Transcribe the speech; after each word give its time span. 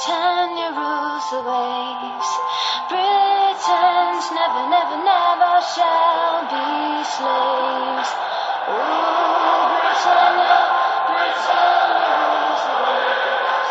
Britannia 0.00 0.70
rules 0.70 1.30
the 1.30 1.42
waves. 1.44 2.30
Britons 2.88 4.24
never, 4.32 4.62
never, 4.74 4.96
never 5.04 5.54
shall 5.74 6.40
be 6.52 7.04
slaves. 7.04 8.10
Ooh, 8.70 9.68
Britannia, 9.72 10.58
Britannia 11.10 12.12
rules 12.16 12.62
the 12.68 12.76
waves. 12.80 13.70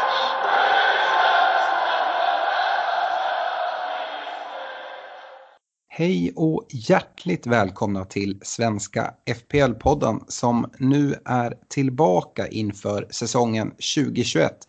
Hej 5.88 6.34
och 6.36 6.66
hjärtligt 6.70 7.48
välkomna 7.48 8.06
till 8.06 8.40
Svenska 8.42 9.14
FPL-podden 9.26 10.24
som 10.28 10.72
nu 10.78 11.16
är 11.26 11.54
tillbaka 11.70 12.48
inför 12.48 13.08
säsongen 13.10 13.72
2021. 13.72 14.68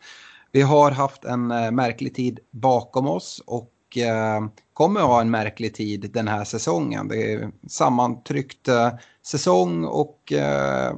Vi 0.53 0.63
har 0.63 0.91
haft 0.91 1.25
en 1.25 1.51
eh, 1.51 1.71
märklig 1.71 2.15
tid 2.15 2.41
bakom 2.51 3.07
oss 3.07 3.43
och 3.47 3.99
eh, 3.99 4.41
kommer 4.73 5.01
att 5.01 5.07
ha 5.07 5.21
en 5.21 5.31
märklig 5.31 5.75
tid 5.75 6.11
den 6.13 6.29
här 6.29 6.45
säsongen. 6.45 7.09
Det 7.09 7.33
är 7.33 7.51
sammantryckt 7.69 8.69
eh, 8.69 8.91
säsong 9.27 9.85
och 9.85 10.33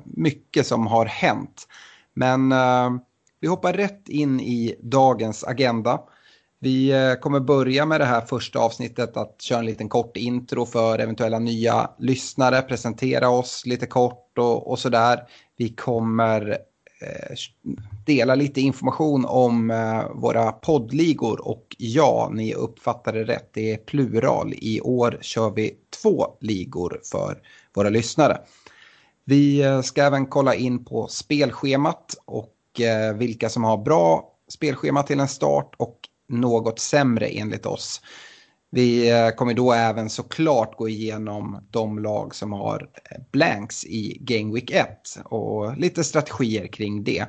mycket 0.04 0.66
som 0.66 0.86
har 0.86 1.06
hänt. 1.06 1.68
Men 2.14 2.54
vi 3.40 3.48
hoppar 3.48 3.72
rätt 3.72 4.08
in 4.08 4.40
i 4.40 4.74
dagens 4.82 5.44
agenda. 5.44 6.00
Vi 6.58 6.94
kommer 7.20 7.40
börja 7.40 7.86
med 7.86 8.00
det 8.00 8.04
här 8.04 8.20
första 8.20 8.58
avsnittet 8.58 9.16
att 9.16 9.42
köra 9.42 9.58
en 9.58 9.66
liten 9.66 9.88
kort 9.88 10.16
intro 10.16 10.66
för 10.66 10.98
eventuella 10.98 11.38
nya 11.38 11.90
lyssnare, 11.98 12.62
presentera 12.62 13.28
oss 13.28 13.66
lite 13.66 13.86
kort 13.86 14.38
och, 14.38 14.70
och 14.70 14.78
sådär. 14.78 15.20
Vi 15.56 15.68
kommer 15.68 16.58
Eh, 17.02 17.36
dela 18.06 18.34
lite 18.34 18.60
information 18.60 19.24
om 19.24 19.70
eh, 19.70 20.10
våra 20.14 20.52
poddligor 20.52 21.48
och 21.48 21.76
ja, 21.78 22.30
ni 22.32 22.54
uppfattade 22.54 23.24
rätt, 23.24 23.50
det 23.52 23.72
är 23.72 23.76
plural. 23.76 24.54
I 24.56 24.80
år 24.80 25.18
kör 25.20 25.50
vi 25.50 25.74
två 26.02 26.26
ligor 26.40 27.00
för 27.12 27.42
våra 27.74 27.88
lyssnare. 27.88 28.40
Vi 29.24 29.62
eh, 29.62 29.80
ska 29.80 30.02
även 30.02 30.26
kolla 30.26 30.54
in 30.54 30.84
på 30.84 31.08
spelschemat 31.08 32.14
och 32.24 32.48
vilka 33.14 33.48
som 33.48 33.64
har 33.64 33.76
bra 33.76 34.32
spelschema 34.48 35.02
till 35.02 35.20
en 35.20 35.28
start 35.28 35.74
och 35.76 35.98
något 36.28 36.78
sämre 36.78 37.26
enligt 37.26 37.66
oss. 37.66 38.00
Vi 38.74 39.10
eh, 39.10 39.28
kommer 39.28 39.54
då 39.54 39.72
även 39.72 40.10
såklart 40.10 40.76
gå 40.76 40.88
igenom 40.88 41.66
de 41.70 41.98
lag 41.98 42.34
som 42.34 42.52
har 42.52 42.88
eh, 43.10 43.20
blanks 43.32 43.84
i 43.84 44.18
Game 44.20 44.54
Week 44.54 44.70
1 44.70 44.88
och 45.24 45.76
lite 45.76 46.04
strategier 46.04 46.66
kring 46.66 47.04
det. 47.04 47.24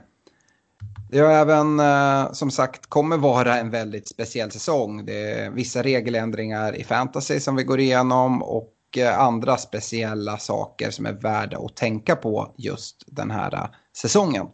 Det 1.10 1.20
har 1.20 1.32
även 1.32 1.80
eh, 1.80 2.32
som 2.32 2.52
sagt 2.52 2.90
kommer 2.90 3.18
vara 3.18 3.58
en 3.58 3.70
väldigt 3.70 4.08
speciell 4.08 4.52
säsong. 4.52 5.06
Det 5.06 5.32
är 5.32 5.50
vissa 5.50 5.84
regeländringar 5.84 6.76
i 6.76 6.84
fantasy 6.84 7.40
som 7.40 7.56
vi 7.56 7.64
går 7.64 7.80
igenom 7.80 8.44
och 8.44 8.70
andra 9.18 9.58
speciella 9.58 10.38
saker 10.38 10.92
som 10.92 11.06
är 11.06 11.14
värda 11.14 11.58
att 11.58 11.76
tänka 11.76 12.16
på 12.16 12.54
just 12.58 13.04
den 13.08 13.32
här 13.32 13.70
säsongen. 13.98 14.48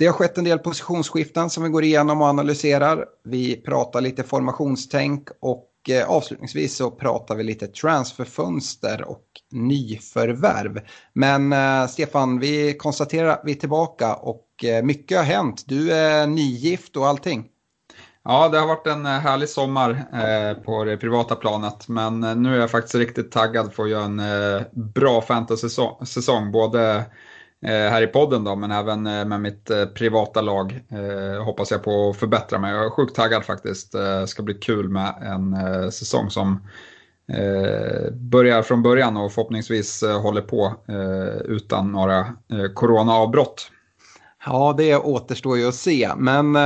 Det 0.00 0.06
har 0.06 0.12
skett 0.12 0.38
en 0.38 0.44
del 0.44 0.58
positionsskiften 0.58 1.50
som 1.50 1.62
vi 1.62 1.68
går 1.68 1.84
igenom 1.84 2.22
och 2.22 2.26
analyserar. 2.26 3.06
Vi 3.24 3.56
pratar 3.56 4.00
lite 4.00 4.22
formationstänk 4.22 5.28
och 5.40 5.70
eh, 5.88 6.10
avslutningsvis 6.10 6.76
så 6.76 6.90
pratar 6.90 7.34
vi 7.34 7.42
lite 7.42 7.66
transferfönster 7.66 9.04
och 9.08 9.24
nyförvärv. 9.50 10.80
Men 11.12 11.52
eh, 11.52 11.86
Stefan, 11.86 12.38
vi 12.38 12.74
konstaterar 12.74 13.28
att 13.28 13.42
vi 13.44 13.52
är 13.52 13.56
tillbaka 13.56 14.14
och 14.14 14.64
eh, 14.64 14.82
mycket 14.82 15.18
har 15.18 15.24
hänt. 15.24 15.64
Du 15.66 15.92
är 15.92 16.26
nygift 16.26 16.96
och 16.96 17.06
allting. 17.06 17.44
Ja, 18.24 18.48
det 18.48 18.58
har 18.58 18.66
varit 18.66 18.86
en 18.86 19.06
eh, 19.06 19.12
härlig 19.12 19.48
sommar 19.48 19.90
eh, 19.90 20.62
på 20.62 20.84
det 20.84 20.96
privata 20.96 21.36
planet, 21.36 21.88
men 21.88 22.24
eh, 22.24 22.36
nu 22.36 22.54
är 22.54 22.60
jag 22.60 22.70
faktiskt 22.70 22.94
riktigt 22.94 23.32
taggad 23.32 23.72
för 23.72 23.82
att 23.82 23.90
göra 23.90 24.04
en 24.04 24.22
bra 24.72 25.20
fantasy-säsong, 25.20 26.52
både 26.52 27.04
Eh, 27.66 27.90
här 27.90 28.02
i 28.02 28.06
podden 28.06 28.44
då, 28.44 28.56
men 28.56 28.70
även 28.70 29.06
eh, 29.06 29.24
med 29.24 29.40
mitt 29.40 29.70
eh, 29.70 29.84
privata 29.84 30.40
lag. 30.40 30.80
Hoppas 31.44 31.70
jag 31.70 31.82
på 31.82 32.10
att 32.10 32.16
förbättra 32.16 32.58
mig. 32.58 32.74
Jag 32.74 32.84
är 32.84 32.90
sjukt 32.90 33.16
taggad 33.16 33.44
faktiskt. 33.44 33.92
Det 33.92 34.26
ska 34.26 34.42
bli 34.42 34.54
kul 34.54 34.88
med 34.88 35.14
en 35.22 35.92
säsong 35.92 36.30
som 36.30 36.68
börjar 38.12 38.62
från 38.62 38.82
början 38.82 39.16
och 39.16 39.32
förhoppningsvis 39.32 40.02
håller 40.22 40.40
på 40.40 40.74
utan 41.44 41.92
några 41.92 42.26
coronaavbrott. 42.74 43.70
Ja, 44.46 44.74
det 44.78 44.96
återstår 44.96 45.58
ju 45.58 45.68
att 45.68 45.74
se. 45.74 46.10
Men 46.16 46.58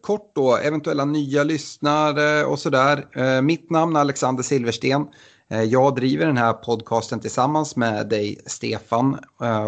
kort 0.00 0.32
då, 0.34 0.56
eventuella 0.56 1.04
nya 1.04 1.44
lyssnare 1.44 2.44
och 2.44 2.58
sådär. 2.58 3.40
Mitt 3.42 3.70
namn 3.70 3.96
är 3.96 4.00
Alexander 4.00 4.42
Silversten. 4.42 5.06
Jag 5.48 5.94
driver 5.94 6.26
den 6.26 6.36
här 6.36 6.52
podcasten 6.52 7.20
tillsammans 7.20 7.76
med 7.76 8.08
dig, 8.08 8.42
Stefan. 8.46 9.18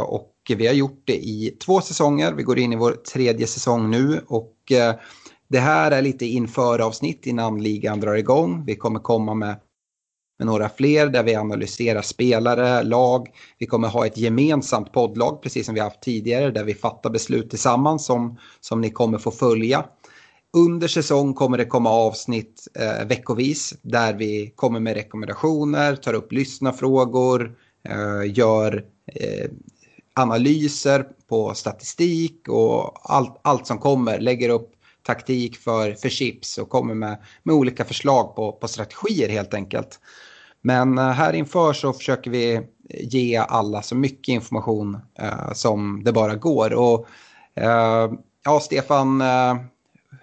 Och 0.06 0.33
vi 0.50 0.66
har 0.66 0.74
gjort 0.74 1.02
det 1.04 1.16
i 1.16 1.56
två 1.64 1.80
säsonger. 1.80 2.32
Vi 2.32 2.42
går 2.42 2.58
in 2.58 2.72
i 2.72 2.76
vår 2.76 2.92
tredje 2.92 3.46
säsong 3.46 3.90
nu. 3.90 4.20
Och 4.26 4.72
eh, 4.72 4.94
det 5.48 5.58
här 5.58 5.90
är 5.90 6.02
lite 6.02 6.26
inför 6.26 6.78
avsnitt 6.78 7.26
innan 7.26 7.62
ligan 7.62 8.00
drar 8.00 8.14
igång. 8.14 8.64
Vi 8.66 8.76
kommer 8.76 9.00
komma 9.00 9.34
med 9.34 9.56
med 10.38 10.46
några 10.46 10.68
fler 10.68 11.06
där 11.06 11.22
vi 11.22 11.34
analyserar 11.34 12.02
spelare, 12.02 12.82
lag. 12.82 13.28
Vi 13.58 13.66
kommer 13.66 13.88
ha 13.88 14.06
ett 14.06 14.18
gemensamt 14.18 14.92
poddlag 14.92 15.42
precis 15.42 15.66
som 15.66 15.74
vi 15.74 15.80
haft 15.80 16.02
tidigare 16.02 16.50
där 16.50 16.64
vi 16.64 16.74
fattar 16.74 17.10
beslut 17.10 17.50
tillsammans 17.50 18.06
som, 18.06 18.38
som 18.60 18.80
ni 18.80 18.90
kommer 18.90 19.18
få 19.18 19.30
följa. 19.30 19.84
Under 20.56 20.88
säsong 20.88 21.34
kommer 21.34 21.58
det 21.58 21.64
komma 21.64 21.90
avsnitt 21.90 22.68
eh, 22.78 23.06
veckovis 23.06 23.74
där 23.82 24.14
vi 24.14 24.52
kommer 24.56 24.80
med 24.80 24.94
rekommendationer, 24.94 25.96
tar 25.96 26.14
upp 26.14 26.32
lyssnarfrågor, 26.32 27.56
eh, 27.88 28.32
gör 28.38 28.84
eh, 29.06 29.50
analyser 30.14 31.06
på 31.28 31.54
statistik 31.54 32.48
och 32.48 33.10
allt, 33.14 33.40
allt 33.42 33.66
som 33.66 33.78
kommer. 33.78 34.20
Lägger 34.20 34.48
upp 34.48 34.70
taktik 35.06 35.56
för, 35.56 35.92
för 35.94 36.08
chips 36.08 36.58
och 36.58 36.68
kommer 36.68 36.94
med, 36.94 37.16
med 37.42 37.54
olika 37.54 37.84
förslag 37.84 38.36
på, 38.36 38.52
på 38.52 38.68
strategier 38.68 39.28
helt 39.28 39.54
enkelt. 39.54 40.00
Men 40.62 40.98
eh, 40.98 41.10
här 41.10 41.32
inför 41.32 41.72
så 41.72 41.92
försöker 41.92 42.30
vi 42.30 42.54
eh, 42.54 42.62
ge 42.90 43.36
alla 43.36 43.82
så 43.82 43.94
mycket 43.94 44.28
information 44.32 44.98
eh, 45.18 45.52
som 45.52 46.04
det 46.04 46.12
bara 46.12 46.34
går. 46.34 46.72
Och, 46.74 47.06
eh, 47.54 48.12
ja, 48.44 48.60
Stefan, 48.60 49.20
eh, 49.20 49.56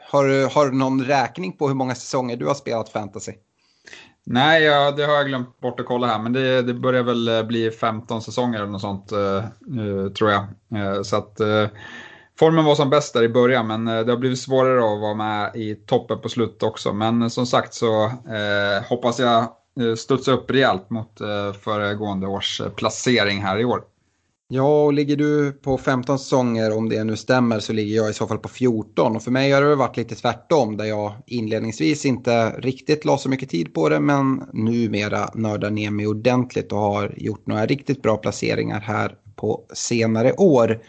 har, 0.10 0.26
du- 0.28 0.46
har 0.46 0.66
du 0.66 0.78
någon 0.78 1.04
räkning 1.06 1.52
på 1.58 1.68
hur 1.68 1.76
många 1.76 1.96
säsonger 1.96 2.38
du 2.38 2.48
har 2.48 2.54
spelat 2.54 2.90
fantasy? 2.90 3.32
Nej, 4.26 4.64
ja, 4.64 4.92
det 4.92 5.06
har 5.06 5.14
jag 5.14 5.28
glömt 5.28 5.60
bort 5.60 5.80
att 5.80 5.86
kolla 5.86 6.08
här, 6.08 6.20
men 6.20 6.34
det, 6.34 6.62
det 6.62 6.74
börjar 6.74 7.04
väl 7.04 7.28
eh, 7.28 7.44
bli 7.44 7.72
15 7.72 8.22
säsonger 8.22 8.60
eller 8.60 8.72
något 8.72 8.82
sånt, 8.82 9.12
eh, 9.12 9.44
tror 10.18 10.32
jag. 10.32 10.42
Eh, 10.76 11.02
så 11.02 11.16
att 11.16 11.40
eh, 11.40 11.68
formen 12.40 12.66
var 12.66 12.76
som 12.76 12.90
bäst 12.90 13.14
där 13.14 13.24
i 13.24 13.30
början, 13.30 13.68
men 13.68 13.88
eh, 13.88 14.00
det 14.06 14.12
har 14.12 14.18
blivit 14.18 14.40
svårare 14.40 14.94
att 14.94 15.02
vara 15.02 15.14
med 15.14 15.56
i 15.56 15.76
toppen 15.76 16.20
på 16.22 16.30
slutet 16.30 16.64
också. 16.64 16.94
Men 16.94 17.22
eh, 17.22 17.28
som 17.28 17.46
sagt 17.46 17.74
så 17.74 18.12
hoppas 18.90 19.20
jag 19.20 19.48
studsa 19.98 20.32
upp 20.32 20.52
rejält 20.52 20.90
mot 20.90 21.18
föregående 21.64 22.28
års 22.28 22.62
placering 22.76 23.42
här 23.42 23.60
i 23.60 23.66
år. 23.66 23.84
Ja, 24.54 24.84
och 24.84 24.94
ligger 24.94 25.16
du 25.16 25.52
på 25.52 25.78
15 25.78 26.20
säsonger, 26.20 26.78
om 26.78 26.90
det 26.90 27.04
nu 27.04 27.16
stämmer, 27.16 27.60
så 27.60 27.74
ligger 27.74 27.96
jag 27.96 28.10
i 28.10 28.14
så 28.14 28.28
fall 28.28 28.38
på 28.38 28.50
14. 28.50 29.16
Och 29.16 29.24
för 29.24 29.32
mig 29.32 29.52
har 29.52 29.62
det 29.62 29.76
varit 29.76 29.98
lite 29.98 30.16
tvärtom, 30.16 30.78
där 30.78 30.86
jag 30.86 31.14
inledningsvis 31.28 32.06
inte 32.06 32.50
riktigt 32.50 33.06
la 33.06 33.18
så 33.18 33.30
mycket 33.30 33.50
tid 33.50 33.74
på 33.74 33.90
det, 33.90 34.00
men 34.00 34.44
numera 34.54 35.30
nördar 35.34 35.72
ner 35.72 35.92
mig 35.92 36.08
ordentligt 36.08 36.72
och 36.72 36.78
har 36.80 37.14
gjort 37.18 37.48
några 37.48 37.66
riktigt 37.66 38.02
bra 38.02 38.18
placeringar 38.18 38.80
här 38.80 39.16
på 39.36 39.66
senare 39.74 40.34
år. 40.34 40.82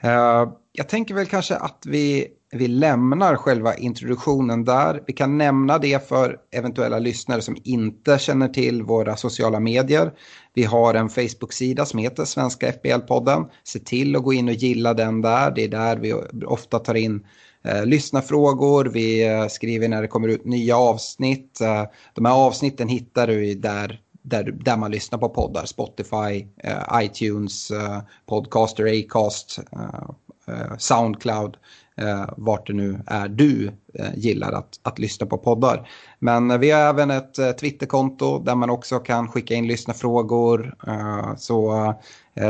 Eh, 0.00 0.48
jag 0.72 0.88
tänker 0.88 1.14
väl 1.14 1.26
kanske 1.26 1.56
att 1.56 1.82
vi, 1.86 2.26
vi 2.54 2.68
lämnar 2.68 3.36
själva 3.36 3.74
introduktionen 3.74 4.64
där. 4.64 5.02
Vi 5.06 5.12
kan 5.12 5.38
nämna 5.38 5.78
det 5.78 6.08
för 6.08 6.38
eventuella 6.50 6.98
lyssnare 6.98 7.42
som 7.42 7.56
inte 7.64 8.18
känner 8.18 8.48
till 8.48 8.82
våra 8.82 9.16
sociala 9.16 9.60
medier. 9.60 10.12
Vi 10.54 10.64
har 10.64 10.94
en 10.94 11.08
Facebook-sida 11.08 11.86
som 11.86 11.98
heter 11.98 12.24
Svenska 12.24 12.70
FBL-podden. 12.70 13.44
Se 13.64 13.78
till 13.78 14.16
att 14.16 14.22
gå 14.22 14.32
in 14.32 14.48
och 14.48 14.54
gilla 14.54 14.94
den 14.94 15.20
där. 15.20 15.50
Det 15.50 15.64
är 15.64 15.68
där 15.68 15.96
vi 15.96 16.14
ofta 16.46 16.78
tar 16.78 16.94
in 16.94 17.26
eh, 17.64 17.86
lyssnarfrågor. 17.86 18.84
Vi 18.84 19.26
eh, 19.26 19.46
skriver 19.46 19.88
när 19.88 20.02
det 20.02 20.08
kommer 20.08 20.28
ut 20.28 20.44
nya 20.44 20.76
avsnitt. 20.76 21.60
Eh, 21.60 21.84
de 22.14 22.24
här 22.24 22.34
avsnitten 22.34 22.88
hittar 22.88 23.26
du 23.26 23.54
där 23.54 24.00
där, 24.22 24.44
där 24.44 24.76
man 24.76 24.90
lyssnar 24.90 25.18
på 25.18 25.28
poddar. 25.28 25.64
Spotify, 25.64 26.46
eh, 26.56 27.02
iTunes, 27.02 27.70
eh, 27.70 28.00
Podcaster, 28.26 28.84
Acast, 28.84 29.58
eh, 29.72 30.10
Eh, 30.48 30.76
Soundcloud, 30.78 31.56
eh, 32.00 32.24
vart 32.36 32.66
det 32.66 32.72
nu 32.72 33.00
är 33.06 33.28
du 33.28 33.72
eh, 33.94 34.14
gillar 34.16 34.52
att, 34.52 34.80
att 34.82 34.98
lyssna 34.98 35.26
på 35.26 35.38
poddar. 35.38 35.88
Men 36.18 36.50
eh, 36.50 36.58
vi 36.58 36.70
har 36.70 36.80
även 36.80 37.10
ett 37.10 37.38
eh, 37.38 37.50
Twitterkonto 37.50 38.38
där 38.38 38.54
man 38.54 38.70
också 38.70 38.98
kan 38.98 39.28
skicka 39.28 39.54
in 39.54 39.66
lyssnarfrågor. 39.66 40.76
Eh, 40.86 41.36
så 41.36 41.94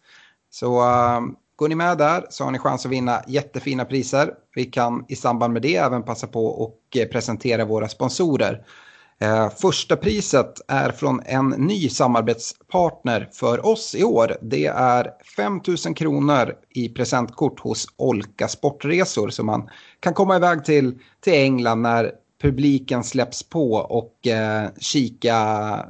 Så 0.51 0.81
uh, 0.81 1.21
går 1.57 1.69
ni 1.69 1.75
med 1.75 1.99
där 1.99 2.27
så 2.31 2.45
har 2.45 2.51
ni 2.51 2.59
chans 2.59 2.87
att 2.87 2.93
vinna 2.93 3.23
jättefina 3.27 3.85
priser. 3.85 4.35
Vi 4.55 4.65
kan 4.65 5.05
i 5.09 5.17
samband 5.17 5.53
med 5.53 5.63
det 5.63 5.77
även 5.77 6.03
passa 6.03 6.27
på 6.27 6.47
och 6.47 6.79
presentera 7.13 7.65
våra 7.65 7.89
sponsorer. 7.89 8.65
Eh, 9.23 9.51
första 9.51 9.97
priset 9.97 10.61
är 10.69 10.91
från 10.93 11.21
en 11.25 11.49
ny 11.49 11.89
samarbetspartner 11.89 13.29
för 13.33 13.67
oss 13.67 13.95
i 13.95 14.05
år. 14.05 14.37
Det 14.43 14.67
är 14.67 15.11
5 15.37 15.61
000 15.87 15.95
kronor 15.95 16.55
i 16.71 16.89
presentkort 16.89 17.61
hos 17.61 17.87
Olka 17.97 18.49
Sportresor 18.49 19.29
som 19.29 19.47
man 19.47 19.69
kan 20.01 20.15
komma 20.15 20.37
iväg 20.37 20.65
till, 20.65 20.99
till 21.21 21.33
England 21.33 21.83
när 21.83 22.13
publiken 22.43 23.05
släpps 23.05 23.43
på 23.43 23.73
och 23.75 24.27
eh, 24.27 24.69
kika, 24.79 25.39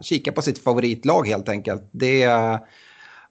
kika 0.03 0.33
på 0.33 0.43
sitt 0.43 0.65
favoritlag 0.65 1.29
helt 1.29 1.49
enkelt. 1.49 1.89
Det, 1.93 2.19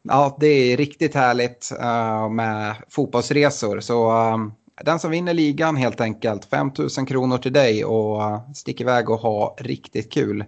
ja, 0.02 0.38
det 0.40 0.48
är 0.48 0.78
riktigt 0.78 1.16
härligt 1.16 1.72
uh, 1.82 2.30
med 2.30 2.76
fotbollsresor. 2.90 3.80
Så 3.80 4.12
eh, 4.12 4.38
den 4.84 5.00
som 5.00 5.12
vinner 5.12 5.34
ligan 5.34 5.76
helt 5.76 6.02
enkelt. 6.02 6.46
5 6.46 6.72
000 6.98 7.08
kronor 7.08 7.38
till 7.38 7.54
dig 7.54 7.86
och 7.86 8.24
eh, 8.24 8.40
stick 8.54 8.82
iväg 8.82 9.10
och 9.10 9.20
ha 9.20 9.56
riktigt 9.60 10.12
kul. 10.12 10.46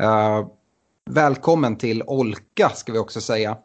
Uh, 0.00 0.46
välkommen 1.10 1.76
till 1.76 2.02
Olka 2.06 2.68
ska 2.68 2.92
vi 2.92 2.98
också 2.98 3.20
säga. 3.20 3.56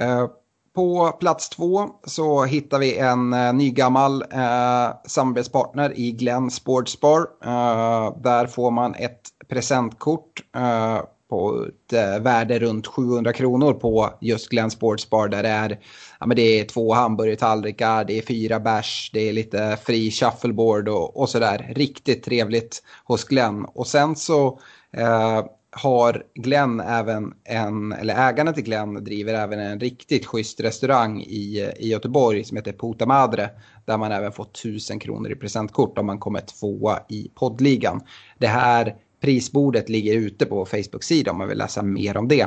Uh, 0.00 0.26
på 0.74 1.12
plats 1.20 1.48
två 1.48 1.88
så 2.04 2.44
hittar 2.44 2.78
vi 2.78 2.98
en 2.98 3.34
uh, 3.34 3.52
nygammal 3.52 4.22
uh, 4.22 4.90
samarbetspartner 5.06 5.98
i 5.98 6.12
Glenn 6.12 6.50
Sportsbar. 6.50 7.20
Uh, 7.46 8.20
där 8.22 8.46
får 8.46 8.70
man 8.70 8.94
ett 8.94 9.20
presentkort 9.48 10.42
på 11.28 11.66
ett 11.66 12.22
värde 12.22 12.58
runt 12.58 12.86
700 12.86 13.32
kronor 13.32 13.72
på 13.72 14.10
just 14.20 14.48
Glenn 14.48 14.70
Sports 14.70 15.10
Bar 15.10 15.28
där 15.28 15.42
det 15.42 15.48
är, 15.48 15.78
ja, 16.20 16.26
men 16.26 16.36
det 16.36 16.60
är 16.60 16.64
två 16.64 16.94
hamburgertallrikar, 16.94 18.04
det 18.04 18.18
är 18.18 18.22
fyra 18.22 18.60
bärs, 18.60 19.10
det 19.12 19.28
är 19.28 19.32
lite 19.32 19.78
fri 19.84 20.10
shuffleboard 20.10 20.88
och, 20.88 21.20
och 21.20 21.28
sådär. 21.28 21.72
Riktigt 21.76 22.22
trevligt 22.22 22.82
hos 23.04 23.24
Glenn. 23.24 23.64
Och 23.64 23.86
sen 23.86 24.16
så 24.16 24.60
eh, 24.92 25.44
har 25.72 26.22
Glenn 26.34 26.80
även 26.80 27.34
en, 27.44 27.92
eller 27.92 28.28
ägarna 28.28 28.52
till 28.52 28.64
Glenn 28.64 29.04
driver 29.04 29.34
även 29.34 29.60
en 29.60 29.80
riktigt 29.80 30.26
schysst 30.26 30.60
restaurang 30.60 31.20
i, 31.20 31.72
i 31.78 31.88
Göteborg 31.88 32.44
som 32.44 32.56
heter 32.56 32.72
Puta 32.72 33.06
Madre. 33.06 33.50
Där 33.84 33.98
man 33.98 34.12
även 34.12 34.32
får 34.32 34.44
1000 34.44 34.98
kronor 34.98 35.30
i 35.30 35.34
presentkort 35.34 35.98
om 35.98 36.06
man 36.06 36.18
kommer 36.18 36.40
tvåa 36.40 36.98
i 37.08 37.30
poddligan. 37.34 38.00
Det 38.38 38.46
här 38.46 38.94
prisbordet 39.20 39.88
ligger 39.88 40.14
ute 40.14 40.46
på 40.46 40.66
Facebook-sidan 40.66 41.32
om 41.32 41.38
man 41.38 41.48
vill 41.48 41.58
läsa 41.58 41.82
mer 41.82 42.16
om 42.16 42.28
det. 42.28 42.46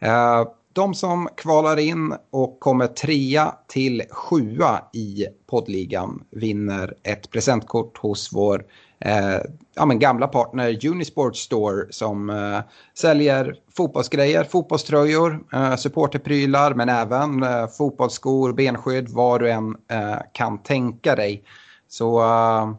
Eh, 0.00 0.44
de 0.72 0.94
som 0.94 1.28
kvalar 1.36 1.78
in 1.78 2.14
och 2.30 2.60
kommer 2.60 2.86
trea 2.86 3.54
till 3.68 4.02
sjua 4.10 4.84
i 4.92 5.26
poddligan 5.50 6.24
vinner 6.30 6.94
ett 7.02 7.30
presentkort 7.30 7.98
hos 7.98 8.32
vår 8.32 8.64
eh, 9.00 9.38
ja, 9.74 9.86
men 9.86 9.98
gamla 9.98 10.28
partner 10.28 10.86
Unisport 10.86 11.36
Store 11.36 11.86
som 11.90 12.30
eh, 12.30 12.60
säljer 12.98 13.54
fotbollsgrejer, 13.76 14.44
fotbollströjor, 14.44 15.44
eh, 15.52 15.76
supporterprylar 15.76 16.74
men 16.74 16.88
även 16.88 17.42
eh, 17.42 17.66
fotbollsskor, 17.66 18.52
benskydd, 18.52 19.08
vad 19.08 19.40
du 19.40 19.50
än 19.50 19.76
eh, 19.90 20.18
kan 20.32 20.62
tänka 20.62 21.16
dig. 21.16 21.44
Så 21.88 22.20
eh, 22.20 22.74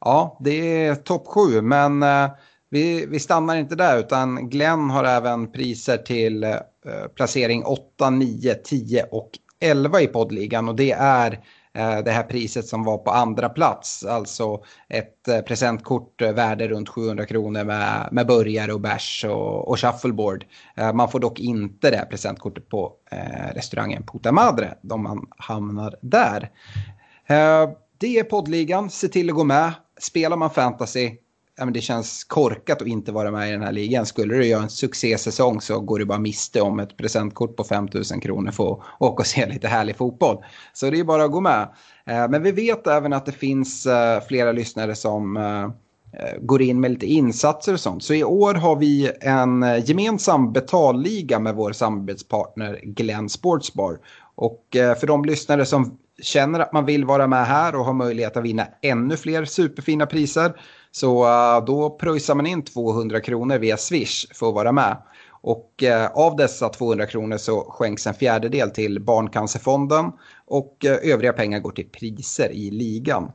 ja, 0.00 0.36
det 0.40 0.86
är 0.86 0.94
topp 0.94 1.26
sju 1.26 1.62
men 1.62 2.02
eh, 2.02 2.30
vi, 2.70 3.06
vi 3.06 3.18
stannar 3.20 3.56
inte 3.56 3.74
där 3.74 3.98
utan 3.98 4.48
Glenn 4.50 4.90
har 4.90 5.04
även 5.04 5.52
priser 5.52 5.96
till 5.96 6.44
eh, 6.44 6.56
Eh, 6.86 7.06
placering 7.14 7.64
8, 7.64 8.10
9, 8.10 8.54
10 8.54 9.02
och 9.10 9.30
11 9.60 10.00
i 10.00 10.06
poddligan 10.06 10.68
och 10.68 10.76
det 10.76 10.92
är 10.92 11.32
eh, 11.74 11.98
det 11.98 12.10
här 12.10 12.22
priset 12.22 12.66
som 12.66 12.84
var 12.84 12.98
på 12.98 13.10
andra 13.10 13.48
plats. 13.48 14.04
Alltså 14.04 14.62
ett 14.88 15.28
eh, 15.28 15.40
presentkort 15.40 16.22
värde 16.22 16.68
runt 16.68 16.88
700 16.88 17.26
kronor 17.26 17.64
med, 17.64 18.08
med 18.12 18.26
burgare 18.26 18.72
och 18.72 18.80
bärs 18.80 19.24
och, 19.28 19.68
och 19.68 19.78
shuffleboard. 19.80 20.44
Man 20.94 21.10
får 21.10 21.20
dock 21.20 21.40
inte 21.40 21.90
det 21.90 21.96
här 21.96 22.06
presentkortet 22.06 22.68
på 22.68 22.92
restaurangen 23.54 24.02
Puta 24.12 24.32
Madre 24.32 24.74
om 24.90 25.02
man 25.02 25.26
hamnar 25.36 25.96
där. 26.00 26.50
det 27.98 28.18
är 28.18 28.24
poddligan, 28.24 28.90
se 28.90 29.08
till 29.08 29.30
att 29.30 29.36
gå 29.36 29.44
med. 29.44 29.72
Spelar 30.00 30.36
man 30.36 30.50
fantasy, 30.50 31.10
ja, 31.60 31.64
men 31.64 31.74
det 31.74 31.80
känns 31.80 32.24
korkat 32.24 32.82
att 32.82 32.88
inte 32.88 33.12
vara 33.12 33.30
med 33.30 33.48
i 33.48 33.52
den 33.52 33.62
här 33.62 33.72
ligan. 33.72 34.06
Skulle 34.06 34.34
du 34.34 34.46
göra 34.46 34.62
en 34.62 34.70
succésäsong 34.70 35.60
så 35.60 35.80
går 35.80 35.98
du 35.98 36.04
bara 36.04 36.18
miste 36.18 36.60
om 36.60 36.80
ett 36.80 36.96
presentkort 36.96 37.56
på 37.56 37.64
5 37.64 37.88
000 37.94 38.04
kronor 38.22 38.50
för 38.50 38.72
att 38.72 38.78
åka 38.98 39.20
och 39.20 39.26
se 39.26 39.46
lite 39.46 39.68
härlig 39.68 39.96
fotboll. 39.96 40.44
Så 40.72 40.90
det 40.90 41.00
är 41.00 41.04
bara 41.04 41.24
att 41.24 41.30
gå 41.30 41.40
med. 41.40 41.68
Eh, 42.06 42.28
men 42.28 42.42
vi 42.42 42.52
vet 42.52 42.86
även 42.86 43.12
att 43.12 43.26
det 43.26 43.32
finns 43.32 43.86
eh, 43.86 44.20
flera 44.28 44.52
lyssnare 44.52 44.94
som 44.94 45.36
eh, 45.36 45.68
går 46.40 46.62
in 46.62 46.80
med 46.80 46.90
lite 46.90 47.06
insatser 47.06 47.72
och 47.72 47.80
sånt. 47.80 48.02
Så 48.02 48.14
i 48.14 48.24
år 48.24 48.54
har 48.54 48.76
vi 48.76 49.12
en 49.20 49.64
gemensam 49.84 50.52
betalliga 50.52 51.38
med 51.38 51.54
vår 51.54 51.72
samarbetspartner 51.72 52.80
Glenn 52.82 53.28
Sportsbar. 53.28 53.98
Och 54.34 54.66
för 54.72 55.06
de 55.06 55.24
lyssnare 55.24 55.66
som 55.66 55.98
känner 56.22 56.60
att 56.60 56.72
man 56.72 56.84
vill 56.84 57.04
vara 57.04 57.26
med 57.26 57.46
här 57.46 57.74
och 57.74 57.84
har 57.84 57.92
möjlighet 57.92 58.36
att 58.36 58.44
vinna 58.44 58.66
ännu 58.82 59.16
fler 59.16 59.44
superfina 59.44 60.06
priser 60.06 60.52
så 60.92 61.24
eh, 61.24 61.64
då 61.64 61.90
pröjsar 61.90 62.34
man 62.34 62.46
in 62.46 62.64
200 62.64 63.20
kronor 63.20 63.58
via 63.58 63.76
Swish 63.76 64.26
för 64.34 64.48
att 64.48 64.54
vara 64.54 64.72
med. 64.72 64.96
Och 65.42 65.82
eh, 65.82 66.10
av 66.10 66.36
dessa 66.36 66.68
200 66.68 67.06
kronor 67.06 67.36
så 67.36 67.60
skänks 67.60 68.06
en 68.06 68.14
fjärdedel 68.14 68.70
till 68.70 69.00
Barncancerfonden 69.00 70.12
och 70.46 70.84
eh, 70.84 71.12
övriga 71.12 71.32
pengar 71.32 71.60
går 71.60 71.70
till 71.70 71.88
priser 71.88 72.50
i 72.50 72.70
ligan. 72.70 73.32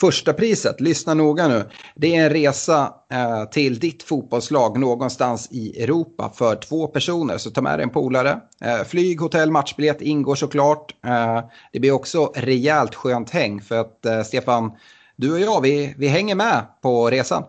Första 0.00 0.32
priset, 0.32 0.80
lyssna 0.80 1.14
noga 1.14 1.48
nu, 1.48 1.64
det 1.94 2.16
är 2.16 2.24
en 2.24 2.30
resa 2.30 2.94
eh, 3.12 3.44
till 3.44 3.78
ditt 3.78 4.02
fotbollslag 4.02 4.78
någonstans 4.78 5.48
i 5.50 5.82
Europa 5.82 6.32
för 6.34 6.56
två 6.56 6.86
personer. 6.86 7.38
Så 7.38 7.50
ta 7.50 7.62
med 7.62 7.78
dig 7.78 7.84
en 7.84 7.90
polare. 7.90 8.40
Eh, 8.60 8.84
flyg, 8.84 9.20
hotell, 9.20 9.50
matchbiljett 9.50 10.02
ingår 10.02 10.34
såklart. 10.34 10.94
Eh, 11.04 11.40
det 11.72 11.80
blir 11.80 11.92
också 11.92 12.32
rejält 12.34 12.94
skönt 12.94 13.30
häng 13.30 13.60
för 13.60 13.78
att 13.78 14.26
Stefan, 14.26 14.72
du 15.16 15.32
och 15.32 15.40
jag, 15.40 15.60
vi, 15.60 15.94
vi 15.98 16.08
hänger 16.08 16.34
med 16.34 16.66
på 16.82 17.10
resan. 17.10 17.44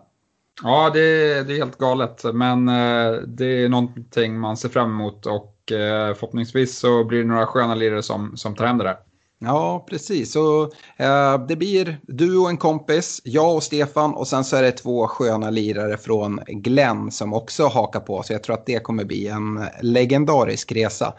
Ja, 0.62 0.90
det, 0.90 1.00
det 1.42 1.52
är 1.52 1.58
helt 1.58 1.78
galet, 1.78 2.24
men 2.34 2.68
eh, 2.68 3.12
det 3.26 3.64
är 3.64 3.68
någonting 3.68 4.40
man 4.40 4.56
ser 4.56 4.68
fram 4.68 4.90
emot 4.90 5.26
och 5.26 5.72
eh, 5.72 6.14
förhoppningsvis 6.14 6.78
så 6.78 7.04
blir 7.04 7.18
det 7.18 7.28
några 7.28 7.46
sköna 7.46 7.74
lirare 7.74 8.02
som, 8.02 8.36
som 8.36 8.54
tar 8.54 8.66
hem 8.66 8.78
det 8.78 8.84
där. 8.84 8.96
Ja, 9.40 9.86
precis. 9.88 10.32
Så, 10.32 10.62
eh, 10.96 11.46
det 11.48 11.56
blir 11.56 12.00
du 12.02 12.38
och 12.38 12.48
en 12.48 12.56
kompis, 12.56 13.20
jag 13.24 13.54
och 13.54 13.62
Stefan 13.62 14.14
och 14.14 14.28
sen 14.28 14.44
så 14.44 14.56
är 14.56 14.62
det 14.62 14.72
två 14.72 15.06
sköna 15.06 15.50
lirare 15.50 15.96
från 15.96 16.40
Glenn 16.46 17.10
som 17.10 17.34
också 17.34 17.66
hakar 17.66 18.00
på. 18.00 18.22
Så 18.22 18.32
jag 18.32 18.42
tror 18.42 18.54
att 18.54 18.66
det 18.66 18.82
kommer 18.82 19.04
bli 19.04 19.28
en 19.28 19.64
legendarisk 19.82 20.72
resa. 20.72 21.14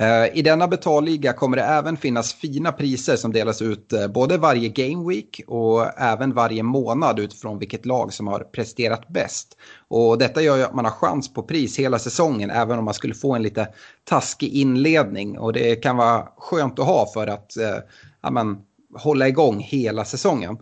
Eh, 0.00 0.38
I 0.38 0.42
denna 0.42 0.68
betalliga 0.68 1.32
kommer 1.32 1.56
det 1.56 1.62
även 1.62 1.96
finnas 1.96 2.34
fina 2.34 2.72
priser 2.72 3.16
som 3.16 3.32
delas 3.32 3.62
ut 3.62 3.92
eh, 3.92 4.08
både 4.08 4.38
varje 4.38 4.68
Game 4.68 5.08
Week 5.08 5.40
och 5.46 6.00
även 6.00 6.34
varje 6.34 6.62
månad 6.62 7.18
utifrån 7.18 7.58
vilket 7.58 7.86
lag 7.86 8.12
som 8.12 8.26
har 8.26 8.40
presterat 8.40 9.08
bäst. 9.08 9.56
Och 9.88 10.18
detta 10.18 10.42
gör 10.42 10.56
ju 10.56 10.62
att 10.62 10.74
man 10.74 10.84
har 10.84 10.92
chans 10.92 11.34
på 11.34 11.42
pris 11.42 11.78
hela 11.78 11.98
säsongen 11.98 12.50
även 12.50 12.78
om 12.78 12.84
man 12.84 12.94
skulle 12.94 13.14
få 13.14 13.34
en 13.34 13.42
lite 13.42 13.68
taskig 14.04 14.48
inledning. 14.48 15.38
Och 15.38 15.52
det 15.52 15.76
kan 15.76 15.96
vara 15.96 16.28
skönt 16.36 16.78
att 16.78 16.86
ha 16.86 17.06
för 17.14 17.26
att 17.26 17.56
eh, 17.56 17.78
ja, 18.22 18.30
men, 18.30 18.58
hålla 18.94 19.28
igång 19.28 19.60
hela 19.60 20.04
säsongen. 20.04 20.58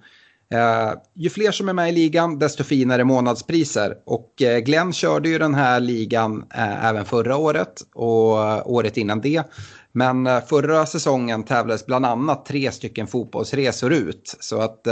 Eh, 0.55 0.93
ju 1.14 1.31
fler 1.31 1.52
som 1.52 1.69
är 1.69 1.73
med 1.73 1.88
i 1.88 1.93
ligan, 1.93 2.38
desto 2.38 2.64
finare 2.64 3.05
månadspriser. 3.05 3.95
Och 4.07 4.43
eh, 4.43 4.59
Glenn 4.59 4.93
körde 4.93 5.28
ju 5.28 5.38
den 5.38 5.55
här 5.55 5.81
ligan 5.81 6.45
eh, 6.55 6.85
även 6.85 7.05
förra 7.05 7.37
året 7.37 7.83
och 7.95 8.73
året 8.73 8.97
innan 8.97 9.21
det. 9.21 9.43
Men 9.93 10.43
förra 10.43 10.87
säsongen 10.87 11.43
tävlades 11.43 11.87
bland 11.87 12.07
annat 12.07 12.47
tre 12.47 12.73
stycken 12.73 13.07
fotbollsresor 13.07 13.93
ut. 13.93 14.37
Så 14.40 14.61
att 14.61 14.85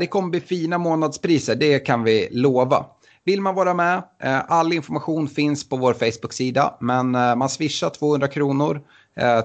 det 0.00 0.06
kommer 0.06 0.28
bli 0.28 0.40
fina 0.40 0.78
månadspriser, 0.78 1.54
det 1.54 1.78
kan 1.78 2.04
vi 2.04 2.28
lova. 2.30 2.86
Vill 3.24 3.40
man 3.40 3.54
vara 3.54 3.74
med, 3.74 4.02
all 4.48 4.72
information 4.72 5.28
finns 5.28 5.68
på 5.68 5.76
vår 5.76 5.94
Facebook-sida. 5.94 6.76
Men 6.80 7.10
man 7.10 7.48
swishar 7.48 7.90
200 7.90 8.28
kronor 8.28 8.80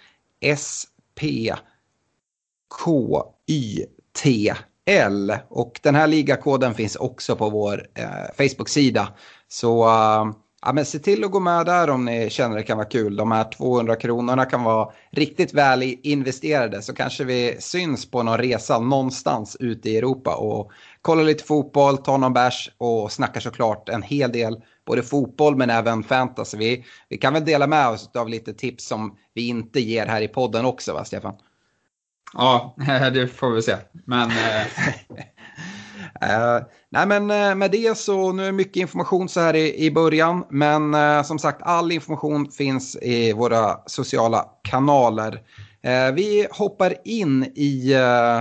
SPKYTL 0.56 0.92
och 5.48 5.80
den 5.82 5.94
här 5.94 6.06
ligakoden 6.06 6.74
finns 6.74 6.96
också 6.96 7.36
på 7.36 7.50
vår 7.50 7.86
eh, 7.94 8.34
Facebook-sida. 8.36 9.08
Så 9.48 9.88
eh, 9.88 10.32
Ja, 10.64 10.72
men 10.72 10.84
se 10.84 10.98
till 10.98 11.24
att 11.24 11.30
gå 11.30 11.40
med 11.40 11.66
där 11.66 11.90
om 11.90 12.04
ni 12.04 12.30
känner 12.30 12.56
det 12.56 12.62
kan 12.62 12.76
vara 12.76 12.88
kul. 12.88 13.16
De 13.16 13.32
här 13.32 13.44
200 13.44 13.96
kronorna 13.96 14.44
kan 14.44 14.64
vara 14.64 14.92
riktigt 15.10 15.54
väl 15.54 15.82
investerade. 16.02 16.82
Så 16.82 16.94
kanske 16.94 17.24
vi 17.24 17.56
syns 17.60 18.10
på 18.10 18.22
någon 18.22 18.38
resa 18.38 18.78
någonstans 18.78 19.56
ute 19.60 19.90
i 19.90 19.96
Europa 19.96 20.34
och 20.34 20.72
kollar 21.02 21.24
lite 21.24 21.44
fotboll, 21.44 21.98
tar 21.98 22.18
någon 22.18 22.32
bärs 22.32 22.70
och 22.78 23.12
snackar 23.12 23.40
såklart 23.40 23.88
en 23.88 24.02
hel 24.02 24.32
del. 24.32 24.62
Både 24.86 25.02
fotboll 25.02 25.56
men 25.56 25.70
även 25.70 26.02
fantasy. 26.02 26.56
Vi, 26.56 26.84
vi 27.08 27.18
kan 27.18 27.34
väl 27.34 27.44
dela 27.44 27.66
med 27.66 27.88
oss 27.88 28.10
av 28.14 28.28
lite 28.28 28.54
tips 28.54 28.86
som 28.86 29.16
vi 29.34 29.48
inte 29.48 29.80
ger 29.80 30.06
här 30.06 30.20
i 30.20 30.28
podden 30.28 30.64
också 30.64 30.92
va 30.92 31.04
Stefan? 31.04 31.34
Ja, 32.34 32.74
det 33.14 33.28
får 33.28 33.50
vi 33.50 33.62
se. 33.62 33.76
Men... 34.04 34.30
Uh, 36.22 36.66
nej 36.90 37.06
men 37.06 37.30
uh, 37.30 37.54
med 37.54 37.70
det 37.70 37.98
så 37.98 38.32
nu 38.32 38.46
är 38.46 38.52
mycket 38.52 38.76
information 38.76 39.28
så 39.28 39.40
här 39.40 39.56
i, 39.56 39.84
i 39.84 39.90
början. 39.90 40.44
Men 40.50 40.94
uh, 40.94 41.22
som 41.22 41.38
sagt 41.38 41.62
all 41.62 41.92
information 41.92 42.50
finns 42.50 42.96
i 42.96 43.32
våra 43.32 43.78
sociala 43.86 44.46
kanaler. 44.62 45.40
vi 46.14 46.46
hoppar 46.50 46.94
in 47.04 47.44
i 47.44 47.94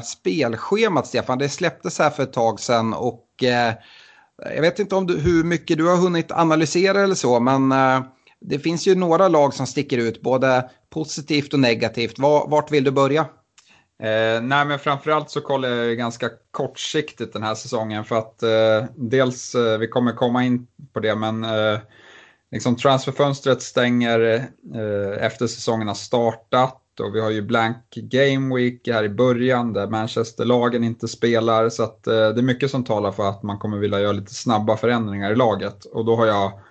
spelschemat 0.03 1.07
Stefan. 1.07 1.37
Det 1.37 1.49
släpptes 1.49 1.99
här 1.99 2.09
för 2.09 2.23
ett 2.23 2.33
tag 2.33 2.59
sedan 2.59 2.93
och 2.93 3.27
jag 4.55 4.61
vet 4.61 4.79
inte 4.79 4.95
om 4.95 5.07
du, 5.07 5.19
hur 5.19 5.43
mycket 5.43 5.77
du 5.77 5.87
har 5.87 5.97
hunnit 5.97 6.31
analysera 6.31 7.01
eller 7.01 7.15
så. 7.15 7.39
Men 7.39 7.73
det 8.41 8.59
finns 8.59 8.87
ju 8.87 8.95
några 8.95 9.27
lag 9.27 9.53
som 9.53 9.67
sticker 9.67 9.97
ut 9.97 10.21
både 10.21 10.69
positivt 10.89 11.53
och 11.53 11.59
negativt. 11.59 12.19
Var, 12.19 12.47
vart 12.47 12.71
vill 12.71 12.83
du 12.83 12.91
börja? 12.91 13.25
Eh, 14.01 14.41
nej, 14.41 14.65
men 14.65 14.79
framförallt 14.79 15.29
så 15.29 15.41
kollar 15.41 15.69
jag 15.69 15.97
ganska 15.97 16.29
kortsiktigt 16.51 17.33
den 17.33 17.43
här 17.43 17.55
säsongen 17.55 18.05
för 18.05 18.15
att 18.15 18.43
eh, 18.43 18.89
dels, 18.95 19.55
eh, 19.55 19.77
vi 19.77 19.87
kommer 19.87 20.11
komma 20.11 20.43
in 20.43 20.67
på 20.93 20.99
det, 20.99 21.15
men 21.15 21.43
eh, 21.43 21.79
liksom 22.51 22.75
transferfönstret 22.75 23.61
stänger 23.61 24.19
eh, 24.75 25.25
efter 25.25 25.47
säsongen 25.47 25.87
har 25.87 25.95
startat 25.95 26.99
och 26.99 27.15
vi 27.15 27.21
har 27.21 27.29
ju 27.29 27.41
blank 27.41 27.77
game 27.95 28.55
week 28.55 28.87
här 28.87 29.03
i 29.03 29.09
början 29.09 29.73
där 29.73 29.87
Manchester-lagen 29.87 30.83
inte 30.83 31.07
spelar. 31.07 31.69
Så 31.69 31.83
att 31.83 32.07
eh, 32.07 32.13
det 32.13 32.41
är 32.41 32.41
mycket 32.41 32.71
som 32.71 32.83
talar 32.83 33.11
för 33.11 33.29
att 33.29 33.43
man 33.43 33.59
kommer 33.59 33.77
vilja 33.77 33.99
göra 33.99 34.11
lite 34.11 34.33
snabba 34.33 34.77
förändringar 34.77 35.31
i 35.31 35.35
laget. 35.35 35.85
Och 35.85 36.05
då 36.05 36.15
har 36.15 36.25
jag 36.25 36.51
Eh, 36.51 36.70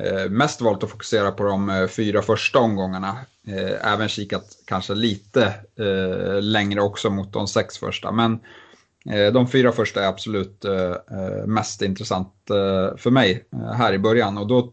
Eh, 0.00 0.30
mest 0.30 0.60
valt 0.60 0.84
att 0.84 0.90
fokusera 0.90 1.30
på 1.30 1.44
de 1.44 1.70
eh, 1.70 1.86
fyra 1.86 2.22
första 2.22 2.58
omgångarna. 2.58 3.16
Eh, 3.46 3.92
även 3.92 4.08
kikat 4.08 4.44
kanske 4.64 4.94
lite 4.94 5.54
längre 6.40 6.80
också 6.80 7.10
mot 7.10 7.32
de 7.32 7.48
sex 7.48 7.78
första. 7.78 8.12
Men 8.12 8.38
de 9.32 9.48
fyra 9.48 9.72
första 9.72 10.04
är 10.04 10.08
absolut 10.08 10.64
mest 11.46 11.82
intressant 11.82 12.34
för 12.96 13.10
mig 13.10 13.44
här 13.74 13.92
i 13.92 13.98
början. 13.98 14.38
Och 14.38 14.46
då, 14.46 14.72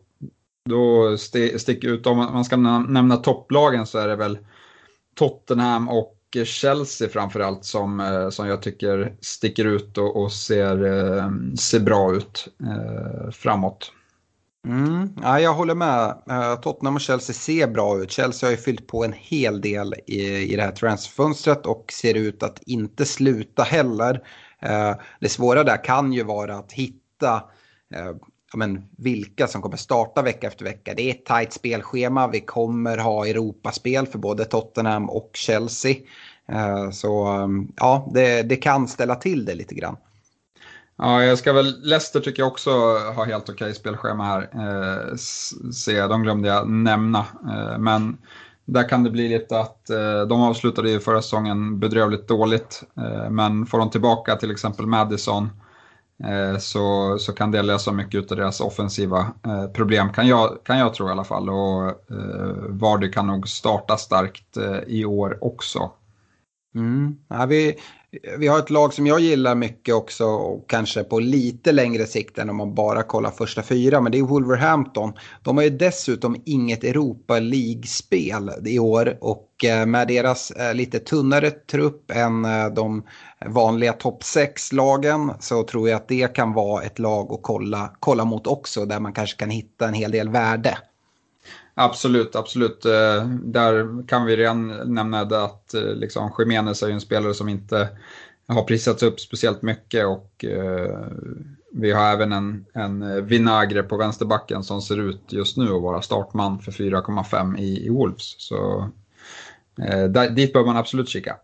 då 0.69 1.17
sticker 1.57 1.87
ut, 1.87 2.07
om 2.07 2.17
man 2.17 2.45
ska 2.45 2.55
nämna 2.55 3.17
topplagen 3.17 3.85
så 3.85 3.97
är 3.97 4.07
det 4.07 4.15
väl 4.15 4.37
Tottenham 5.15 5.89
och 5.89 6.17
Chelsea 6.45 7.09
framförallt 7.09 7.65
som, 7.65 8.29
som 8.31 8.47
jag 8.47 8.61
tycker 8.61 9.15
sticker 9.21 9.65
ut 9.65 9.97
och, 9.97 10.23
och 10.23 10.31
ser, 10.31 10.77
ser 11.57 11.79
bra 11.79 12.15
ut 12.15 12.47
framåt. 13.31 13.91
Mm. 14.65 15.09
Ja, 15.21 15.39
jag 15.39 15.53
håller 15.53 15.75
med. 15.75 16.21
Eh, 16.29 16.55
Tottenham 16.55 16.95
och 16.95 17.01
Chelsea 17.01 17.33
ser 17.33 17.67
bra 17.67 17.97
ut. 17.99 18.11
Chelsea 18.11 18.47
har 18.47 18.51
ju 18.51 18.57
fyllt 18.57 18.87
på 18.87 19.05
en 19.05 19.13
hel 19.13 19.61
del 19.61 19.93
i, 20.07 20.53
i 20.53 20.55
det 20.55 20.61
här 20.61 20.71
transferfönstret 20.71 21.65
och 21.65 21.91
ser 21.91 22.13
ut 22.13 22.43
att 22.43 22.61
inte 22.65 23.05
sluta 23.05 23.63
heller. 23.63 24.23
Eh, 24.59 24.95
det 25.19 25.29
svåra 25.29 25.63
där 25.63 25.83
kan 25.83 26.13
ju 26.13 26.23
vara 26.23 26.57
att 26.57 26.71
hitta 26.71 27.43
eh, 27.95 28.11
ja, 28.51 28.57
men, 28.57 28.89
vilka 28.97 29.47
som 29.47 29.61
kommer 29.61 29.77
starta 29.77 30.21
vecka 30.21 30.47
efter 30.47 30.65
vecka. 30.65 30.93
Det 30.97 31.01
är 31.01 31.11
ett 31.11 31.25
tajt 31.25 31.53
spelschema. 31.53 32.27
Vi 32.27 32.39
kommer 32.39 32.97
ha 32.97 33.27
Europaspel 33.27 34.07
för 34.07 34.19
både 34.19 34.45
Tottenham 34.45 35.09
och 35.09 35.31
Chelsea. 35.33 35.95
Så 36.91 37.25
ehm, 37.25 37.71
ja, 37.75 38.11
det, 38.13 38.41
det 38.41 38.55
kan 38.55 38.87
ställa 38.87 39.15
till 39.15 39.45
det 39.45 39.55
lite 39.55 39.75
grann. 39.75 39.97
Ja, 40.97 41.23
jag 41.23 41.37
ska 41.37 41.53
väl, 41.53 41.81
Leicester 41.83 42.19
tycker 42.19 42.41
jag 42.41 42.47
också 42.47 42.69
har 43.15 43.25
helt 43.25 43.49
okej 43.49 43.73
spelschema 43.73 44.23
här. 44.23 44.49
Eh, 44.53 45.15
se, 45.71 46.07
de 46.07 46.23
glömde 46.23 46.47
jag 46.47 46.69
nämna. 46.69 47.19
Eh, 47.19 47.77
men 47.79 48.17
där 48.65 48.89
kan 48.89 49.03
det 49.03 49.09
bli 49.09 49.29
lite 49.29 49.59
att 49.59 49.89
eh, 49.89 50.21
de 50.21 50.41
avslutade 50.41 50.89
ju 50.89 50.99
förra 50.99 51.21
säsongen 51.21 51.79
bedrövligt 51.79 52.27
dåligt. 52.27 52.83
Eh, 52.97 53.29
men 53.29 53.65
får 53.65 53.77
de 53.77 53.89
tillbaka 53.89 54.35
till 54.35 54.51
exempel 54.51 54.85
Madison 54.85 55.49
eh, 56.23 56.57
så, 56.59 57.17
så 57.19 57.33
kan 57.33 57.51
det 57.51 57.61
lösa 57.61 57.91
mycket 57.91 58.31
av 58.31 58.37
deras 58.37 58.61
offensiva 58.61 59.19
eh, 59.45 59.67
problem, 59.67 60.13
kan 60.13 60.27
jag, 60.27 60.57
kan 60.63 60.77
jag 60.77 60.93
tro 60.93 61.07
i 61.07 61.11
alla 61.11 61.23
fall. 61.23 61.49
Och 61.49 61.87
eh, 61.87 62.55
Vardy 62.69 63.11
kan 63.11 63.27
nog 63.27 63.47
starta 63.47 63.97
starkt 63.97 64.57
eh, 64.57 64.79
i 64.87 65.05
år 65.05 65.37
också. 65.41 65.91
Mm. 66.75 67.17
Ja, 67.27 67.45
vi, 67.45 67.75
vi 68.37 68.47
har 68.47 68.59
ett 68.59 68.69
lag 68.69 68.93
som 68.93 69.07
jag 69.07 69.19
gillar 69.19 69.55
mycket 69.55 69.95
också 69.95 70.25
och 70.25 70.69
kanske 70.69 71.03
på 71.03 71.19
lite 71.19 71.71
längre 71.71 72.05
sikt 72.05 72.37
än 72.37 72.49
om 72.49 72.55
man 72.55 72.75
bara 72.75 73.03
kollar 73.03 73.31
första 73.31 73.63
fyra. 73.63 74.01
Men 74.01 74.11
det 74.11 74.17
är 74.17 74.23
Wolverhampton. 74.23 75.13
De 75.43 75.57
har 75.57 75.63
ju 75.63 75.69
dessutom 75.69 76.35
inget 76.45 76.83
Europa 76.83 77.39
League-spel 77.39 78.51
i 78.65 78.79
år 78.79 79.17
och 79.21 79.65
eh, 79.65 79.85
med 79.85 80.07
deras 80.07 80.51
eh, 80.51 80.73
lite 80.73 80.99
tunnare 80.99 81.51
trupp 81.51 82.11
än 82.11 82.45
eh, 82.45 82.67
de 82.67 83.03
vanliga 83.45 83.93
topp 83.93 84.21
6-lagen 84.23 85.31
så 85.39 85.63
tror 85.63 85.89
jag 85.89 85.97
att 85.97 86.07
det 86.07 86.35
kan 86.35 86.53
vara 86.53 86.83
ett 86.83 86.99
lag 86.99 87.33
att 87.33 87.39
kolla, 87.41 87.91
kolla 87.99 88.25
mot 88.25 88.47
också 88.47 88.85
där 88.85 88.99
man 88.99 89.13
kanske 89.13 89.37
kan 89.37 89.49
hitta 89.49 89.87
en 89.87 89.93
hel 89.93 90.11
del 90.11 90.29
värde. 90.29 90.77
Absolut, 91.75 92.35
absolut. 92.35 92.85
Eh, 92.85 93.27
där 93.43 94.07
kan 94.07 94.25
vi 94.25 94.35
redan 94.37 94.93
nämna 94.93 95.19
att 95.19 95.73
eh, 95.73 95.81
liksom, 95.81 96.31
Jiménez 96.39 96.83
är 96.83 96.89
en 96.89 97.01
spelare 97.01 97.33
som 97.33 97.49
inte 97.49 97.89
har 98.47 98.63
prisats 98.63 99.03
upp 99.03 99.19
speciellt 99.19 99.61
mycket 99.61 100.05
och 100.05 100.45
eh, 100.45 100.99
vi 101.71 101.91
har 101.91 102.11
även 102.13 102.31
en, 102.31 102.65
en 102.73 103.25
Vinagre 103.25 103.83
på 103.83 103.97
vänsterbacken 103.97 104.63
som 104.63 104.81
ser 104.81 104.99
ut 104.99 105.21
just 105.27 105.57
nu 105.57 105.65
att 105.65 105.81
vara 105.81 106.01
startman 106.01 106.59
för 106.59 106.71
4,5 106.71 107.57
i, 107.59 107.85
i 107.85 107.89
Wolves. 107.89 108.35
Så 108.37 108.89
eh, 109.81 110.03
där, 110.03 110.29
dit 110.29 110.53
bör 110.53 110.65
man 110.65 110.77
absolut 110.77 111.09
kika 111.09 111.37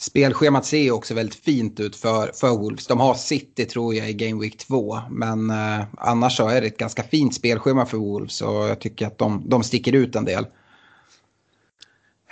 spelschemat 0.00 0.66
ser 0.66 0.78
ju 0.78 0.90
också 0.90 1.14
väldigt 1.14 1.44
fint 1.44 1.80
ut 1.80 1.96
för, 1.96 2.32
för 2.34 2.50
Wolves. 2.50 2.86
De 2.86 3.00
har 3.00 3.14
City 3.14 3.64
tror 3.64 3.94
jag 3.94 4.10
i 4.10 4.14
Game 4.14 4.40
Week 4.40 4.58
2. 4.58 5.00
Men 5.10 5.50
eh, 5.50 5.84
annars 5.96 6.36
så 6.36 6.48
är 6.48 6.60
det 6.60 6.66
ett 6.66 6.78
ganska 6.78 7.02
fint 7.02 7.34
spelschema 7.34 7.86
för 7.86 7.98
Wolves 7.98 8.40
och 8.40 8.68
jag 8.68 8.80
tycker 8.80 9.06
att 9.06 9.18
de, 9.18 9.42
de 9.46 9.62
sticker 9.62 9.92
ut 9.92 10.16
en 10.16 10.24
del. 10.24 10.46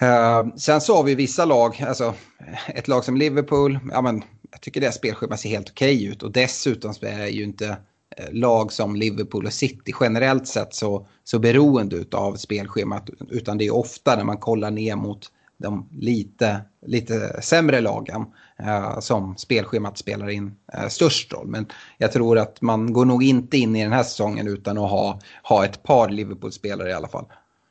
Eh, 0.00 0.46
sen 0.56 0.80
så 0.80 0.96
har 0.96 1.04
vi 1.04 1.14
vissa 1.14 1.44
lag, 1.44 1.84
alltså 1.88 2.14
eh, 2.38 2.70
ett 2.70 2.88
lag 2.88 3.04
som 3.04 3.16
Liverpool, 3.16 3.78
ja 3.92 4.02
men 4.02 4.24
jag 4.50 4.60
tycker 4.60 4.80
det 4.80 4.92
spelschemat 4.92 5.40
ser 5.40 5.48
helt 5.48 5.70
okej 5.70 5.96
okay 5.96 6.08
ut 6.08 6.22
och 6.22 6.32
dessutom 6.32 6.94
så 6.94 7.06
är 7.06 7.26
ju 7.26 7.44
inte 7.44 7.68
eh, 8.16 8.32
lag 8.32 8.72
som 8.72 8.96
Liverpool 8.96 9.46
och 9.46 9.52
City 9.52 9.94
generellt 10.00 10.48
sett 10.48 10.74
så, 10.74 11.08
så 11.24 11.38
beroende 11.38 12.04
av 12.12 12.34
spelschemat 12.34 13.10
utan 13.30 13.58
det 13.58 13.66
är 13.66 13.74
ofta 13.74 14.16
när 14.16 14.24
man 14.24 14.38
kollar 14.38 14.70
ner 14.70 14.96
mot 14.96 15.30
de 15.58 15.88
lite, 15.92 16.60
lite 16.86 17.42
sämre 17.42 17.80
lagen 17.80 18.24
eh, 18.58 19.00
som 19.00 19.36
spelschemat 19.36 19.98
spelar 19.98 20.28
in 20.28 20.54
eh, 20.72 20.88
störst 20.88 21.32
roll. 21.32 21.46
Men 21.46 21.66
jag 21.98 22.12
tror 22.12 22.38
att 22.38 22.62
man 22.62 22.92
går 22.92 23.04
nog 23.04 23.22
inte 23.22 23.58
in 23.58 23.76
i 23.76 23.82
den 23.82 23.92
här 23.92 24.02
säsongen 24.02 24.48
utan 24.48 24.78
att 24.78 24.90
ha, 24.90 25.20
ha 25.42 25.64
ett 25.64 25.82
par 25.82 26.08
Liverpool-spelare 26.08 26.90
i 26.90 26.92
alla 26.92 27.08
fall. 27.08 27.26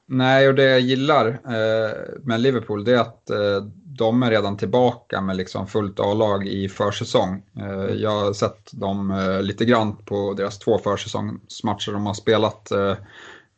Nej, 0.07 0.47
och 0.47 0.55
det 0.55 0.63
jag 0.63 0.79
gillar 0.79 1.27
eh, 1.27 1.91
med 2.23 2.39
Liverpool 2.39 2.83
det 2.83 2.93
är 2.93 2.99
att 2.99 3.29
eh, 3.29 3.63
de 3.97 4.23
är 4.23 4.31
redan 4.31 4.57
tillbaka 4.57 5.21
med 5.21 5.37
liksom 5.37 5.67
fullt 5.67 5.99
A-lag 5.99 6.47
i 6.47 6.69
försäsong. 6.69 7.43
Eh, 7.59 7.95
jag 7.95 8.11
har 8.11 8.33
sett 8.33 8.71
dem 8.71 9.11
eh, 9.11 9.41
lite 9.41 9.65
grann 9.65 9.95
på 9.97 10.33
deras 10.33 10.59
två 10.59 10.77
försäsongsmatcher 10.77 11.91
de 11.91 12.05
har 12.05 12.13
spelat 12.13 12.71
eh, 12.71 12.95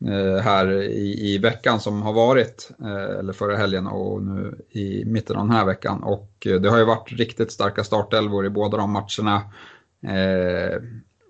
Eh, 0.06 0.42
här 0.42 0.72
i, 0.82 1.34
i, 1.34 1.38
veckan 1.38 1.80
som 1.80 2.02
har 2.02 2.12
varit, 2.12 2.70
eh, 2.80 3.18
eller 3.18 3.32
förra 3.32 3.56
helgen 3.56 3.86
och 3.86 4.22
nu 4.22 4.58
i 4.70 5.04
mitten 5.04 5.36
av 5.36 5.46
den 5.46 5.56
här 5.56 5.64
veckan. 5.64 6.02
Och 6.02 6.46
eh, 6.46 6.60
det 6.60 6.70
har 6.70 6.78
ju 6.78 6.84
varit 6.84 7.12
riktigt 7.12 7.52
starka 7.52 7.84
startelvor 7.84 8.46
i 8.46 8.50
båda 8.50 8.76
de 8.76 8.92
matcherna. 8.92 9.42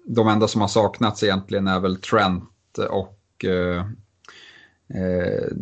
de 0.07 0.29
enda 0.29 0.49
som 0.49 0.61
har 0.61 0.69
saknats 0.69 1.23
egentligen 1.23 1.67
är 1.67 1.81
väl 1.81 1.97
Trent 1.97 2.79
och 2.91 3.45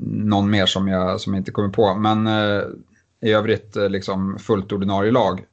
någon 0.03 0.51
mer 0.51 0.67
som 0.67 0.89
jag, 0.89 1.21
som 1.21 1.35
jag 1.35 1.41
inte 1.41 1.51
kommer 1.51 1.69
på. 1.69 1.95
Men 1.95 2.29
i 3.21 3.33
övrigt 3.33 3.77
liksom 3.77 4.39
fullt 4.39 4.73
ordinarie 4.73 5.13
lag. 5.13 5.45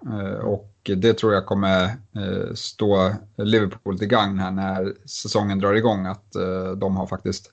Och 0.44 0.73
det 0.84 1.14
tror 1.14 1.34
jag 1.34 1.46
kommer 1.46 1.84
eh, 2.16 2.54
stå 2.54 3.12
Liverpool 3.38 4.00
till 4.00 4.08
gagn 4.08 4.40
här 4.40 4.52
när 4.52 4.94
säsongen 5.06 5.60
drar 5.60 5.74
igång. 5.74 6.06
Att 6.06 6.36
eh, 6.36 6.72
de 6.72 6.98
har 6.98 7.08
faktiskt 7.08 7.52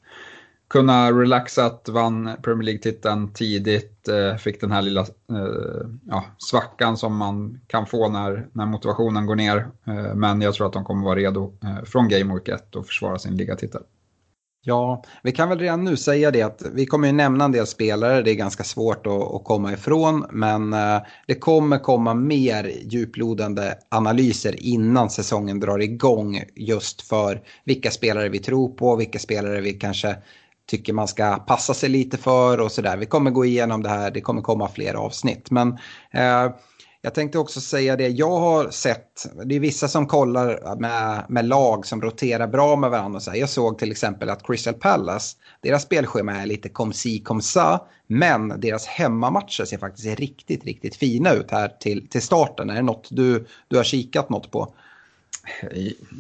kunnat 0.69 1.15
relaxat, 1.15 1.89
vann 1.89 2.31
Premier 2.43 2.65
League-titeln 2.65 3.33
tidigt, 3.33 4.09
eh, 4.09 4.37
fick 4.37 4.61
den 4.61 4.73
här 4.73 4.83
lilla 4.83 5.07
ja, 6.09 6.25
svackan 6.39 6.97
som 6.97 7.17
man 7.17 7.61
kan 7.67 7.87
få 7.87 8.09
när, 8.09 8.49
när 8.53 8.67
motivationen 8.67 9.27
går 9.27 9.37
ner. 9.37 9.69
Men 10.15 10.41
jag 10.41 10.55
tror 10.55 10.67
att 10.67 10.73
de 10.73 10.85
kommer 10.85 11.05
vara 11.05 11.19
redo 11.19 11.53
från 11.85 12.09
Game 12.09 12.35
Week 12.35 12.49
1 12.49 12.77
och 12.77 12.87
försvara 12.87 13.19
sin 13.19 13.37
ligatitel. 13.37 13.83
Ja, 14.63 15.03
vi 15.23 15.33
kan 15.33 15.49
väl 15.49 15.59
redan 15.59 15.85
nu 15.85 15.97
säga 15.97 16.31
det 16.31 16.43
att 16.43 16.63
vi 16.73 16.87
kommer 16.87 17.07
ju 17.07 17.13
nämna 17.13 17.45
en 17.45 17.53
del 17.53 17.67
spelare, 17.67 18.23
det 18.23 18.31
är 18.31 18.35
ganska 18.35 18.65
svårt 18.65 19.07
att, 19.07 19.35
att 19.35 19.45
komma 19.45 19.73
ifrån, 19.73 20.27
men 20.31 20.73
eh, 20.73 20.99
det 21.27 21.35
kommer 21.35 21.79
komma 21.79 22.15
mer 22.15 22.73
djuplodande 22.83 23.75
analyser 23.89 24.55
innan 24.65 25.11
säsongen 25.11 25.61
drar 25.61 25.79
igång 25.79 26.43
just 26.57 27.03
för 27.03 27.43
vilka 27.65 27.91
spelare 27.91 28.29
vi 28.29 28.39
tror 28.39 28.69
på, 28.69 28.97
vilka 28.97 29.19
spelare 29.19 29.61
vi 29.61 29.73
kanske 29.73 30.17
tycker 30.71 30.93
man 30.93 31.09
ska 31.09 31.37
passa 31.37 31.75
sig 31.75 31.89
lite 31.89 32.17
för 32.17 32.61
och 32.61 32.73
sådär. 32.73 32.97
Vi 32.97 33.07
kommer 33.07 33.31
gå 33.31 33.45
igenom 33.45 33.83
det 33.83 33.89
här, 33.89 34.11
det 34.11 34.21
kommer 34.21 34.43
komma 34.43 34.69
fler 34.69 34.95
avsnitt, 34.95 35.51
men 35.51 35.69
eh, 36.13 36.51
jag 37.03 37.15
tänkte 37.15 37.39
också 37.39 37.61
säga 37.61 37.97
det, 37.97 38.09
jag 38.09 38.39
har 38.39 38.71
sett, 38.71 39.27
det 39.45 39.55
är 39.55 39.61
vissa 39.61 39.89
som 39.89 40.07
kollar 40.07 40.77
med, 40.77 41.25
med 41.29 41.45
lag 41.45 41.87
som 41.87 42.03
roterar 42.03 42.47
bra 42.47 42.77
med 42.77 42.91
varandra. 42.91 43.21
så 43.21 43.31
här. 43.31 43.39
Jag 43.39 43.49
såg 43.49 43.79
till 43.79 43.91
exempel 43.91 44.31
att 44.31 44.47
Crystal 44.47 44.75
Palace, 44.75 45.37
deras 45.61 45.83
spelschema 45.83 46.33
är 46.33 46.47
lite 46.47 46.69
kom 46.69 46.93
si 46.93 47.19
kom 47.19 47.43
sa, 47.43 47.89
men 48.07 48.61
deras 48.61 48.87
hemmamatcher 48.87 49.65
ser 49.65 49.79
faktiskt 49.79 50.19
riktigt, 50.19 50.65
riktigt 50.65 50.97
fina 50.97 51.33
ut 51.33 51.51
här 51.51 51.69
till, 51.69 52.09
till 52.09 52.23
starten. 52.23 52.71
Är 52.71 52.75
det 52.75 52.83
något 52.83 53.09
du, 53.11 53.47
du 53.69 53.77
har 53.77 53.85
kikat 53.85 54.31
något 54.31 54.51
på? 54.51 54.75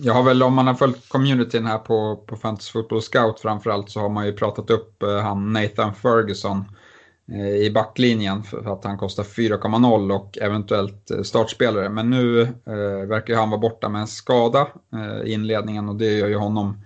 Jag 0.03 0.15
har 0.15 0.23
väl, 0.23 0.43
om 0.43 0.55
man 0.55 0.67
har 0.67 0.75
följt 0.75 1.09
communityn 1.09 1.67
här 1.67 1.79
på, 1.79 2.17
på 2.27 2.37
Fantasy 2.37 2.73
Football 2.73 3.03
Scout 3.03 3.41
framförallt 3.41 3.91
så 3.91 4.01
har 4.01 4.09
man 4.09 4.27
ju 4.27 4.33
pratat 4.33 4.71
upp 4.71 5.03
eh, 5.03 5.19
han 5.19 5.53
Nathan 5.53 5.95
Ferguson 5.95 6.65
Eh, 6.65 6.90
Eh, 7.31 7.55
i 7.55 7.71
backlinjen 7.71 8.43
för 8.43 8.73
att 8.73 8.85
han 8.85 8.99
kostar 8.99 9.23
4,0 9.23 10.15
och 10.15 10.39
eventuellt 10.39 11.11
eh, 11.11 11.23
startspelare. 11.23 11.89
Men 11.89 12.11
nu 12.11 12.43
eh, 12.43 13.09
verkar 13.09 13.35
han 13.35 13.51
vara 13.51 13.61
borta 13.61 13.89
med 13.89 14.01
en 14.01 14.07
skada 14.07 14.69
eh, 14.93 15.29
i 15.29 15.33
inledningen 15.33 15.89
och 15.89 15.97
det 15.97 16.13
gör 16.13 16.29
ju 16.29 16.37
honom 16.37 16.85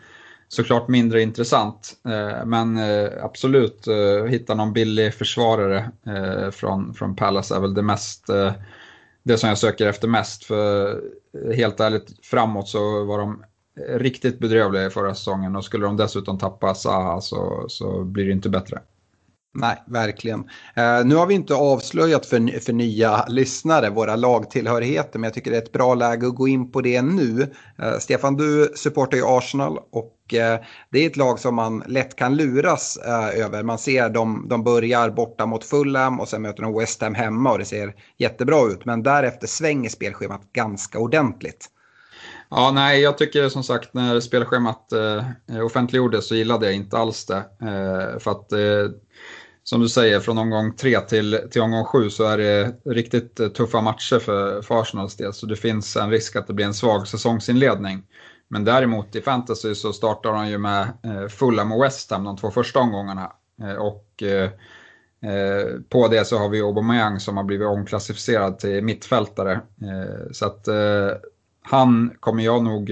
såklart 0.48 0.88
mindre 0.88 1.22
intressant. 1.22 1.92
Eh, 2.08 2.46
men 2.46 2.76
eh, 2.76 3.24
absolut, 3.24 3.86
eh, 3.86 4.24
hitta 4.24 4.54
någon 4.54 4.72
billig 4.72 5.14
försvarare 5.14 5.90
eh, 6.06 6.50
från, 6.50 6.94
från 6.94 7.16
Palace 7.16 7.56
är 7.56 7.60
väl 7.60 7.74
det 7.74 7.82
mest 7.82 8.26
det 9.22 9.38
som 9.38 9.48
jag 9.48 9.58
söker 9.58 9.86
efter 9.86 10.08
mest. 10.08 10.44
För 10.44 11.00
helt 11.54 11.80
ärligt, 11.80 12.26
framåt 12.26 12.68
så 12.68 13.04
var 13.04 13.18
de 13.18 13.44
riktigt 13.88 14.38
bedrövliga 14.38 14.86
i 14.86 14.90
förra 14.90 15.14
säsongen 15.14 15.56
och 15.56 15.64
skulle 15.64 15.86
de 15.86 15.96
dessutom 15.96 16.38
tappa 16.38 16.74
Zaha 16.74 17.20
så, 17.20 17.64
så 17.68 18.04
blir 18.04 18.24
det 18.24 18.32
inte 18.32 18.48
bättre. 18.48 18.80
Nej, 19.56 19.82
verkligen. 19.86 20.40
Uh, 20.40 21.04
nu 21.04 21.14
har 21.14 21.26
vi 21.26 21.34
inte 21.34 21.54
avslöjat 21.54 22.26
för, 22.26 22.60
för 22.60 22.72
nya 22.72 23.24
lyssnare 23.28 23.90
våra 23.90 24.16
lagtillhörigheter, 24.16 25.18
men 25.18 25.24
jag 25.24 25.34
tycker 25.34 25.50
det 25.50 25.56
är 25.56 25.62
ett 25.62 25.72
bra 25.72 25.94
läge 25.94 26.26
att 26.26 26.34
gå 26.34 26.48
in 26.48 26.72
på 26.72 26.80
det 26.80 27.02
nu. 27.02 27.40
Uh, 27.82 27.98
Stefan, 27.98 28.36
du 28.36 28.72
supportar 28.74 29.16
ju 29.16 29.24
Arsenal 29.26 29.78
och 29.92 30.16
uh, 30.32 30.64
det 30.90 30.98
är 30.98 31.06
ett 31.06 31.16
lag 31.16 31.38
som 31.38 31.54
man 31.54 31.84
lätt 31.86 32.16
kan 32.16 32.36
luras 32.36 32.96
över. 33.34 33.62
Man 33.62 33.78
ser 33.78 34.08
de, 34.08 34.46
de 34.48 34.64
börjar 34.64 35.10
borta 35.10 35.46
mot 35.46 35.64
Fulham 35.64 36.20
och 36.20 36.28
sen 36.28 36.42
möter 36.42 36.62
de 36.62 36.78
West 36.78 37.02
Ham 37.02 37.14
hemma 37.14 37.52
och 37.52 37.58
det 37.58 37.64
ser 37.64 37.94
jättebra 38.18 38.66
ut, 38.66 38.84
men 38.84 39.02
därefter 39.02 39.46
svänger 39.46 39.88
spelschemat 39.88 40.52
ganska 40.52 40.98
ordentligt. 40.98 41.70
Ja, 42.50 42.70
nej, 42.74 43.00
jag 43.00 43.18
tycker 43.18 43.48
som 43.48 43.62
sagt 43.62 43.94
när 43.94 44.20
spelschemat 44.20 44.92
eh, 44.92 45.64
offentliggjordes 45.64 46.28
så 46.28 46.34
gillade 46.34 46.66
jag 46.66 46.74
inte 46.74 46.98
alls 46.98 47.26
det. 47.26 47.36
Eh, 47.36 48.18
för 48.18 48.30
att 48.30 48.52
eh, 48.52 48.90
som 49.64 49.80
du 49.80 49.88
säger, 49.88 50.20
från 50.20 50.38
omgång 50.38 50.76
tre 50.76 51.00
till, 51.00 51.40
till 51.50 51.62
omgång 51.62 51.84
sju 51.84 52.10
så 52.10 52.24
är 52.24 52.38
det 52.38 52.74
riktigt 52.84 53.40
eh, 53.40 53.48
tuffa 53.48 53.80
matcher 53.80 54.18
för, 54.18 54.62
för 54.62 54.80
Arsenals 54.80 55.16
del. 55.16 55.32
Så 55.32 55.46
det 55.46 55.56
finns 55.56 55.96
en 55.96 56.10
risk 56.10 56.36
att 56.36 56.46
det 56.46 56.52
blir 56.52 56.66
en 56.66 56.74
svag 56.74 57.08
säsongsinledning. 57.08 58.02
Men 58.48 58.64
däremot 58.64 59.16
i 59.16 59.20
fantasy 59.20 59.74
så 59.74 59.92
startar 59.92 60.32
de 60.32 60.48
ju 60.48 60.58
med 60.58 60.82
eh, 60.82 61.28
Fulham 61.28 61.72
och 61.72 61.82
West 61.82 62.10
Ham 62.10 62.24
de 62.24 62.36
två 62.36 62.50
första 62.50 62.80
omgångarna. 62.80 63.32
Eh, 63.62 63.74
och 63.74 64.22
eh, 64.22 64.50
eh, 65.32 65.80
på 65.88 66.08
det 66.08 66.24
så 66.24 66.38
har 66.38 66.48
vi 66.48 66.60
Aubameyang 66.60 67.20
som 67.20 67.36
har 67.36 67.44
blivit 67.44 67.66
omklassificerad 67.66 68.58
till 68.58 68.84
mittfältare. 68.84 69.60
så 70.32 70.46
att 70.46 70.68
han 71.62 72.16
kommer 72.20 72.44
jag 72.44 72.64
nog 72.64 72.88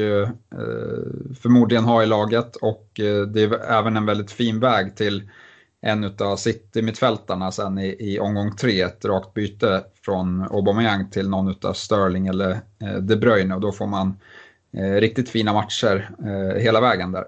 förmodligen 1.42 1.84
ha 1.84 2.02
i 2.02 2.06
laget 2.06 2.56
och 2.56 2.90
det 3.28 3.42
är 3.42 3.70
även 3.72 3.96
en 3.96 4.06
väldigt 4.06 4.30
fin 4.30 4.60
väg 4.60 4.96
till 4.96 5.30
en 5.82 6.04
av 6.18 6.36
City-mittfältarna 6.36 7.52
sen 7.52 7.78
i, 7.78 7.96
i 7.98 8.18
omgång 8.20 8.56
tre, 8.56 8.82
ett 8.82 9.04
rakt 9.04 9.34
byte 9.34 9.84
från 10.04 10.42
Aubameyang 10.42 11.10
till 11.10 11.28
någon 11.28 11.54
av 11.62 11.72
Sterling 11.72 12.26
eller 12.26 12.50
eh, 12.82 12.94
De 13.00 13.16
Bruyne 13.16 13.54
och 13.54 13.60
då 13.60 13.72
får 13.72 13.86
man 13.86 14.16
eh, 14.76 14.94
riktigt 14.94 15.28
fina 15.28 15.52
matcher 15.52 16.10
eh, 16.18 16.62
hela 16.62 16.80
vägen 16.80 17.12
där. 17.12 17.24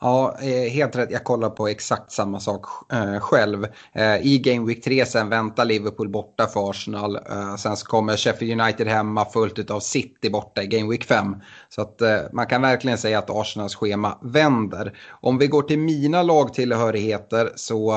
Ja, 0.00 0.36
eh, 0.40 0.70
helt 0.70 0.96
rätt. 0.96 1.10
Jag 1.10 1.24
kollar 1.24 1.50
på 1.50 1.68
exakt 1.68 2.12
samma 2.12 2.40
sak 2.40 2.66
eh, 2.92 3.20
själv. 3.20 3.66
Eh, 3.92 4.26
I 4.26 4.38
Game 4.38 4.66
Week 4.66 4.84
3 4.84 5.06
sen 5.06 5.28
väntar 5.28 5.64
Liverpool 5.64 6.08
borta 6.08 6.46
för 6.46 6.70
Arsenal. 6.70 7.16
Eh, 7.16 7.56
sen 7.56 7.76
så 7.76 7.86
kommer 7.86 8.16
Sheffield 8.16 8.60
United 8.60 8.86
hemma 8.86 9.24
fullt 9.24 9.70
av 9.70 9.80
City 9.80 10.30
borta 10.30 10.62
i 10.62 10.66
Game 10.66 10.90
Week 10.90 11.04
5. 11.04 11.36
Så 11.68 11.82
att 11.82 12.02
eh, 12.02 12.18
man 12.32 12.46
kan 12.46 12.62
verkligen 12.62 12.98
säga 12.98 13.18
att 13.18 13.30
Arsenals 13.30 13.74
schema 13.74 14.18
vänder. 14.22 14.98
Om 15.10 15.38
vi 15.38 15.46
går 15.46 15.62
till 15.62 15.78
mina 15.78 16.22
lagtillhörigheter 16.22 17.52
så 17.56 17.94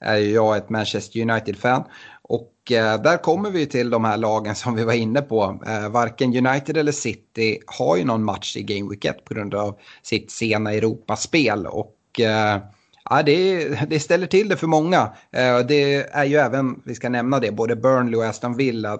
är 0.00 0.16
jag 0.18 0.56
ett 0.56 0.70
Manchester 0.70 1.20
United-fan. 1.20 1.84
Och 2.22 2.51
Eh, 2.70 3.02
där 3.02 3.16
kommer 3.16 3.50
vi 3.50 3.66
till 3.66 3.90
de 3.90 4.04
här 4.04 4.16
lagen 4.16 4.54
som 4.54 4.74
vi 4.74 4.84
var 4.84 4.92
inne 4.92 5.22
på. 5.22 5.60
Eh, 5.66 5.88
varken 5.88 6.46
United 6.46 6.76
eller 6.76 6.92
City 6.92 7.58
har 7.66 7.96
ju 7.96 8.04
någon 8.04 8.24
match 8.24 8.56
i 8.56 8.62
Game 8.62 8.90
Week 8.90 9.04
1 9.04 9.24
på 9.24 9.34
grund 9.34 9.54
av 9.54 9.78
sitt 10.02 10.30
sena 10.30 10.72
Europaspel. 10.72 11.66
Och 11.66 12.20
eh, 12.20 12.58
ja, 13.10 13.22
det, 13.22 13.64
det 13.90 14.00
ställer 14.00 14.26
till 14.26 14.48
det 14.48 14.56
för 14.56 14.66
många. 14.66 15.12
Det 15.68 15.94
är 16.12 16.24
ju 16.24 16.36
även, 16.36 16.82
vi 16.84 16.94
ska 16.94 17.08
nämna 17.08 17.40
det, 17.40 17.52
både 17.52 17.76
Burnley 17.76 18.20
och 18.20 18.26
Aston 18.26 18.56
Villa 18.56 18.98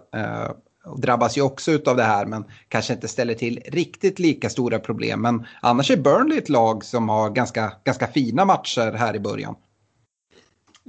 drabbas 0.96 1.38
ju 1.38 1.42
också 1.42 1.78
av 1.86 1.96
det 1.96 2.02
här 2.02 2.26
men 2.26 2.44
kanske 2.68 2.92
inte 2.92 3.08
ställer 3.08 3.34
till 3.34 3.60
riktigt 3.66 4.18
lika 4.18 4.50
stora 4.50 4.78
problem. 4.78 5.22
Men 5.22 5.46
annars 5.60 5.90
är 5.90 5.96
Burnley 5.96 6.38
ett 6.38 6.48
lag 6.48 6.84
som 6.84 7.08
har 7.08 7.30
ganska, 7.30 7.72
ganska 7.84 8.06
fina 8.06 8.44
matcher 8.44 8.92
här 8.92 9.16
i 9.16 9.20
början. 9.20 9.54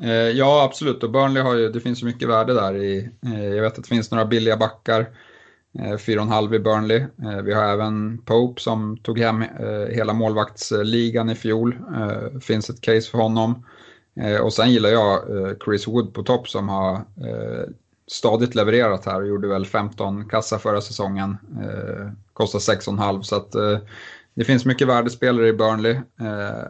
Eh, 0.02 0.12
ja, 0.12 0.64
absolut. 0.64 1.04
Och 1.04 1.12
Burnley 1.12 1.44
har 1.44 1.56
ju, 1.56 1.70
det 1.70 1.80
finns 1.80 2.02
ju 2.02 2.06
mycket 2.06 2.30
värde 2.30 2.54
där. 2.54 2.76
I, 2.76 3.10
eh, 3.26 3.46
jag 3.46 3.62
vet 3.62 3.78
att 3.78 3.84
det 3.84 3.90
finns 3.90 4.12
några 4.12 4.26
billiga 4.26 4.58
backar. 4.58 5.08
Eh, 5.80 5.98
4,5 5.98 6.56
i 6.56 6.60
Burnley. 6.60 6.98
Eh, 6.98 7.42
vi 7.44 7.54
har 7.54 7.64
även 7.64 8.18
Pope 8.18 8.62
som 8.62 8.98
tog 8.98 9.20
hem 9.20 9.42
eh, 9.42 9.96
hela 9.96 10.14
målvaktsligan 10.14 11.30
i 11.30 11.36
fjol. 11.36 11.78
Finns 12.42 12.70
ett 12.70 12.82
case 12.82 13.12
för 13.12 13.18
honom. 13.18 13.66
Och 14.42 14.54
sen 14.54 14.72
gillar 14.72 14.90
jag 14.90 15.22
Chris 15.66 15.88
Wood 15.88 16.14
på 16.14 16.24
topp 16.24 16.50
som 16.50 16.70
har 16.70 17.02
stadigt 18.08 18.56
levererat 18.56 19.06
här 19.06 19.22
och 19.22 19.28
gjorde 19.28 19.48
väl 19.48 19.66
15 19.66 20.30
kassa 20.30 20.60
förra 20.60 20.82
säsongen. 20.82 21.38
Kostar 22.34 22.60
6,5 22.60 23.22
så 23.22 23.36
att 23.36 23.52
det 24.34 24.44
finns 24.44 24.66
mycket 24.66 24.88
värdespelare 24.88 25.48
i 25.48 25.54
Burnley. 25.54 26.00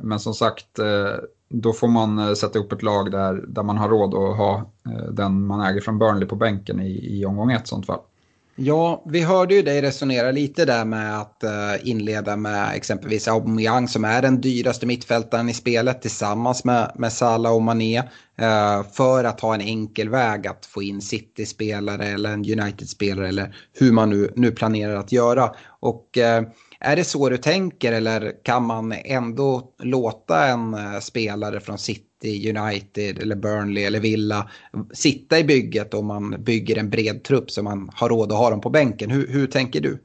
Men 0.01 0.19
som 0.19 0.33
sagt 0.33 0.79
då 1.53 1.73
får 1.73 1.87
man 1.87 2.19
eh, 2.19 2.33
sätta 2.33 2.59
ihop 2.59 2.71
ett 2.71 2.83
lag 2.83 3.11
där, 3.11 3.43
där 3.47 3.63
man 3.63 3.77
har 3.77 3.89
råd 3.89 4.13
att 4.13 4.37
ha 4.37 4.71
eh, 4.85 5.11
den 5.11 5.45
man 5.45 5.61
äger 5.61 5.81
från 5.81 5.99
Burnley 5.99 6.27
på 6.27 6.35
bänken 6.35 6.79
i, 6.79 7.19
i 7.19 7.25
omgång 7.25 7.51
ett 7.51 7.67
sånt 7.67 7.85
fall. 7.85 7.99
Ja, 8.55 9.03
vi 9.05 9.21
hörde 9.21 9.55
ju 9.55 9.61
dig 9.61 9.81
resonera 9.81 10.31
lite 10.31 10.65
där 10.65 10.85
med 10.85 11.19
att 11.19 11.43
eh, 11.43 11.49
inleda 11.89 12.35
med 12.35 12.75
exempelvis 12.75 13.27
Aubameyang 13.27 13.87
som 13.87 14.05
är 14.05 14.21
den 14.21 14.41
dyraste 14.41 14.85
mittfältaren 14.85 15.49
i 15.49 15.53
spelet 15.53 16.01
tillsammans 16.01 16.63
med, 16.63 16.91
med 16.95 17.13
Salah 17.13 17.53
och 17.53 17.61
Mané. 17.61 18.03
För 18.93 19.23
att 19.23 19.39
ha 19.39 19.53
en 19.53 19.61
enkel 19.61 20.09
väg 20.09 20.47
att 20.47 20.65
få 20.65 20.83
in 20.83 21.01
City-spelare 21.01 22.05
eller 22.05 22.33
en 22.33 22.59
United-spelare 22.59 23.27
eller 23.27 23.55
hur 23.73 23.91
man 23.91 24.09
nu, 24.09 24.33
nu 24.35 24.51
planerar 24.51 24.95
att 24.95 25.11
göra. 25.11 25.51
Och 25.79 26.17
är 26.83 26.95
det 26.95 27.03
så 27.03 27.29
du 27.29 27.37
tänker 27.37 27.91
eller 27.91 28.33
kan 28.43 28.65
man 28.65 28.93
ändå 29.05 29.73
låta 29.79 30.47
en 30.47 30.73
eh, 30.73 30.99
spelare 30.99 31.59
från 31.59 31.77
City, 31.77 32.53
United 32.57 33.19
eller 33.19 33.35
Burnley 33.35 33.83
eller 33.83 33.99
Villa 33.99 34.49
sitta 34.93 35.39
i 35.39 35.43
bygget 35.43 35.93
om 35.93 36.05
man 36.05 36.43
bygger 36.43 36.77
en 36.77 36.89
bred 36.89 37.23
trupp 37.23 37.51
så 37.51 37.63
man 37.63 37.89
har 37.93 38.09
råd 38.09 38.31
att 38.31 38.37
ha 38.37 38.49
dem 38.49 38.61
på 38.61 38.69
bänken? 38.69 39.11
Hur, 39.11 39.27
hur 39.27 39.47
tänker 39.47 39.81
du? 39.81 39.99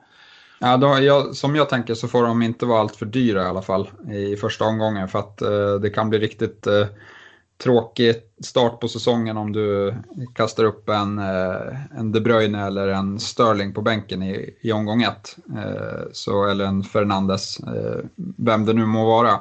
Ja, 0.61 0.77
då, 0.77 0.99
jag, 1.01 1.37
som 1.37 1.57
jag 1.57 1.69
tänker 1.69 1.95
så 1.95 2.09
får 2.09 2.23
de 2.23 2.43
inte 2.43 2.67
vara 2.67 2.81
allt 2.81 2.97
för 2.97 3.07
dyra 3.07 3.43
i 3.43 3.47
alla 3.47 3.63
fall 3.63 3.91
i 4.13 4.37
första 4.37 4.65
omgången 4.65 5.09
för 5.09 5.19
att 5.19 5.43
eh, 5.43 5.75
det 5.83 5.91
kan 5.91 6.11
bli 6.11 6.19
riktigt 6.19 6.67
eh, 6.67 6.87
tråkig 7.59 8.15
start 8.45 8.81
på 8.81 8.89
säsongen 8.89 9.37
om 9.37 9.53
du 9.53 9.95
kastar 10.35 10.65
upp 10.65 10.89
en, 10.89 11.19
eh, 11.19 11.99
en 11.99 12.13
De 12.13 12.21
Bruyne 12.21 12.67
eller 12.67 12.89
en 12.89 13.21
Sterling 13.21 13.75
på 13.75 13.83
bänken 13.83 14.23
i, 14.23 14.55
i 14.61 14.73
omgång 14.73 15.03
ett. 15.03 15.37
Eh, 15.57 16.03
så, 16.13 16.45
eller 16.45 16.65
en 16.65 16.83
Fernandes, 16.83 17.61
eh, 17.61 18.01
vem 18.37 18.65
det 18.65 18.73
nu 18.73 18.87
må 18.87 19.07
vara. 19.07 19.41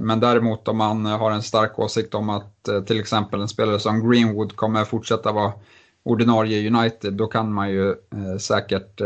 Men 0.00 0.20
däremot 0.20 0.68
om 0.68 0.76
man 0.76 1.06
har 1.06 1.30
en 1.30 1.42
stark 1.42 1.78
åsikt 1.78 2.14
om 2.14 2.30
att 2.30 2.68
till 2.86 3.00
exempel 3.00 3.40
en 3.40 3.48
spelare 3.48 3.78
som 3.78 4.10
Greenwood 4.10 4.56
kommer 4.56 4.84
fortsätta 4.84 5.32
vara 5.32 5.52
ordinarie 6.02 6.70
United, 6.70 7.12
då 7.12 7.26
kan 7.26 7.52
man 7.52 7.70
ju 7.70 7.94
säkert 8.40 9.00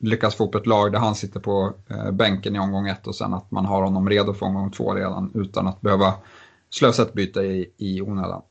lyckas 0.00 0.34
få 0.34 0.44
upp 0.44 0.54
ett 0.54 0.66
lag 0.66 0.92
där 0.92 0.98
han 0.98 1.14
sitter 1.14 1.40
på 1.40 1.72
bänken 2.12 2.56
i 2.56 2.58
omgång 2.58 2.88
ett 2.88 3.06
och 3.06 3.14
sen 3.14 3.34
att 3.34 3.50
man 3.50 3.66
har 3.66 3.82
honom 3.82 4.08
redo 4.08 4.34
för 4.34 4.46
omgång 4.46 4.70
två 4.70 4.94
redan 4.94 5.30
utan 5.34 5.66
att 5.66 5.80
behöva 5.80 6.14
slösa 6.70 7.02
ett 7.02 7.14
byte 7.14 7.40
i, 7.40 7.74
i 7.78 8.00
onödan. 8.02 8.42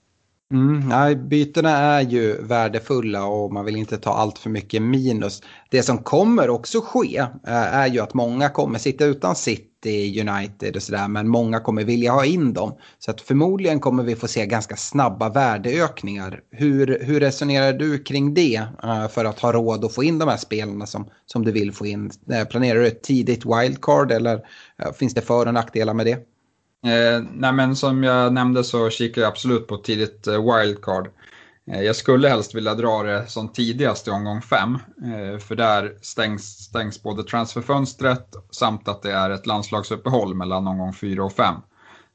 Mm, 0.52 0.80
nej, 0.80 1.16
bytena 1.16 1.70
är 1.70 2.02
ju 2.02 2.42
värdefulla 2.42 3.26
och 3.26 3.54
man 3.54 3.66
vill 3.66 3.76
inte 3.76 3.98
ta 3.98 4.14
allt 4.14 4.40
för 4.40 4.50
mycket 4.50 4.82
minus. 4.82 5.44
Det 5.70 5.84
som 5.84 5.98
kommer 5.98 6.50
också 6.50 6.82
ske 6.82 7.18
eh, 7.18 7.76
är 7.76 7.88
ju 7.88 8.00
att 8.00 8.14
många 8.14 8.50
kommer 8.50 8.80
sitta 8.80 9.06
utan 9.06 9.36
City, 9.36 10.22
United 10.22 10.76
och 10.76 10.82
sådär 10.82 11.08
men 11.08 11.28
många 11.28 11.60
kommer 11.60 11.84
vilja 11.84 12.12
ha 12.12 12.26
in 12.26 12.54
dem. 12.54 12.78
Så 13.00 13.12
att 13.12 13.22
förmodligen 13.22 13.80
kommer 13.80 14.04
vi 14.04 14.16
få 14.16 14.28
se 14.28 14.46
ganska 14.46 14.76
snabba 14.76 15.30
värdeökningar. 15.30 16.42
Hur, 16.52 17.00
hur 17.02 17.20
resonerar 17.20 17.74
du 17.74 18.04
kring 18.04 18.34
det 18.34 18.56
eh, 18.84 19.08
för 19.08 19.26
att 19.26 19.40
ha 19.40 19.52
råd 19.52 19.86
att 19.86 19.94
få 19.94 20.04
in 20.04 20.20
de 20.20 20.30
här 20.30 20.38
spelarna 20.38 20.86
som, 20.86 21.10
som 21.26 21.46
du 21.46 21.52
vill 21.52 21.72
få 21.72 21.86
in? 21.86 22.12
Eh, 22.32 22.48
planerar 22.48 22.80
du 22.80 22.88
ett 22.88 23.04
tidigt 23.04 23.46
wildcard 23.46 24.12
eller 24.12 24.42
finns 25.00 25.14
det 25.14 25.22
för 25.22 25.46
och 25.46 25.54
nackdelar 25.54 25.94
med 25.94 26.06
det? 26.06 26.37
Eh, 26.86 27.24
nej 27.34 27.54
men 27.54 27.76
som 27.76 28.04
jag 28.04 28.34
nämnde 28.34 28.64
så 28.64 28.90
kikar 28.90 29.22
jag 29.22 29.30
absolut 29.30 29.68
på 29.68 29.78
tidigt 29.78 30.28
eh, 30.28 30.58
wildcard. 30.58 31.10
Eh, 31.72 31.82
jag 31.82 31.96
skulle 31.96 32.30
helst 32.30 32.56
vilja 32.56 32.76
dra 32.76 33.04
det 33.04 33.28
som 33.28 33.50
tidigast 33.50 34.08
i 34.08 34.12
omgång 34.12 34.42
5, 34.42 34.78
Eh, 35.06 35.40
för 35.40 35.56
där 35.56 35.98
stängs, 36.02 36.44
stängs 36.44 37.04
både 37.04 37.24
transferfönstret 37.24 38.36
samt 38.52 38.88
att 38.88 39.02
det 39.02 39.12
är 39.12 39.30
ett 39.30 39.46
landslagsuppehåll 39.46 40.36
mellan 40.36 40.68
omgång 40.68 40.94
4 40.94 41.24
och 41.24 41.34
5. 41.34 41.56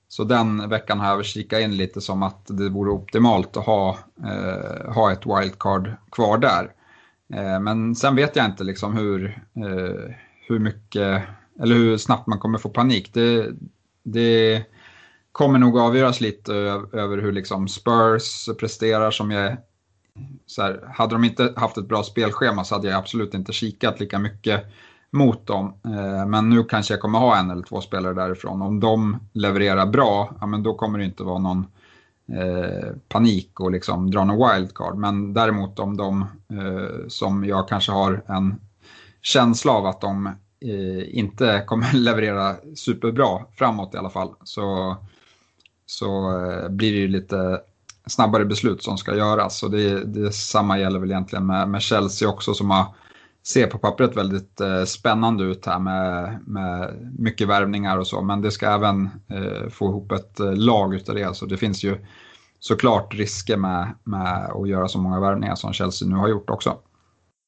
Så 0.09 0.25
den 0.25 0.69
veckan 0.69 1.01
har 1.01 1.07
jag 1.07 1.25
kikat 1.25 1.61
in 1.61 1.77
lite 1.77 2.01
som 2.01 2.23
att 2.23 2.47
det 2.47 2.69
vore 2.69 2.91
optimalt 2.91 3.57
att 3.57 3.67
ha, 3.67 3.99
eh, 4.25 4.93
ha 4.93 5.13
ett 5.13 5.27
wildcard 5.27 5.91
kvar 6.13 6.39
där. 6.39 6.73
Eh, 7.35 7.61
men 7.61 7.95
sen 7.95 8.17
vet 8.17 8.37
jag 8.37 8.47
inte 8.47 8.65
liksom 8.65 8.97
hur, 8.97 9.27
eh, 9.57 10.15
hur 10.49 10.59
mycket 10.59 11.23
eller 11.61 11.75
hur 11.75 11.97
snabbt 11.97 12.27
man 12.27 12.39
kommer 12.39 12.59
få 12.59 12.69
panik. 12.69 13.15
Det, 13.15 13.47
det 14.03 14.65
kommer 15.33 15.59
nog 15.59 15.79
avgöras 15.79 16.21
lite 16.21 16.55
över 16.93 17.19
hur 17.19 17.33
liksom 17.33 17.69
Spurs 17.69 18.49
presterar 18.59 19.11
som 19.11 19.31
jag 19.31 19.57
så 20.47 20.63
här, 20.63 20.81
hade 20.95 21.15
de 21.15 21.25
inte 21.25 21.53
haft 21.57 21.79
ett 21.79 21.89
bra 21.89 22.03
spelschema 22.03 22.65
så 22.65 22.75
hade 22.75 22.89
jag 22.89 22.99
absolut 22.99 23.35
inte 23.35 23.53
kikat 23.53 24.01
lika 24.01 24.19
mycket 24.19 24.65
mot 25.11 25.47
dem. 25.47 25.75
Eh, 25.85 26.27
men 26.27 26.51
nu 26.51 26.65
kanske 26.65 26.95
jag 26.95 27.01
kommer 27.01 27.19
ha 27.19 27.37
en 27.37 27.51
eller 27.51 27.63
två 27.63 27.81
spelare 27.81 28.15
därifrån. 28.15 28.63
Om 28.63 28.81
de 28.81 29.19
levererar 29.33 29.87
bra, 29.87 30.37
ja, 30.41 30.47
men 30.47 30.63
då 30.63 30.75
kommer 30.75 30.99
det 30.99 31.05
inte 31.05 31.23
vara 31.23 31.39
någon 31.39 31.67
eh, 32.33 32.89
panik 33.09 33.61
och 33.61 33.71
liksom 33.71 34.11
dra 34.11 34.25
någon 34.25 34.53
wildcard. 34.53 34.97
Men 34.97 35.35
däremot 35.35 35.79
om 35.79 35.97
de, 35.97 36.23
eh, 36.51 37.09
som 37.09 37.45
jag 37.45 37.69
kanske 37.69 37.93
har 37.93 38.25
en 38.27 38.61
känsla 39.23 39.73
av 39.73 39.87
att 39.87 40.01
de 40.01 40.31
Eh, 40.65 41.19
inte 41.19 41.65
kommer 41.67 41.93
leverera 41.95 42.57
superbra 42.75 43.41
framåt 43.57 43.95
i 43.95 43.97
alla 43.97 44.11
fall 44.11 44.35
så, 44.45 44.97
så 45.87 46.41
eh, 46.41 46.69
blir 46.69 46.93
det 46.93 46.99
ju 46.99 47.09
lite 47.09 47.61
snabbare 48.07 48.45
beslut 48.45 48.83
som 48.83 48.99
ska 48.99 49.17
göras. 49.17 49.63
Och 49.63 49.71
det, 49.71 50.05
det 50.05 50.33
samma 50.33 50.79
gäller 50.79 50.99
väl 50.99 51.11
egentligen 51.11 51.47
med, 51.47 51.69
med 51.69 51.83
Chelsea 51.83 52.29
också 52.29 52.55
som 52.55 52.71
har, 52.71 52.87
ser 53.47 53.67
på 53.67 53.79
pappret 53.79 54.17
väldigt 54.17 54.61
eh, 54.61 54.85
spännande 54.85 55.45
ut 55.45 55.67
här 55.67 55.79
med, 55.79 56.39
med 56.47 56.95
mycket 57.19 57.49
värvningar 57.49 57.99
och 57.99 58.07
så. 58.07 58.23
Men 58.23 58.41
det 58.41 58.51
ska 58.51 58.67
även 58.67 59.11
eh, 59.29 59.69
få 59.71 59.89
ihop 59.89 60.13
ett 60.13 60.41
eh, 60.41 60.55
lag 60.55 60.95
utav 60.95 61.15
det. 61.15 61.37
Så 61.37 61.47
det 61.47 61.57
finns 61.57 61.85
ju 61.85 61.99
såklart 62.59 63.15
risker 63.15 63.57
med, 63.57 63.95
med 64.05 64.51
att 64.55 64.69
göra 64.69 64.89
så 64.89 64.99
många 64.99 65.21
värvningar 65.21 65.55
som 65.55 65.73
Chelsea 65.73 66.09
nu 66.09 66.17
har 66.17 66.29
gjort 66.29 66.51
också. 66.51 66.79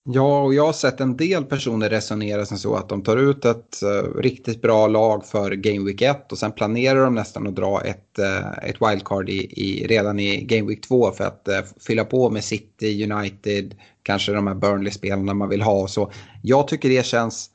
Ja, 0.07 0.43
och 0.43 0.55
jag 0.55 0.67
har 0.67 0.73
sett 0.73 1.01
en 1.01 1.17
del 1.17 1.45
personer 1.45 1.91
resonera 1.91 2.47
som 2.47 2.59
så 2.59 2.75
att 2.75 2.89
de 2.89 3.03
tar 3.03 3.17
ut 3.17 3.45
ett 3.45 3.81
uh, 3.83 4.21
riktigt 4.21 4.63
bra 4.63 4.87
lag 4.87 5.27
för 5.27 5.51
Game 5.51 5.85
Week 5.85 6.03
1 6.03 6.33
och 6.33 6.39
sen 6.39 6.53
planerar 6.53 7.05
de 7.05 7.15
nästan 7.15 7.47
att 7.47 7.55
dra 7.55 7.81
ett, 7.81 8.19
uh, 8.19 8.69
ett 8.69 8.77
wildcard 8.81 9.29
i, 9.29 9.63
i, 9.63 9.87
redan 9.87 10.21
i 10.21 10.43
Game 10.43 10.69
Week 10.69 10.81
2 10.81 11.11
för 11.11 11.25
att 11.25 11.49
uh, 11.49 11.55
fylla 11.81 12.05
på 12.05 12.31
med 12.31 12.45
City, 12.45 13.13
United, 13.13 13.75
kanske 14.03 14.33
de 14.33 14.47
här 14.47 14.55
Burnley-spelarna 14.55 15.35
man 15.35 15.49
vill 15.49 15.63
ha 15.63 15.83
och 15.83 15.91
så. 15.91 16.13
Jag 16.43 16.69
tycker 16.69 16.89
det 16.89 17.07
känns, 17.07 17.51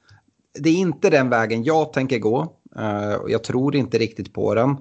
det 0.60 0.70
är 0.70 0.78
inte 0.78 1.10
den 1.10 1.30
vägen 1.30 1.64
jag 1.64 1.94
tänker 1.94 2.20
gå. 2.20 2.54
jag 3.28 3.44
tror 3.44 3.76
inte 3.76 3.98
riktigt 3.98 4.34
på 4.34 4.56
den. 4.56 4.78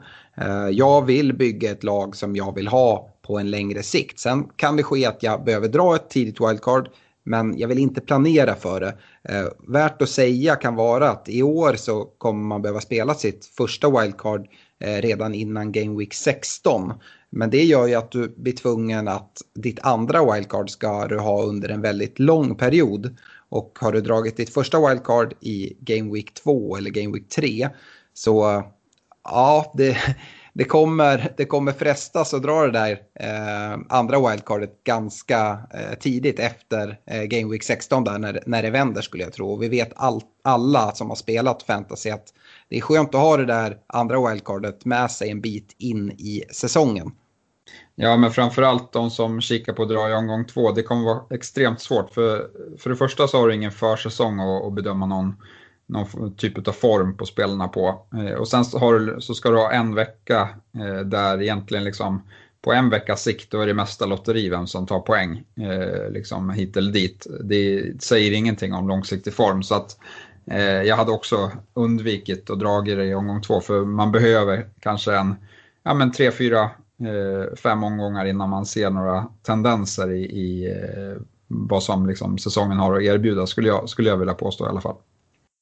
jag 0.72 1.07
vill 1.07 1.37
bygga 1.37 1.70
ett 1.70 1.85
lag 1.85 2.16
som 2.16 2.37
jag 2.37 2.54
vill 2.54 2.68
ha 2.68 3.11
på 3.22 3.38
en 3.38 3.50
längre 3.50 3.83
sikt. 3.83 4.18
Sen 4.18 4.48
kan 4.57 4.76
det 4.76 4.83
ske 4.83 5.07
att 5.07 5.22
jag 5.22 5.44
behöver 5.44 5.68
dra 5.68 5.94
ett 5.94 6.11
tidigt 6.11 6.40
wildcard 6.40 6.88
men 7.28 7.58
jag 7.58 7.68
vill 7.68 7.78
inte 7.78 8.00
planera 8.00 8.54
för 8.54 8.80
det. 8.80 8.94
Eh, 9.22 9.46
värt 9.68 10.02
att 10.02 10.08
säga 10.08 10.56
kan 10.56 10.74
vara 10.74 11.10
att 11.10 11.28
i 11.28 11.42
år 11.42 11.74
så 11.74 12.04
kommer 12.04 12.44
man 12.44 12.62
behöva 12.62 12.80
spela 12.80 13.14
sitt 13.14 13.46
första 13.46 14.00
wildcard 14.00 14.48
eh, 14.80 15.02
redan 15.02 15.34
innan 15.34 15.72
Game 15.72 15.98
Week 15.98 16.14
16. 16.14 16.92
Men 17.30 17.50
det 17.50 17.64
gör 17.64 17.86
ju 17.86 17.94
att 17.94 18.10
du 18.10 18.34
blir 18.36 18.52
tvungen 18.52 19.08
att 19.08 19.42
ditt 19.54 19.80
andra 19.82 20.34
wildcard 20.34 20.70
ska 20.70 21.06
du 21.06 21.18
ha 21.18 21.42
under 21.42 21.68
en 21.68 21.80
väldigt 21.80 22.18
lång 22.18 22.54
period. 22.54 23.16
Och 23.48 23.78
har 23.80 23.92
du 23.92 24.00
dragit 24.00 24.36
ditt 24.36 24.54
första 24.54 24.88
wildcard 24.88 25.34
i 25.40 25.76
Game 25.80 26.12
Week 26.14 26.34
2 26.34 26.76
eller 26.76 26.90
Game 26.90 27.14
Week 27.14 27.28
3 27.28 27.68
så 28.14 28.64
ja, 29.24 29.72
det, 29.76 29.96
det 30.52 30.64
kommer, 30.64 31.32
det 31.37 31.44
kommer 31.44 31.72
frestas 31.72 32.34
att 32.34 32.42
dra 32.42 32.66
det 32.66 32.72
där 32.72 32.98
eh, 33.20 33.78
andra 33.88 34.30
wildcardet 34.30 34.84
ganska 34.84 35.58
eh, 35.74 35.98
tidigt 36.00 36.38
efter 36.38 37.00
eh, 37.06 37.22
Game 37.22 37.52
Week 37.52 37.62
16 37.62 38.04
där 38.04 38.18
när, 38.18 38.42
när 38.46 38.62
det 38.62 38.70
vänder 38.70 39.02
skulle 39.02 39.22
jag 39.22 39.32
tro. 39.32 39.52
Och 39.52 39.62
vi 39.62 39.68
vet 39.68 39.92
all, 39.96 40.20
alla 40.44 40.92
som 40.92 41.08
har 41.08 41.16
spelat 41.16 41.62
fantasy 41.62 42.11
att 42.11 42.26
det 42.68 42.76
är 42.76 42.80
skönt 42.80 43.14
att 43.14 43.20
ha 43.20 43.37
det 43.37 43.46
där 43.46 43.76
andra 43.87 44.28
wildcardet 44.28 44.84
med 44.84 45.11
sig 45.11 45.30
en 45.30 45.40
bit 45.40 45.74
in 45.78 46.11
i 46.11 46.44
säsongen. 46.52 47.11
Ja, 47.94 48.16
men 48.16 48.30
framförallt 48.30 48.92
de 48.92 49.11
som 49.11 49.40
kikar 49.40 49.72
på 49.72 49.82
att 49.82 49.88
dra 49.88 50.11
i 50.11 50.14
omgång 50.14 50.44
två, 50.44 50.72
det 50.72 50.82
kommer 50.82 51.04
vara 51.04 51.22
extremt 51.30 51.80
svårt. 51.80 52.11
För, 52.11 52.50
för 52.78 52.90
det 52.90 52.96
första 52.96 53.28
så 53.28 53.40
har 53.40 53.48
du 53.48 53.54
ingen 53.54 53.72
försäsong 53.72 54.40
att, 54.40 54.64
att 54.64 54.72
bedöma 54.72 55.06
någon 55.06 55.34
någon 55.88 56.35
typ 56.37 56.68
av 56.68 56.72
form 56.72 57.16
på 57.16 57.27
spelarna 57.27 57.68
på. 57.68 58.07
Eh, 58.14 58.33
och 58.33 58.48
sen 58.48 58.64
så, 58.64 58.79
har, 58.79 59.20
så 59.20 59.35
ska 59.35 59.51
du 59.51 59.57
ha 59.57 59.72
en 59.72 59.94
vecka 59.94 60.48
eh, 60.74 61.01
där 61.01 61.42
egentligen 61.42 61.85
liksom 61.85 62.22
på 62.62 62.72
en 62.72 62.90
veckas 62.90 63.22
sikt 63.22 63.51
då 63.51 63.61
är 63.61 63.66
det 63.66 63.74
mesta 63.74 64.07
lotteri 64.07 64.48
vem 64.48 64.66
som 64.66 64.87
tar 64.87 65.01
poäng 65.01 65.44
eh, 65.57 66.11
liksom 66.11 66.51
hit 66.51 66.77
eller 66.77 66.92
dit. 66.92 67.27
Det 67.44 67.92
säger 68.03 68.33
ingenting 68.33 68.74
om 68.74 68.88
långsiktig 68.88 69.35
form 69.35 69.62
så 69.62 69.74
att 69.74 69.98
eh, 70.46 70.83
jag 70.83 70.96
hade 70.96 71.12
också 71.12 71.51
undvikit 71.74 72.51
att 72.51 72.59
dra 72.59 72.81
det 72.81 73.05
i 73.05 73.14
omgång 73.14 73.42
två 73.42 73.61
för 73.61 73.85
man 73.85 74.12
behöver 74.12 74.66
kanske 74.81 75.16
en 75.16 75.35
ja, 75.83 75.94
men 75.94 76.12
tre, 76.12 76.31
fyra, 76.33 76.62
eh, 77.01 77.57
fem 77.57 77.85
omgångar 77.85 78.24
innan 78.24 78.51
man 78.51 78.66
ser 78.66 78.90
några 78.90 79.27
tendenser 79.42 80.11
i, 80.11 80.22
i 80.22 80.70
eh, 80.70 81.22
vad 81.46 81.83
som 81.83 82.07
liksom 82.07 82.38
säsongen 82.38 82.79
har 82.79 82.96
att 82.96 83.03
erbjuda 83.03 83.46
skulle 83.46 83.68
jag, 83.68 83.88
skulle 83.88 84.09
jag 84.09 84.16
vilja 84.16 84.35
påstå 84.35 84.66
i 84.66 84.68
alla 84.68 84.81
fall. 84.81 84.96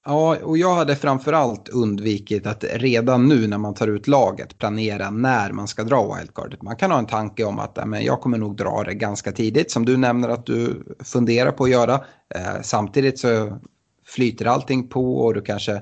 Ja, 0.09 0.37
och 0.42 0.59
jag 0.59 0.75
hade 0.75 0.97
framförallt 0.97 1.69
undvikit 1.69 2.47
att 2.47 2.64
redan 2.73 3.29
nu 3.29 3.47
när 3.47 3.59
man 3.59 3.75
tar 3.75 3.88
ut 3.88 4.09
laget 4.09 4.59
planera 4.59 5.11
när 5.11 5.53
man 5.53 5.69
ska 5.69 5.85
dra 5.85 6.14
wildcardet. 6.14 6.62
Man 6.62 6.77
kan 6.77 6.90
ha 6.90 6.99
en 6.99 7.07
tanke 7.07 7.45
om 7.45 7.59
att 7.59 7.88
men 7.88 8.05
jag 8.05 8.21
kommer 8.21 8.38
nog 8.38 8.57
dra 8.57 8.83
det 8.85 8.95
ganska 8.95 9.33
tidigt, 9.33 9.71
som 9.71 9.85
du 9.85 9.97
nämner 9.97 10.29
att 10.29 10.47
du 10.47 10.85
funderar 11.05 11.53
på 11.53 11.64
att 11.64 11.71
göra. 11.71 11.95
Eh, 12.35 12.62
samtidigt 12.62 13.19
så 13.19 13.59
flyter 14.07 14.47
allting 14.47 14.88
på 14.88 15.19
och 15.19 15.35
du 15.35 15.40
kanske 15.40 15.73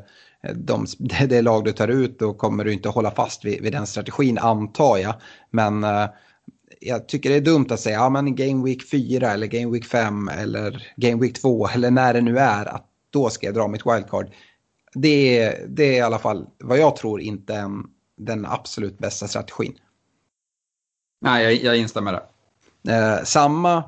eh, 0.42 0.54
de, 0.54 0.86
det 1.28 1.42
lag 1.42 1.64
du 1.64 1.72
tar 1.72 1.88
ut 1.88 2.18
då 2.18 2.34
kommer 2.34 2.64
du 2.64 2.72
inte 2.72 2.88
hålla 2.88 3.10
fast 3.10 3.44
vid, 3.44 3.62
vid 3.62 3.72
den 3.72 3.86
strategin 3.86 4.38
antar 4.38 4.96
jag. 4.96 5.14
Men 5.50 5.84
eh, 5.84 6.06
jag 6.80 7.08
tycker 7.08 7.30
det 7.30 7.36
är 7.36 7.40
dumt 7.40 7.66
att 7.70 7.80
säga 7.80 7.96
ja 7.96 8.08
men 8.08 8.34
Game 8.34 8.64
Week 8.64 8.90
4 8.90 9.32
eller 9.32 9.46
Game 9.46 9.72
Week 9.72 9.84
5 9.84 10.28
eller 10.28 10.92
Game 10.96 11.22
Week 11.22 11.40
2 11.40 11.68
eller 11.68 11.90
när 11.90 12.14
det 12.14 12.20
nu 12.20 12.38
är 12.38 12.66
att 12.74 12.90
då 13.14 13.30
ska 13.30 13.46
jag 13.46 13.54
dra 13.54 13.68
mitt 13.68 13.86
wildcard. 13.86 14.30
Det 14.94 15.38
är, 15.38 15.66
det 15.68 15.84
är 15.84 15.92
i 15.92 16.00
alla 16.00 16.18
fall 16.18 16.46
vad 16.58 16.78
jag 16.78 16.96
tror 16.96 17.20
inte 17.20 17.54
en, 17.54 17.86
den 18.16 18.46
absolut 18.46 18.98
bästa 18.98 19.28
strategin. 19.28 19.78
Nej, 21.20 21.44
jag, 21.44 21.54
jag 21.54 21.76
instämmer 21.76 22.12
där. 22.12 23.16
Eh, 23.16 23.24
samma, 23.24 23.84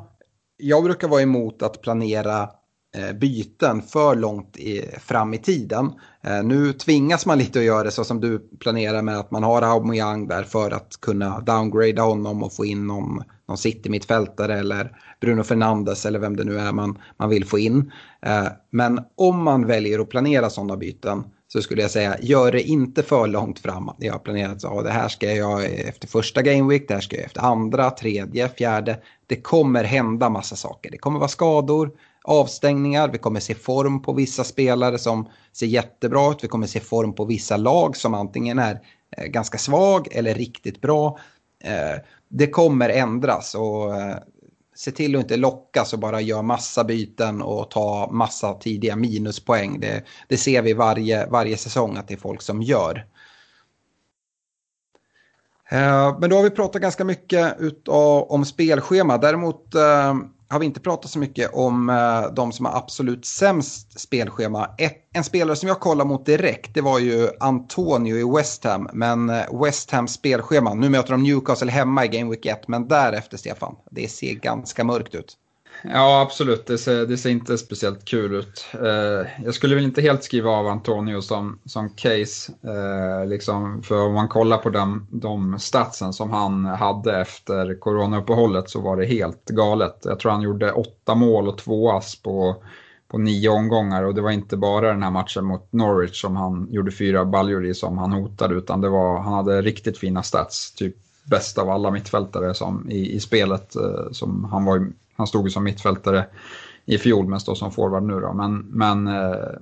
jag 0.57 0.85
brukar 0.85 1.09
vara 1.09 1.23
emot 1.23 1.63
att 1.63 1.83
planera 1.83 2.51
Eh, 2.97 3.13
byten 3.13 3.83
för 3.83 4.15
långt 4.15 4.57
i, 4.57 4.91
fram 4.99 5.35
i 5.35 5.39
tiden. 5.39 5.93
Eh, 6.27 6.43
nu 6.45 6.73
tvingas 6.73 7.27
man 7.27 7.39
lite 7.39 7.59
att 7.59 7.65
göra 7.65 7.83
det 7.83 7.91
så 7.91 8.05
som 8.05 8.21
du 8.21 8.39
planerar 8.39 9.03
med 9.03 9.19
att 9.19 9.31
man 9.31 9.43
har 9.43 9.63
Aubameyang 9.63 10.29
där 10.29 10.43
för 10.43 10.71
att 10.71 11.01
kunna 11.01 11.41
downgrada 11.41 12.03
honom 12.03 12.43
och 12.43 12.53
få 12.53 12.65
in 12.65 12.87
någon, 12.87 13.23
någon 13.49 13.59
city-mittfältare 13.59 14.59
eller 14.59 14.97
Bruno 15.21 15.43
Fernandes 15.43 16.07
eller 16.07 16.19
vem 16.19 16.37
det 16.37 16.45
nu 16.45 16.59
är 16.59 16.73
man, 16.73 16.99
man 17.17 17.29
vill 17.29 17.45
få 17.45 17.59
in. 17.59 17.93
Eh, 18.23 18.47
men 18.71 19.01
om 19.15 19.43
man 19.43 19.67
väljer 19.67 19.99
att 19.99 20.11
planera 20.11 20.51
sådana 20.51 20.77
byten 20.77 21.25
så 21.49 21.63
skulle 21.63 21.83
jag 21.83 21.91
säga 21.91 22.17
gör 22.21 22.53
det 22.53 22.63
inte 22.63 23.03
för 23.03 23.27
långt 23.27 23.59
fram. 23.59 23.91
Jag 23.99 24.13
har 24.13 24.19
planerat 24.19 24.61
så 24.61 24.83
det 24.83 24.91
här 24.91 25.09
ska 25.09 25.33
jag 25.33 25.65
efter 25.65 26.09
första 26.09 26.43
Game 26.43 26.69
Week, 26.69 26.89
det 26.89 26.95
här 26.95 27.01
ska 27.01 27.17
jag 27.17 27.25
efter 27.25 27.41
andra, 27.41 27.91
tredje, 27.91 28.49
fjärde. 28.49 28.99
Det 29.27 29.37
kommer 29.37 29.85
hända 29.85 30.29
massa 30.29 30.57
saker. 30.57 30.91
Det 30.91 30.99
kommer 30.99 31.19
vara 31.19 31.29
skador, 31.29 31.91
avstängningar. 32.27 33.09
Vi 33.09 33.19
kommer 33.19 33.41
se 33.41 33.55
form 33.55 34.03
på 34.03 34.13
vissa 34.13 34.45
spelare 34.45 34.99
som 34.99 35.29
ser 35.53 35.67
jättebra 35.67 36.31
ut. 36.31 36.45
Vi 36.45 36.49
kommer 36.49 36.67
se 36.67 36.81
form 36.81 37.15
på 37.15 37.25
vissa 37.25 37.57
lag 37.57 37.97
som 37.97 38.15
antingen 38.15 38.59
är 38.59 38.81
eh, 39.17 39.25
ganska 39.25 39.59
svag 39.59 40.09
eller 40.11 40.35
riktigt 40.35 40.81
bra. 40.81 41.19
Eh, 41.65 42.01
det 42.29 42.47
kommer 42.47 42.89
ändras 42.89 43.55
och 43.55 43.97
eh, 43.97 44.17
se 44.75 44.91
till 44.91 45.17
att 45.17 45.23
inte 45.23 45.37
lockas 45.37 45.93
och 45.93 45.99
bara 45.99 46.21
göra 46.21 46.43
massa 46.43 46.85
byten 46.85 47.43
och 47.43 47.71
ta 47.71 48.09
massa 48.13 48.55
tidiga 48.55 48.97
minuspoäng. 48.97 49.81
Det, 49.81 50.03
det 50.29 50.37
ser 50.37 50.63
vi 50.63 50.73
varje, 50.73 51.27
varje 51.27 51.57
säsong 51.57 51.97
att 51.97 52.09
det 52.09 52.15
är 52.15 52.19
folk 52.19 52.43
som 52.43 52.63
gör. 52.63 53.07
Men 56.21 56.31
då 56.31 56.37
har 56.37 56.43
vi 56.43 56.51
pratat 56.51 56.83
ganska 56.83 57.05
mycket 57.05 57.59
om 58.29 58.45
spelschema. 58.45 59.19
Däremot 59.19 59.75
har 60.49 60.59
vi 60.59 60.67
inte 60.67 60.81
pratat 60.81 61.11
så 61.11 61.19
mycket 61.19 61.55
om 61.55 61.91
eh, 61.91 62.35
de 62.35 62.53
som 62.53 62.67
har 62.67 62.77
absolut 62.77 63.27
sämst 63.27 64.01
spelschema. 64.01 64.71
Ett, 64.79 64.97
en 65.13 65.25
spelare 65.25 65.57
som 65.57 65.69
jag 65.69 65.81
kollade 65.81 66.09
mot 66.09 66.27
direkt 66.27 66.75
det 66.75 66.81
var 66.81 66.99
ju 66.99 67.29
Antonio 67.41 68.17
i 68.17 68.37
West 68.37 68.65
Ham. 68.65 68.89
Men 68.93 69.31
eh, 69.31 69.63
West 69.63 69.91
Hams 69.91 70.13
spelschema, 70.13 70.75
nu 70.75 70.89
möter 70.89 71.13
de 71.13 71.23
Newcastle 71.23 71.71
hemma 71.71 72.05
i 72.05 72.09
Game 72.09 72.31
Week 72.31 72.47
1. 72.47 72.69
Men 72.69 72.89
därefter 72.89 73.37
Stefan, 73.37 73.77
det 73.91 74.09
ser 74.09 74.35
ganska 74.35 74.85
mörkt 74.85 75.15
ut. 75.15 75.37
Ja, 75.83 76.21
absolut. 76.21 76.67
Det 76.67 76.79
ser, 76.79 77.07
det 77.07 77.17
ser 77.17 77.31
inte 77.31 77.59
speciellt 77.59 78.05
kul 78.05 78.35
ut. 78.35 78.67
Eh, 78.73 79.45
jag 79.45 79.55
skulle 79.55 79.75
väl 79.75 79.85
inte 79.85 80.03
helt 80.03 80.25
skriva 80.25 80.51
av 80.51 80.67
Antonio 80.67 81.21
som, 81.21 81.59
som 81.65 81.91
case. 81.91 82.53
Eh, 82.63 83.29
liksom, 83.29 83.83
för 83.83 84.07
om 84.07 84.15
man 84.15 84.29
kollar 84.29 84.59
på 84.59 84.71
de, 84.71 85.07
de 85.11 85.59
statsen 85.59 86.13
som 86.13 86.31
han 86.31 86.65
hade 86.65 87.21
efter 87.21 87.81
coronauppehållet 87.81 88.71
så 88.71 88.81
var 88.81 88.97
det 88.97 89.07
helt 89.07 89.45
galet. 89.45 90.01
Jag 90.05 90.19
tror 90.19 90.33
han 90.33 90.43
gjorde 90.43 90.73
åtta 90.73 91.15
mål 91.15 91.49
och 91.49 91.59
två 91.59 91.93
ass 91.93 92.23
på, 92.23 92.57
på 93.09 93.19
nio 93.19 93.49
omgångar 93.49 94.03
och 94.03 94.15
det 94.15 94.21
var 94.21 94.31
inte 94.31 94.57
bara 94.57 94.93
den 94.93 95.03
här 95.03 95.11
matchen 95.11 95.45
mot 95.45 95.73
Norwich 95.73 96.21
som 96.21 96.37
han 96.37 96.69
gjorde 96.71 96.93
fyra 96.93 97.25
baljor 97.25 97.67
i 97.67 97.75
som 97.75 97.99
han 97.99 98.13
hotade 98.13 98.55
utan 98.55 98.81
det 98.81 98.89
var, 98.89 99.21
han 99.21 99.33
hade 99.33 99.63
riktigt 99.63 99.99
fina 99.99 100.23
stats. 100.23 100.75
Typ 100.75 100.97
bäst 101.25 101.59
av 101.59 101.71
alla 101.71 101.91
mittfältare 101.91 102.55
som, 102.55 102.91
i, 102.91 103.13
i 103.13 103.21
spelet. 103.21 103.77
Eh, 103.77 104.11
som 104.13 104.45
han 104.45 104.65
var 104.65 104.93
han 105.17 105.27
stod 105.27 105.45
ju 105.47 105.51
som 105.51 105.65
mittfältare 105.65 106.27
i 106.85 106.99
fjol 106.99 107.29
men 107.29 107.41
står 107.41 107.55
som 107.55 107.73
forward 107.73 108.03
nu 108.03 108.21
då. 108.21 108.33
Men, 108.33 108.59
men 108.59 109.07
eh, 109.07 109.59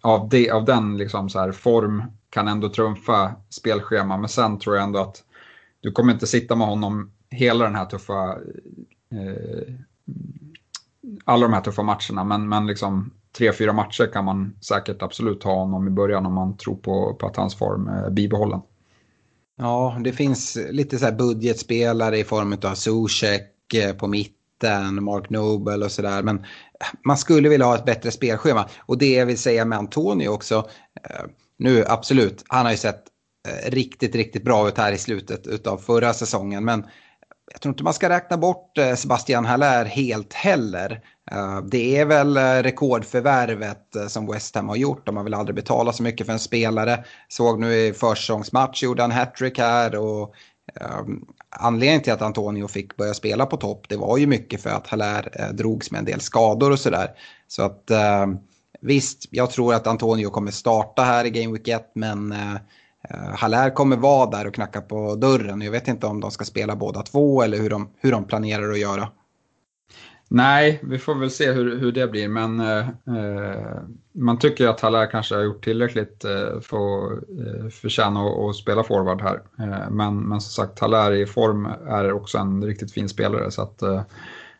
av, 0.00 0.28
det, 0.28 0.50
av 0.50 0.64
den 0.64 0.96
liksom 0.96 1.28
så 1.28 1.38
här 1.38 1.52
form 1.52 2.02
kan 2.30 2.48
ändå 2.48 2.68
trumfa 2.68 3.34
spelschema. 3.50 4.16
Men 4.16 4.28
sen 4.28 4.58
tror 4.58 4.76
jag 4.76 4.84
ändå 4.84 4.98
att 4.98 5.24
du 5.80 5.92
kommer 5.92 6.12
inte 6.12 6.26
sitta 6.26 6.56
med 6.56 6.66
honom 6.66 7.12
hela 7.30 7.64
den 7.64 7.74
här 7.74 7.86
tuffa 7.86 8.38
eh, 9.12 9.74
alla 11.24 11.42
de 11.42 11.52
här 11.52 11.60
tuffa 11.60 11.82
matcherna. 11.82 12.24
Men, 12.24 12.48
men 12.48 12.66
liksom 12.66 13.10
tre, 13.38 13.52
fyra 13.52 13.72
matcher 13.72 14.10
kan 14.12 14.24
man 14.24 14.56
säkert 14.60 15.02
absolut 15.02 15.42
ha 15.42 15.54
honom 15.54 15.88
i 15.88 15.90
början 15.90 16.26
om 16.26 16.34
man 16.34 16.56
tror 16.56 16.76
på, 16.76 17.14
på 17.14 17.26
att 17.26 17.36
hans 17.36 17.54
form 17.54 17.88
eh, 17.88 17.94
är 17.94 18.10
bibehållen. 18.10 18.60
Ja, 19.56 20.00
det 20.04 20.12
finns 20.12 20.58
lite 20.70 20.98
så 20.98 21.04
här 21.04 21.12
budgetspelare 21.12 22.18
i 22.18 22.24
form 22.24 22.56
av 22.64 22.74
Zuzek 22.74 23.74
eh, 23.74 23.92
på 23.92 24.06
mitt 24.06 24.37
Mitten, 24.62 25.04
Mark 25.04 25.30
Noble 25.30 25.84
och 25.84 25.92
sådär. 25.92 26.22
Men 26.22 26.44
man 27.04 27.18
skulle 27.18 27.48
vilja 27.48 27.66
ha 27.66 27.74
ett 27.74 27.84
bättre 27.84 28.10
spelschema. 28.10 28.68
Och 28.80 28.98
det 28.98 29.12
jag 29.12 29.26
vill 29.26 29.38
säga 29.38 29.64
med 29.64 29.78
Antonio 29.78 30.28
också. 30.28 30.68
Eh, 31.02 31.24
nu 31.58 31.84
absolut, 31.88 32.44
han 32.48 32.64
har 32.64 32.72
ju 32.72 32.78
sett 32.78 33.02
eh, 33.48 33.70
riktigt, 33.70 34.14
riktigt 34.14 34.44
bra 34.44 34.68
ut 34.68 34.78
här 34.78 34.92
i 34.92 34.98
slutet 34.98 35.66
av 35.66 35.78
förra 35.78 36.14
säsongen. 36.14 36.64
Men 36.64 36.86
jag 37.52 37.60
tror 37.60 37.72
inte 37.72 37.84
man 37.84 37.94
ska 37.94 38.08
räkna 38.08 38.36
bort 38.36 38.78
eh, 38.78 38.94
Sebastian 38.94 39.44
Haller 39.44 39.84
helt 39.84 40.32
heller. 40.32 41.00
Det 41.70 41.96
är 41.96 42.04
väl 42.04 42.38
rekordförvärvet 42.38 43.96
som 44.08 44.26
West 44.26 44.54
Ham 44.54 44.68
har 44.68 44.76
gjort. 44.76 45.06
De 45.06 45.16
har 45.16 45.24
väl 45.24 45.34
aldrig 45.34 45.54
betalat 45.54 45.96
så 45.96 46.02
mycket 46.02 46.26
för 46.26 46.32
en 46.32 46.38
spelare. 46.38 47.04
Såg 47.28 47.60
nu 47.60 47.74
i 47.74 47.92
försäsongsmatch 47.92 48.82
gjorde 48.82 49.02
han 49.02 49.10
hattrick 49.10 49.58
här 49.58 49.96
och 49.96 50.34
Ehm, 50.74 51.24
anledningen 51.50 52.02
till 52.02 52.12
att 52.12 52.22
Antonio 52.22 52.68
fick 52.68 52.96
börja 52.96 53.14
spela 53.14 53.46
på 53.46 53.56
topp 53.56 53.88
det 53.88 53.96
var 53.96 54.18
ju 54.18 54.26
mycket 54.26 54.62
för 54.62 54.70
att 54.70 54.86
Haller 54.86 55.30
eh, 55.32 55.48
drogs 55.48 55.90
med 55.90 55.98
en 55.98 56.04
del 56.04 56.20
skador 56.20 56.70
och 56.70 56.78
sådär. 56.78 57.10
Så 57.46 57.62
att 57.62 57.90
ehm, 57.90 58.38
visst, 58.80 59.26
jag 59.30 59.50
tror 59.50 59.74
att 59.74 59.86
Antonio 59.86 60.30
kommer 60.30 60.50
starta 60.50 61.02
här 61.02 61.24
i 61.24 61.30
Game 61.30 61.52
Week 61.52 61.68
1 61.68 61.90
men 61.94 62.32
eh, 62.32 62.54
eh, 63.10 63.34
Haller 63.34 63.70
kommer 63.70 63.96
vara 63.96 64.30
där 64.30 64.46
och 64.46 64.54
knacka 64.54 64.80
på 64.80 65.14
dörren. 65.14 65.60
Jag 65.62 65.72
vet 65.72 65.88
inte 65.88 66.06
om 66.06 66.20
de 66.20 66.30
ska 66.30 66.44
spela 66.44 66.76
båda 66.76 67.02
två 67.02 67.42
eller 67.42 67.58
hur 67.58 67.70
de, 67.70 67.90
hur 68.00 68.12
de 68.12 68.24
planerar 68.24 68.70
att 68.70 68.78
göra. 68.78 69.08
Nej, 70.30 70.80
vi 70.82 70.98
får 70.98 71.14
väl 71.14 71.30
se 71.30 71.52
hur, 71.52 71.78
hur 71.78 71.92
det 71.92 72.08
blir, 72.08 72.28
men 72.28 72.60
eh, 72.60 72.88
eh 72.88 73.82
man 74.12 74.38
tycker 74.38 74.68
att 74.68 74.80
Haller 74.80 75.10
kanske 75.10 75.34
har 75.34 75.42
gjort 75.42 75.64
tillräckligt 75.64 76.24
eh, 76.24 76.60
för 76.60 77.12
att 77.12 77.22
eh, 77.22 77.68
förtjäna 77.70 78.20
att 78.20 78.56
spela 78.56 78.84
forward 78.84 79.22
här. 79.22 79.42
Eh, 79.58 79.90
men, 79.90 80.28
men 80.28 80.40
som 80.40 80.64
sagt, 80.64 80.78
Haller 80.78 81.12
i 81.12 81.26
form 81.26 81.66
är 81.86 82.12
också 82.12 82.38
en 82.38 82.64
riktigt 82.64 82.92
fin 82.92 83.08
spelare, 83.08 83.50
så 83.50 83.62
att 83.62 83.82
eh, 83.82 84.02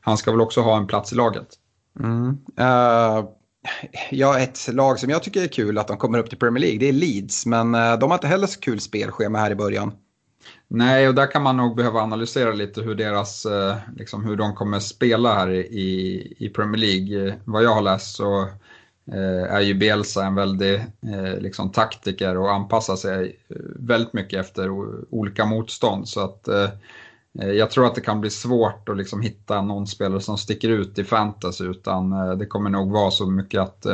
han 0.01 0.17
ska 0.17 0.31
väl 0.31 0.41
också 0.41 0.61
ha 0.61 0.77
en 0.77 0.87
plats 0.87 1.13
i 1.13 1.17
laget. 1.17 1.49
Mm. 2.01 2.29
Uh, 2.61 3.29
ja, 4.11 4.39
ett 4.39 4.69
lag 4.73 4.99
som 4.99 5.11
jag 5.11 5.23
tycker 5.23 5.43
är 5.43 5.47
kul 5.49 5.79
att 5.79 5.89
de 5.89 5.97
kommer 5.97 6.19
upp 6.19 6.29
till 6.29 6.39
Premier 6.39 6.61
League, 6.61 6.79
det 6.79 6.89
är 6.89 6.93
Leeds, 6.93 7.47
men 7.47 7.75
eh, 7.75 7.99
de 7.99 8.11
har 8.11 8.17
inte 8.17 8.27
heller 8.27 8.47
så 8.47 8.61
kul 8.61 8.81
spelschema 8.81 9.39
här 9.39 9.51
i 9.51 9.55
början. 9.55 9.93
Nej, 10.69 11.09
och 11.09 11.15
där 11.15 11.31
kan 11.31 11.43
man 11.43 11.57
nog 11.57 11.77
behöva 11.77 12.01
analysera 12.01 12.53
lite 12.53 12.83
hur, 12.83 12.95
deras, 12.95 13.47
eh, 13.47 13.77
liksom, 13.97 14.25
hur 14.25 14.37
de 14.37 14.55
kommer 14.55 14.81
spela 14.81 15.35
här 15.35 15.51
i, 15.51 16.35
i 16.39 16.49
Premier 16.49 16.81
League. 16.81 17.29
Eh, 17.29 17.35
vad 17.45 17.65
jag 17.65 17.75
har 17.75 17.83
läst 17.83 18.17
så 18.17 18.43
eh, 19.13 19.53
är 19.53 19.61
ju 19.61 19.75
Bielsa 19.75 20.25
en 20.25 20.35
väldig 20.35 20.85
liksom, 21.39 21.73
taktiker 21.73 22.37
och 22.37 22.53
anpassar 22.53 22.97
sig 22.97 23.37
väldigt 23.77 24.13
mycket 24.13 24.41
efter 24.41 24.71
olika 25.11 25.45
motstånd. 25.45 26.09
Så 26.09 26.21
att 26.21 26.49
jag 27.33 27.71
tror 27.71 27.87
att 27.87 27.95
det 27.95 28.01
kan 28.01 28.21
bli 28.21 28.31
svårt 28.31 28.89
att 28.89 28.97
liksom 28.97 29.23
hitta 29.23 29.63
någon 29.63 29.87
spelare 29.87 30.21
som 30.21 30.39
sticker 30.39 30.69
ut 30.69 30.99
i 30.99 31.05
fantasy 31.05 31.65
utan 31.65 32.11
det 32.39 32.47
kommer 32.47 32.71
nog 32.71 32.93
vara 32.93 33.11
så 33.11 33.27
mycket 33.27 33.61
att 33.61 33.87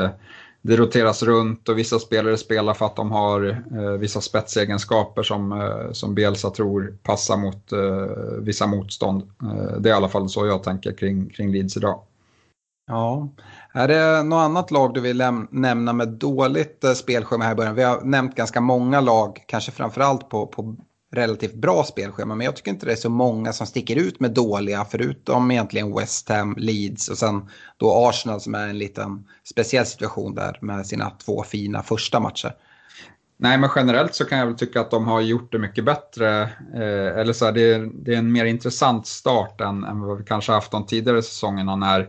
det 0.66 0.76
roteras 0.76 1.22
runt 1.22 1.68
och 1.68 1.78
vissa 1.78 1.98
spelare 1.98 2.36
spelar 2.36 2.74
för 2.74 2.86
att 2.86 2.96
de 2.96 3.10
har 3.10 3.64
eh, 3.78 3.90
vissa 3.90 4.20
spetsegenskaper 4.20 5.22
som, 5.22 5.52
eh, 5.52 5.92
som 5.92 6.14
Bielsa 6.14 6.50
tror 6.50 6.98
passar 7.02 7.36
mot 7.36 7.72
eh, 7.72 8.38
vissa 8.40 8.66
motstånd. 8.66 9.22
Eh, 9.22 9.78
det 9.78 9.88
är 9.88 9.92
i 9.92 9.96
alla 9.96 10.08
fall 10.08 10.28
så 10.28 10.46
jag 10.46 10.62
tänker 10.62 10.92
kring, 10.92 11.30
kring 11.30 11.52
Leeds 11.52 11.76
idag. 11.76 12.00
Ja, 12.86 13.28
är 13.72 13.88
det 13.88 14.22
något 14.22 14.44
annat 14.44 14.70
lag 14.70 14.94
du 14.94 15.00
vill 15.00 15.22
nämna 15.50 15.92
med 15.92 16.08
dåligt 16.08 16.84
eh, 16.84 16.92
spelschema 16.92 17.44
här 17.44 17.52
i 17.52 17.56
början? 17.56 17.74
Vi 17.74 17.82
har 17.82 18.00
nämnt 18.00 18.34
ganska 18.34 18.60
många 18.60 19.00
lag, 19.00 19.44
kanske 19.46 19.72
framförallt 19.72 20.28
på, 20.28 20.46
på 20.46 20.76
relativt 21.14 21.54
bra 21.54 21.84
spelschema. 21.84 22.34
Men 22.34 22.44
jag 22.44 22.56
tycker 22.56 22.70
inte 22.70 22.86
det 22.86 22.92
är 22.92 22.96
så 22.96 23.10
många 23.10 23.52
som 23.52 23.66
sticker 23.66 23.96
ut 23.96 24.20
med 24.20 24.30
dåliga, 24.30 24.86
förutom 24.90 25.50
egentligen 25.50 25.94
West 25.94 26.28
Ham, 26.28 26.54
Leeds 26.58 27.08
och 27.08 27.18
sen 27.18 27.50
då 27.76 28.08
Arsenal 28.08 28.40
som 28.40 28.54
är 28.54 28.68
en 28.68 28.78
liten 28.78 29.24
speciell 29.44 29.86
situation 29.86 30.34
där 30.34 30.58
med 30.60 30.86
sina 30.86 31.10
två 31.10 31.42
fina 31.42 31.82
första 31.82 32.20
matcher. 32.20 32.54
Nej, 33.36 33.58
men 33.58 33.70
generellt 33.76 34.14
så 34.14 34.24
kan 34.24 34.38
jag 34.38 34.46
väl 34.46 34.56
tycka 34.56 34.80
att 34.80 34.90
de 34.90 35.06
har 35.06 35.20
gjort 35.20 35.52
det 35.52 35.58
mycket 35.58 35.84
bättre. 35.84 36.42
Eh, 36.74 37.18
eller 37.20 37.32
så 37.32 37.44
här, 37.44 37.52
det, 37.52 37.74
är, 37.74 37.90
det 37.94 38.14
är 38.14 38.18
en 38.18 38.32
mer 38.32 38.44
intressant 38.44 39.06
start 39.06 39.60
än, 39.60 39.84
än 39.84 40.00
vad 40.00 40.18
vi 40.18 40.24
kanske 40.24 40.52
haft 40.52 40.70
de 40.70 40.86
tidigare 40.86 41.22
säsongerna 41.22 41.76
när 41.76 42.08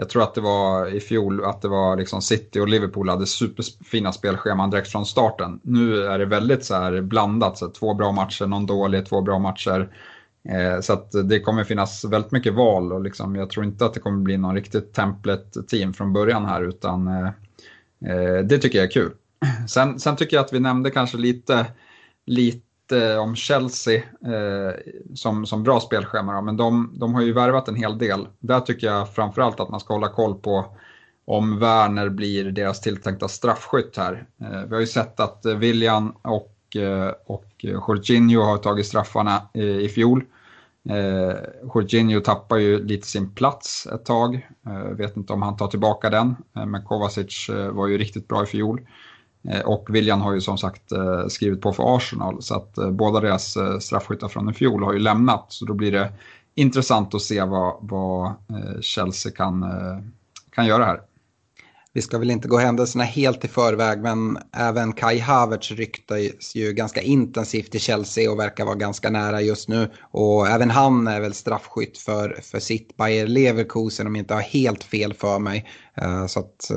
jag 0.00 0.08
tror 0.08 0.22
att 0.22 0.34
det 0.34 0.40
var 0.40 0.94
i 0.94 1.00
fjol 1.00 1.44
att 1.44 1.62
det 1.62 1.68
var 1.68 1.96
liksom 1.96 2.22
City 2.22 2.60
och 2.60 2.68
Liverpool 2.68 3.08
hade 3.08 3.26
superfina 3.26 4.12
spelscheman 4.12 4.70
direkt 4.70 4.92
från 4.92 5.06
starten. 5.06 5.60
Nu 5.62 6.04
är 6.04 6.18
det 6.18 6.26
väldigt 6.26 6.64
så 6.64 6.74
här 6.74 7.00
blandat, 7.00 7.58
så 7.58 7.68
två 7.68 7.94
bra 7.94 8.12
matcher, 8.12 8.46
någon 8.46 8.66
dålig, 8.66 9.06
två 9.06 9.20
bra 9.20 9.38
matcher. 9.38 9.94
Eh, 10.48 10.80
så 10.80 10.92
att 10.92 11.12
det 11.28 11.40
kommer 11.40 11.64
finnas 11.64 12.04
väldigt 12.04 12.32
mycket 12.32 12.54
val 12.54 12.92
och 12.92 13.00
liksom, 13.00 13.36
jag 13.36 13.50
tror 13.50 13.64
inte 13.64 13.84
att 13.84 13.94
det 13.94 14.00
kommer 14.00 14.18
bli 14.18 14.36
någon 14.36 14.54
riktigt 14.54 14.92
template 14.92 15.62
team 15.62 15.94
från 15.94 16.12
början 16.12 16.44
här 16.44 16.62
utan 16.62 17.08
eh, 17.08 17.26
eh 18.10 18.44
det 18.44 18.58
tycker 18.58 18.78
jag 18.78 18.86
är 18.86 18.90
kul. 18.90 19.12
Sen, 19.68 20.00
sen, 20.00 20.16
tycker 20.16 20.36
jag 20.36 20.44
att 20.44 20.52
vi 20.52 20.60
nämnde 20.60 20.90
kanske 20.90 21.16
lite, 21.16 21.66
lite 22.26 22.69
om 22.92 23.36
Chelsea 23.36 23.96
eh, 24.26 24.74
som, 25.14 25.46
som 25.46 25.62
bra 25.62 25.80
spelschema, 25.80 26.40
men 26.40 26.56
de, 26.56 26.92
de 26.94 27.14
har 27.14 27.22
ju 27.22 27.32
värvat 27.32 27.68
en 27.68 27.74
hel 27.74 27.98
del. 27.98 28.28
Där 28.38 28.60
tycker 28.60 28.86
jag 28.86 29.14
framförallt 29.14 29.60
att 29.60 29.68
man 29.68 29.80
ska 29.80 29.94
hålla 29.94 30.08
koll 30.08 30.34
på 30.34 30.64
om 31.24 31.58
Werner 31.58 32.08
blir 32.08 32.44
deras 32.44 32.80
tilltänkta 32.80 33.28
straffskytt 33.28 33.96
här. 33.96 34.24
Eh, 34.40 34.64
vi 34.68 34.74
har 34.74 34.80
ju 34.80 34.86
sett 34.86 35.20
att 35.20 35.44
eh, 35.44 35.54
William 35.54 36.12
och, 36.22 36.76
eh, 36.76 37.12
och 37.26 37.46
Jorginho 37.58 38.42
har 38.42 38.58
tagit 38.58 38.86
straffarna 38.86 39.42
i, 39.54 39.64
i 39.64 39.88
fjol. 39.88 40.24
Eh, 40.88 41.36
Jorginho 41.74 42.20
tappar 42.20 42.56
ju 42.56 42.84
lite 42.84 43.06
sin 43.06 43.34
plats 43.34 43.86
ett 43.86 44.04
tag. 44.04 44.48
Eh, 44.66 44.96
vet 44.96 45.16
inte 45.16 45.32
om 45.32 45.42
han 45.42 45.56
tar 45.56 45.68
tillbaka 45.68 46.10
den, 46.10 46.36
eh, 46.56 46.66
men 46.66 46.84
Kovacic 46.84 47.48
eh, 47.48 47.70
var 47.70 47.86
ju 47.86 47.98
riktigt 47.98 48.28
bra 48.28 48.42
i 48.42 48.46
fjol. 48.46 48.80
Eh, 49.48 49.60
och 49.60 49.86
William 49.90 50.20
har 50.20 50.34
ju 50.34 50.40
som 50.40 50.58
sagt 50.58 50.92
eh, 50.92 51.26
skrivit 51.28 51.60
på 51.60 51.72
för 51.72 51.96
Arsenal 51.96 52.42
så 52.42 52.54
att 52.54 52.78
eh, 52.78 52.90
båda 52.90 53.20
deras 53.20 53.56
straffskyttar 53.80 54.28
från 54.28 54.50
i 54.50 54.52
fjol 54.52 54.84
har 54.84 54.92
ju 54.92 54.98
lämnat. 54.98 55.46
Så 55.48 55.64
då 55.64 55.74
blir 55.74 55.92
det 55.92 56.12
intressant 56.54 57.14
att 57.14 57.22
se 57.22 57.44
vad, 57.44 57.76
vad 57.80 58.34
Chelsea 58.80 59.32
kan, 59.32 59.64
kan 60.50 60.66
göra 60.66 60.84
här. 60.84 61.00
Vi 61.92 62.02
ska 62.02 62.18
väl 62.18 62.30
inte 62.30 62.48
gå 62.48 62.58
händelserna 62.58 63.04
helt 63.04 63.44
i 63.44 63.48
förväg 63.48 64.00
men 64.00 64.38
även 64.52 64.92
Kai 64.92 65.18
Havertz 65.18 65.70
ryktas 65.70 66.54
ju 66.54 66.72
ganska 66.72 67.00
intensivt 67.00 67.74
i 67.74 67.78
Chelsea 67.78 68.30
och 68.30 68.38
verkar 68.38 68.64
vara 68.64 68.74
ganska 68.74 69.10
nära 69.10 69.40
just 69.40 69.68
nu. 69.68 69.90
Och 70.00 70.48
även 70.48 70.70
han 70.70 71.06
är 71.06 71.20
väl 71.20 71.34
straffskytt 71.34 71.98
för, 71.98 72.40
för 72.42 72.60
sitt 72.60 72.96
Bayer 72.96 73.26
Leverkusen 73.26 74.06
om 74.06 74.14
jag 74.14 74.22
inte 74.22 74.34
har 74.34 74.40
helt 74.40 74.84
fel 74.84 75.14
för 75.14 75.38
mig. 75.38 75.68
Så 76.28 76.40
att 76.40 76.70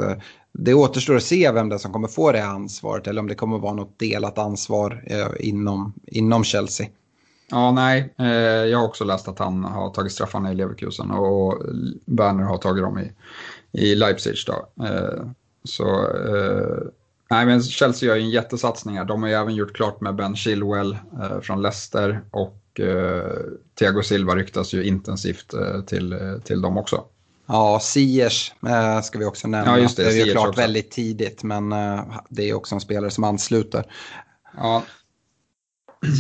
det 0.54 0.74
återstår 0.74 1.16
att 1.16 1.24
se 1.24 1.52
vem 1.52 1.70
det 1.70 1.76
är 1.76 1.80
som 1.80 1.94
kommer 1.94 2.08
få 2.08 2.32
det 2.32 2.46
ansvaret 2.46 3.08
eller 3.08 3.22
om 3.22 3.28
det 3.28 3.36
kommer 3.36 3.58
vara 3.58 3.74
något 3.74 4.00
delat 4.00 4.38
ansvar 4.38 5.04
eh, 5.08 5.28
inom, 5.40 5.94
inom 6.06 6.44
Chelsea. 6.44 6.88
Ja, 7.50 7.72
nej, 7.72 8.14
eh, 8.20 8.28
jag 8.28 8.78
har 8.78 8.86
också 8.86 9.04
läst 9.04 9.28
att 9.28 9.40
han 9.40 9.64
har 9.64 9.90
tagit 9.90 10.12
straffarna 10.12 10.52
i 10.52 10.56
Leverkusen 10.56 11.12
och 11.12 11.62
Werner 12.06 12.44
har 12.44 12.58
tagit 12.58 12.84
dem 12.84 13.00
i, 13.00 13.12
i 13.72 13.96
Leipzig. 13.96 14.36
Då. 14.48 14.86
Eh, 14.86 15.26
så, 15.64 16.08
nej, 17.30 17.46
men 17.46 17.64
Chelsea 17.64 18.10
gör 18.10 18.16
ju 18.16 18.22
en 18.22 18.30
jättesatsning 18.30 18.98
här. 18.98 19.06
De 19.06 19.24
har 19.24 19.30
ju 19.30 19.36
även 19.36 19.56
gjort 19.56 19.76
klart 19.76 20.02
med 20.02 20.16
Ben 20.16 20.36
Chilwell 20.36 20.98
från 21.42 21.62
Leicester 21.62 22.22
och 22.32 22.60
Thiago 23.80 24.02
Silva 24.04 24.36
ryktas 24.36 24.74
ju 24.74 24.84
intensivt 24.84 25.54
till, 25.88 26.40
till 26.44 26.62
dem 26.62 26.78
också. 26.78 27.04
Ja, 27.46 27.80
Siers 27.80 28.54
äh, 28.68 29.02
ska 29.02 29.20
vi 29.20 29.26
också 29.26 29.48
nämna. 29.48 29.72
Ja, 29.72 29.78
just 29.78 29.98
det, 29.98 30.04
det 30.04 30.22
är 30.22 30.26
ju 30.26 30.32
klart 30.32 30.48
också. 30.48 30.62
väldigt 30.62 30.92
tidigt, 30.92 31.44
men 31.44 31.72
äh, 31.72 32.02
det 32.30 32.50
är 32.50 32.54
också 32.54 32.76
en 32.76 32.82
spelare 32.82 33.12
som 33.12 33.24
ansluter. 33.24 33.86
Ja. 34.58 34.84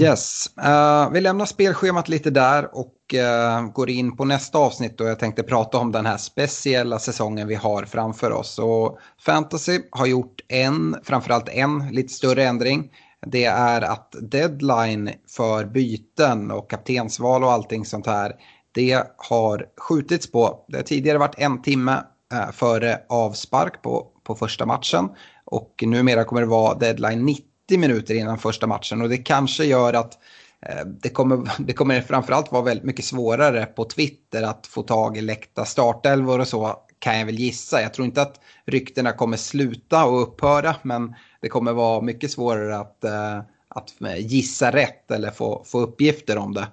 Yes, 0.01 0.49
uh, 0.65 1.11
vi 1.11 1.21
lämnar 1.21 1.45
spelschemat 1.45 2.09
lite 2.09 2.29
där 2.29 2.77
och 2.77 2.95
uh, 3.13 3.71
går 3.71 3.89
in 3.89 4.17
på 4.17 4.25
nästa 4.25 4.57
avsnitt 4.57 5.01
och 5.01 5.07
jag 5.07 5.19
tänkte 5.19 5.43
prata 5.43 5.77
om 5.77 5.91
den 5.91 6.05
här 6.05 6.17
speciella 6.17 6.99
säsongen 6.99 7.47
vi 7.47 7.55
har 7.55 7.83
framför 7.83 8.31
oss. 8.31 8.59
Och 8.59 8.99
Fantasy 9.25 9.81
har 9.91 10.05
gjort 10.05 10.41
en, 10.47 10.95
framförallt 11.03 11.49
en 11.49 11.89
lite 11.91 12.13
större 12.13 12.43
ändring. 12.43 12.91
Det 13.25 13.45
är 13.45 13.81
att 13.81 14.15
deadline 14.21 15.09
för 15.27 15.65
byten 15.65 16.51
och 16.51 16.69
kaptensval 16.69 17.43
och 17.43 17.51
allting 17.51 17.85
sånt 17.85 18.07
här 18.07 18.33
det 18.73 19.03
har 19.17 19.65
skjutits 19.77 20.31
på. 20.31 20.65
Det 20.67 20.77
har 20.77 20.83
tidigare 20.83 21.17
varit 21.17 21.35
en 21.39 21.61
timme 21.61 22.03
eh, 22.33 22.51
före 22.51 22.99
avspark 23.09 23.81
på, 23.81 24.07
på 24.23 24.35
första 24.35 24.65
matchen. 24.65 25.09
Och 25.45 25.83
numera 25.85 26.23
kommer 26.23 26.41
det 26.41 26.47
vara 26.47 26.77
deadline 26.77 27.25
90 27.25 27.43
minuter 27.77 28.15
innan 28.15 28.37
första 28.37 28.67
matchen. 28.67 29.01
Och 29.01 29.09
det 29.09 29.17
kanske 29.17 29.65
gör 29.65 29.93
att 29.93 30.17
eh, 30.65 30.85
det 30.85 31.09
kommer, 31.09 31.51
det 31.59 31.73
kommer 31.73 32.01
framförallt 32.01 32.51
vara 32.51 32.63
väldigt 32.63 32.85
mycket 32.85 33.05
svårare 33.05 33.65
på 33.65 33.85
Twitter 33.85 34.43
att 34.43 34.67
få 34.67 34.83
tag 34.83 35.17
i 35.17 35.21
läckta 35.21 35.65
startelvor 35.65 36.39
och 36.39 36.47
så 36.47 36.75
kan 36.99 37.19
jag 37.19 37.25
väl 37.25 37.39
gissa. 37.39 37.81
Jag 37.81 37.93
tror 37.93 38.05
inte 38.05 38.21
att 38.21 38.39
ryktena 38.65 39.11
kommer 39.11 39.37
sluta 39.37 40.05
och 40.05 40.21
upphöra 40.21 40.75
men 40.81 41.15
det 41.41 41.49
kommer 41.49 41.73
vara 41.73 42.01
mycket 42.01 42.31
svårare 42.31 42.77
att, 42.77 43.03
eh, 43.03 43.37
att 43.67 44.01
eh, 44.01 44.17
gissa 44.17 44.71
rätt 44.71 45.11
eller 45.11 45.31
få, 45.31 45.63
få 45.65 45.79
uppgifter 45.79 46.37
om 46.37 46.53
det. 46.53 46.67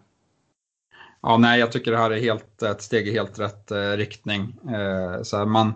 Ja, 1.22 1.36
nej, 1.36 1.60
jag 1.60 1.72
tycker 1.72 1.90
det 1.90 1.98
här 1.98 2.10
är 2.10 2.20
helt, 2.20 2.62
ett 2.62 2.82
steg 2.82 3.08
i 3.08 3.12
helt 3.12 3.38
rätt 3.38 3.70
eh, 3.70 3.90
riktning. 3.96 4.56
Eh, 4.70 5.22
så 5.22 5.46
man, 5.46 5.72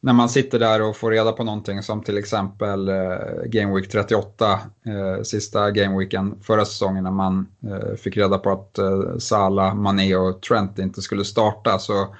när 0.00 0.12
man 0.12 0.28
sitter 0.28 0.58
där 0.58 0.82
och 0.82 0.96
får 0.96 1.10
reda 1.10 1.32
på 1.32 1.44
någonting 1.44 1.82
som 1.82 2.02
till 2.02 2.18
exempel 2.18 2.88
eh, 2.88 3.44
Game 3.44 3.74
Week 3.74 3.88
38, 3.90 4.52
eh, 4.86 5.22
sista 5.22 5.70
Game 5.70 5.98
Weeken 5.98 6.40
förra 6.42 6.64
säsongen 6.64 7.04
när 7.04 7.10
man 7.10 7.46
eh, 7.62 7.94
fick 7.96 8.16
reda 8.16 8.38
på 8.38 8.50
att 8.50 8.78
eh, 8.78 9.16
Sala, 9.18 9.74
Mané 9.74 10.16
och 10.16 10.42
Trent 10.42 10.78
inte 10.78 11.02
skulle 11.02 11.24
starta. 11.24 11.78
Så 11.78 12.16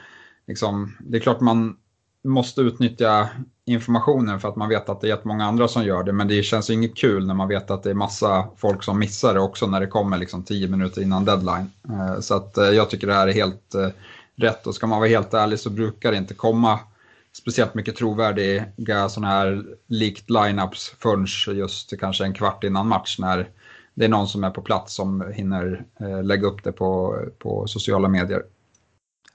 liksom, 0.47 0.97
det 1.01 1.17
är 1.17 1.21
klart 1.21 1.41
man 1.41 1.77
måste 2.25 2.61
utnyttja 2.61 3.29
informationen 3.69 4.41
för 4.41 4.49
att 4.49 4.57
man 4.57 4.69
vet 4.69 4.89
att 4.89 5.01
det 5.01 5.07
är 5.07 5.09
jättemånga 5.09 5.45
andra 5.45 5.69
som 5.69 5.85
gör 5.85 6.03
det. 6.03 6.13
Men 6.13 6.29
det 6.29 6.43
känns 6.43 6.71
ju 6.71 6.75
inget 6.75 6.97
kul 6.97 7.27
när 7.27 7.35
man 7.35 7.49
vet 7.49 7.71
att 7.71 7.83
det 7.83 7.91
är 7.91 7.95
massa 7.95 8.49
folk 8.57 8.83
som 8.83 8.99
missar 8.99 9.35
det 9.35 9.41
också 9.41 9.67
när 9.67 9.81
det 9.81 9.87
kommer 9.87 10.19
liksom 10.19 10.43
tio 10.43 10.69
minuter 10.69 11.03
innan 11.03 11.25
deadline. 11.25 11.71
Eh, 11.89 12.21
så 12.21 12.35
att 12.35 12.59
eh, 12.59 12.65
jag 12.65 12.91
tycker 12.91 13.07
det 13.07 13.15
här 13.15 13.29
är 13.29 13.33
helt 13.33 13.75
eh, 13.75 13.89
rätt 14.37 14.67
och 14.67 14.75
ska 14.75 14.87
man 14.87 14.99
vara 14.99 15.09
helt 15.09 15.35
ärlig 15.35 15.61
så 15.61 15.71
brukar 15.71 16.11
det 16.11 16.19
inte 16.19 16.35
komma 16.35 16.79
speciellt 17.39 17.75
mycket 17.75 17.97
trovärdiga 17.97 19.09
sådana 19.09 19.29
här 19.29 19.65
likt 19.87 20.31
lineups 20.31 20.95
förrän 20.99 21.57
just 21.57 22.01
kanske 22.01 22.25
en 22.25 22.35
kvart 22.35 22.65
innan 22.65 22.89
match 22.89 23.19
när 23.19 23.49
det 23.95 24.05
är 24.05 24.09
någon 24.09 24.29
som 24.29 24.45
är 24.45 24.51
på 24.51 24.63
plats 24.63 24.95
som 24.95 25.33
hinner 25.35 25.85
lägga 26.23 26.47
upp 26.47 26.65
det 26.65 26.73
på, 26.73 27.19
på 27.39 27.67
sociala 27.67 28.09
medier. 28.09 28.43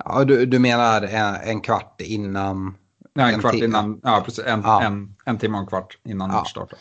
Ja, 0.05 0.23
du, 0.23 0.45
du 0.45 0.59
menar 0.59 1.01
en, 1.01 1.35
en 1.35 1.61
kvart 1.61 2.01
innan 2.01 2.75
Nej, 3.15 3.33
en, 3.33 3.39
kvart 3.39 3.53
innan, 3.53 3.99
ja, 4.03 4.21
precis, 4.25 4.45
en, 4.45 4.61
ja. 4.61 4.83
En, 4.83 5.15
en 5.25 5.37
timme 5.37 5.57
och 5.57 5.61
en 5.61 5.67
kvart 5.67 5.97
innan 6.03 6.29
ja. 6.29 6.35
match 6.35 6.49
startar. 6.49 6.79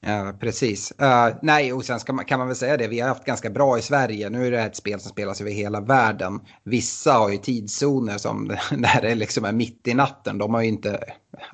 Ja, 0.00 0.32
precis. 0.40 0.92
Uh, 1.02 1.36
nej, 1.42 1.72
och 1.72 1.84
sen 1.84 2.00
man, 2.08 2.24
kan 2.24 2.38
man 2.38 2.48
väl 2.48 2.56
säga 2.56 2.76
det, 2.76 2.88
vi 2.88 3.00
har 3.00 3.08
haft 3.08 3.24
ganska 3.24 3.50
bra 3.50 3.78
i 3.78 3.82
Sverige. 3.82 4.30
Nu 4.30 4.46
är 4.46 4.50
det 4.50 4.60
ett 4.60 4.76
spel 4.76 5.00
som 5.00 5.10
spelas 5.10 5.40
över 5.40 5.50
hela 5.50 5.80
världen. 5.80 6.40
Vissa 6.64 7.12
har 7.12 7.30
ju 7.30 7.36
tidszoner 7.36 8.18
som 8.18 8.44
när 8.70 9.00
det 9.02 9.14
liksom 9.14 9.44
är 9.44 9.52
mitt 9.52 9.88
i 9.88 9.94
natten. 9.94 10.38
De 10.38 10.54
har 10.54 10.62
ju 10.62 10.68
inte, 10.68 11.04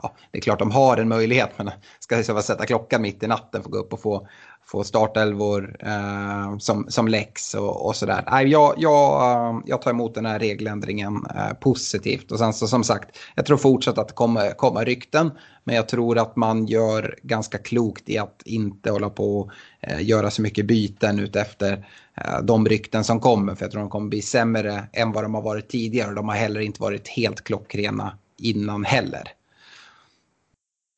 ja, 0.02 0.14
det 0.30 0.38
är 0.38 0.42
klart 0.42 0.58
de 0.58 0.70
har 0.70 0.96
en 0.96 1.08
möjlighet, 1.08 1.50
men 1.56 1.70
ska 1.98 2.16
liksom 2.16 2.42
sätta 2.42 2.66
klockan 2.66 3.02
mitt 3.02 3.22
i 3.22 3.26
natten 3.26 3.62
för 3.62 3.68
att 3.68 3.72
gå 3.72 3.78
upp 3.78 3.92
och 3.92 4.02
få 4.02 4.28
få 4.66 4.84
startelvor 4.84 5.76
eh, 5.80 6.58
som, 6.58 6.86
som 6.88 7.08
läx 7.08 7.54
och, 7.54 7.86
och 7.86 7.96
sådär. 7.96 8.24
Nej, 8.30 8.48
jag, 8.48 8.74
jag, 8.78 9.22
eh, 9.22 9.60
jag 9.66 9.82
tar 9.82 9.90
emot 9.90 10.14
den 10.14 10.26
här 10.26 10.38
regeländringen 10.38 11.26
eh, 11.36 11.52
positivt. 11.60 12.32
Och 12.32 12.38
sen 12.38 12.52
så 12.52 12.66
som 12.66 12.84
sagt, 12.84 13.18
jag 13.34 13.46
tror 13.46 13.56
fortsatt 13.56 13.98
att 13.98 14.08
det 14.08 14.14
kommer 14.14 14.50
komma 14.50 14.84
rykten. 14.84 15.30
Men 15.64 15.76
jag 15.76 15.88
tror 15.88 16.18
att 16.18 16.36
man 16.36 16.66
gör 16.66 17.18
ganska 17.22 17.58
klokt 17.58 18.08
i 18.08 18.18
att 18.18 18.42
inte 18.44 18.90
hålla 18.90 19.10
på 19.10 19.40
och 19.40 19.50
eh, 19.80 20.02
göra 20.02 20.30
så 20.30 20.42
mycket 20.42 20.66
byten 20.66 21.18
utefter 21.18 21.86
eh, 22.14 22.42
de 22.42 22.66
rykten 22.66 23.04
som 23.04 23.20
kommer. 23.20 23.54
För 23.54 23.64
jag 23.64 23.72
tror 23.72 23.80
de 23.80 23.90
kommer 23.90 24.08
bli 24.08 24.22
sämre 24.22 24.84
än 24.92 25.12
vad 25.12 25.24
de 25.24 25.34
har 25.34 25.42
varit 25.42 25.68
tidigare. 25.68 26.08
Och 26.08 26.14
de 26.14 26.28
har 26.28 26.36
heller 26.36 26.60
inte 26.60 26.82
varit 26.82 27.08
helt 27.08 27.44
klockrena 27.44 28.18
innan 28.38 28.84
heller. 28.84 29.22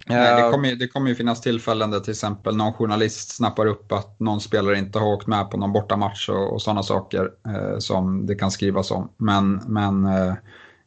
Nej, 0.06 0.42
det, 0.42 0.50
kommer, 0.50 0.74
det 0.74 0.88
kommer 0.88 1.08
ju 1.08 1.14
finnas 1.14 1.40
tillfällen 1.40 1.90
där 1.90 2.00
till 2.00 2.10
exempel 2.10 2.56
någon 2.56 2.72
journalist 2.72 3.36
snappar 3.36 3.66
upp 3.66 3.92
att 3.92 4.20
någon 4.20 4.40
spelare 4.40 4.78
inte 4.78 4.98
har 4.98 5.06
åkt 5.06 5.26
med 5.26 5.50
på 5.50 5.56
någon 5.56 5.72
bortamatch 5.72 6.28
och, 6.28 6.52
och 6.52 6.62
sådana 6.62 6.82
saker 6.82 7.30
eh, 7.48 7.78
som 7.78 8.26
det 8.26 8.34
kan 8.34 8.50
skrivas 8.50 8.90
om. 8.90 9.12
Men, 9.16 9.62
men 9.66 10.04
eh, 10.04 10.34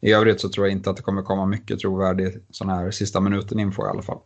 i 0.01 0.11
övrigt 0.13 0.41
så 0.41 0.49
tror 0.49 0.68
jag 0.68 0.72
inte 0.72 0.89
att 0.89 0.97
det 0.97 1.03
kommer 1.03 1.22
komma 1.22 1.45
mycket 1.45 1.80
trovärdig 1.80 2.34
sån 2.49 2.70
här 2.70 2.91
sista 2.91 3.20
minuten-info 3.20 3.86
i 3.86 3.89
alla 3.89 4.01
fall. 4.01 4.20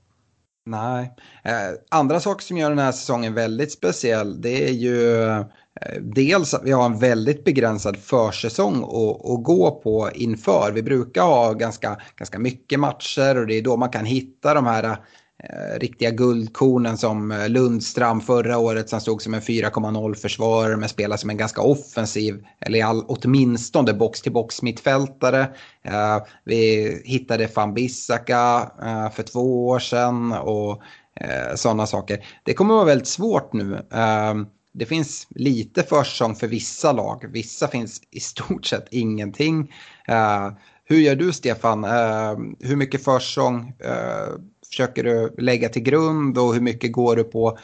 Nej. 0.65 1.11
Eh, 1.43 1.51
andra 1.91 2.19
saker 2.19 2.43
som 2.43 2.57
gör 2.57 2.69
den 2.69 2.79
här 2.79 2.91
säsongen 2.91 3.33
väldigt 3.33 3.71
speciell 3.71 4.41
det 4.41 4.69
är 4.69 4.73
ju 4.73 5.23
eh, 5.23 5.45
Eh, 5.85 6.01
dels 6.01 6.53
att 6.53 6.63
vi 6.63 6.71
har 6.71 6.85
en 6.85 6.99
väldigt 6.99 7.43
begränsad 7.43 7.97
försäsong 7.97 8.83
att, 8.83 9.29
att 9.29 9.43
gå 9.43 9.71
på 9.83 10.09
inför. 10.13 10.71
Vi 10.71 10.83
brukar 10.83 11.21
ha 11.21 11.53
ganska, 11.53 11.97
ganska 12.15 12.39
mycket 12.39 12.79
matcher 12.79 13.37
och 13.37 13.47
det 13.47 13.57
är 13.57 13.61
då 13.61 13.77
man 13.77 13.89
kan 13.89 14.05
hitta 14.05 14.53
de 14.53 14.65
här 14.65 14.83
eh, 14.83 15.79
riktiga 15.79 16.09
guldkornen 16.09 16.97
som 16.97 17.29
Lundstram 17.29 17.53
Lundström 17.53 18.21
förra 18.21 18.57
året 18.57 18.89
som 18.89 19.01
stod 19.01 19.21
som 19.21 19.33
en 19.33 19.41
4,0 19.41 20.13
försvarare 20.13 20.77
men 20.77 20.89
spelar 20.89 21.17
som 21.17 21.29
en 21.29 21.37
ganska 21.37 21.61
offensiv, 21.61 22.45
eller 22.59 22.85
all, 22.85 23.05
åtminstone 23.07 23.93
box-till-box 23.93 24.61
mittfältare. 24.61 25.41
Eh, 25.83 26.17
vi 26.43 27.01
hittade 27.05 27.49
van 27.55 27.73
Bissaka 27.73 28.71
eh, 28.83 29.11
för 29.11 29.23
två 29.23 29.67
år 29.67 29.79
sedan 29.79 30.31
och 30.31 30.81
eh, 31.15 31.55
sådana 31.55 31.87
saker. 31.87 32.25
Det 32.43 32.53
kommer 32.53 32.73
att 32.73 32.77
vara 32.77 32.85
väldigt 32.85 33.07
svårt 33.07 33.53
nu. 33.53 33.75
Eh, 33.93 34.33
det 34.73 34.85
finns 34.85 35.27
lite 35.29 35.83
försäsong 35.83 36.35
för 36.35 36.47
vissa 36.47 36.91
lag, 36.91 37.25
vissa 37.29 37.67
finns 37.67 38.01
i 38.11 38.19
stort 38.19 38.65
sett 38.65 38.87
ingenting. 38.91 39.73
Uh, 40.09 40.51
hur 40.83 40.97
gör 40.97 41.15
du 41.15 41.33
Stefan? 41.33 41.85
Uh, 41.85 42.39
hur 42.59 42.75
mycket 42.75 43.03
försäsong 43.03 43.73
uh, 43.85 44.35
försöker 44.69 45.03
du 45.03 45.35
lägga 45.37 45.69
till 45.69 45.81
grund 45.81 46.37
och 46.37 46.53
hur 46.53 46.61
mycket 46.61 46.91
går 46.91 47.15
du 47.15 47.23
på 47.23 47.57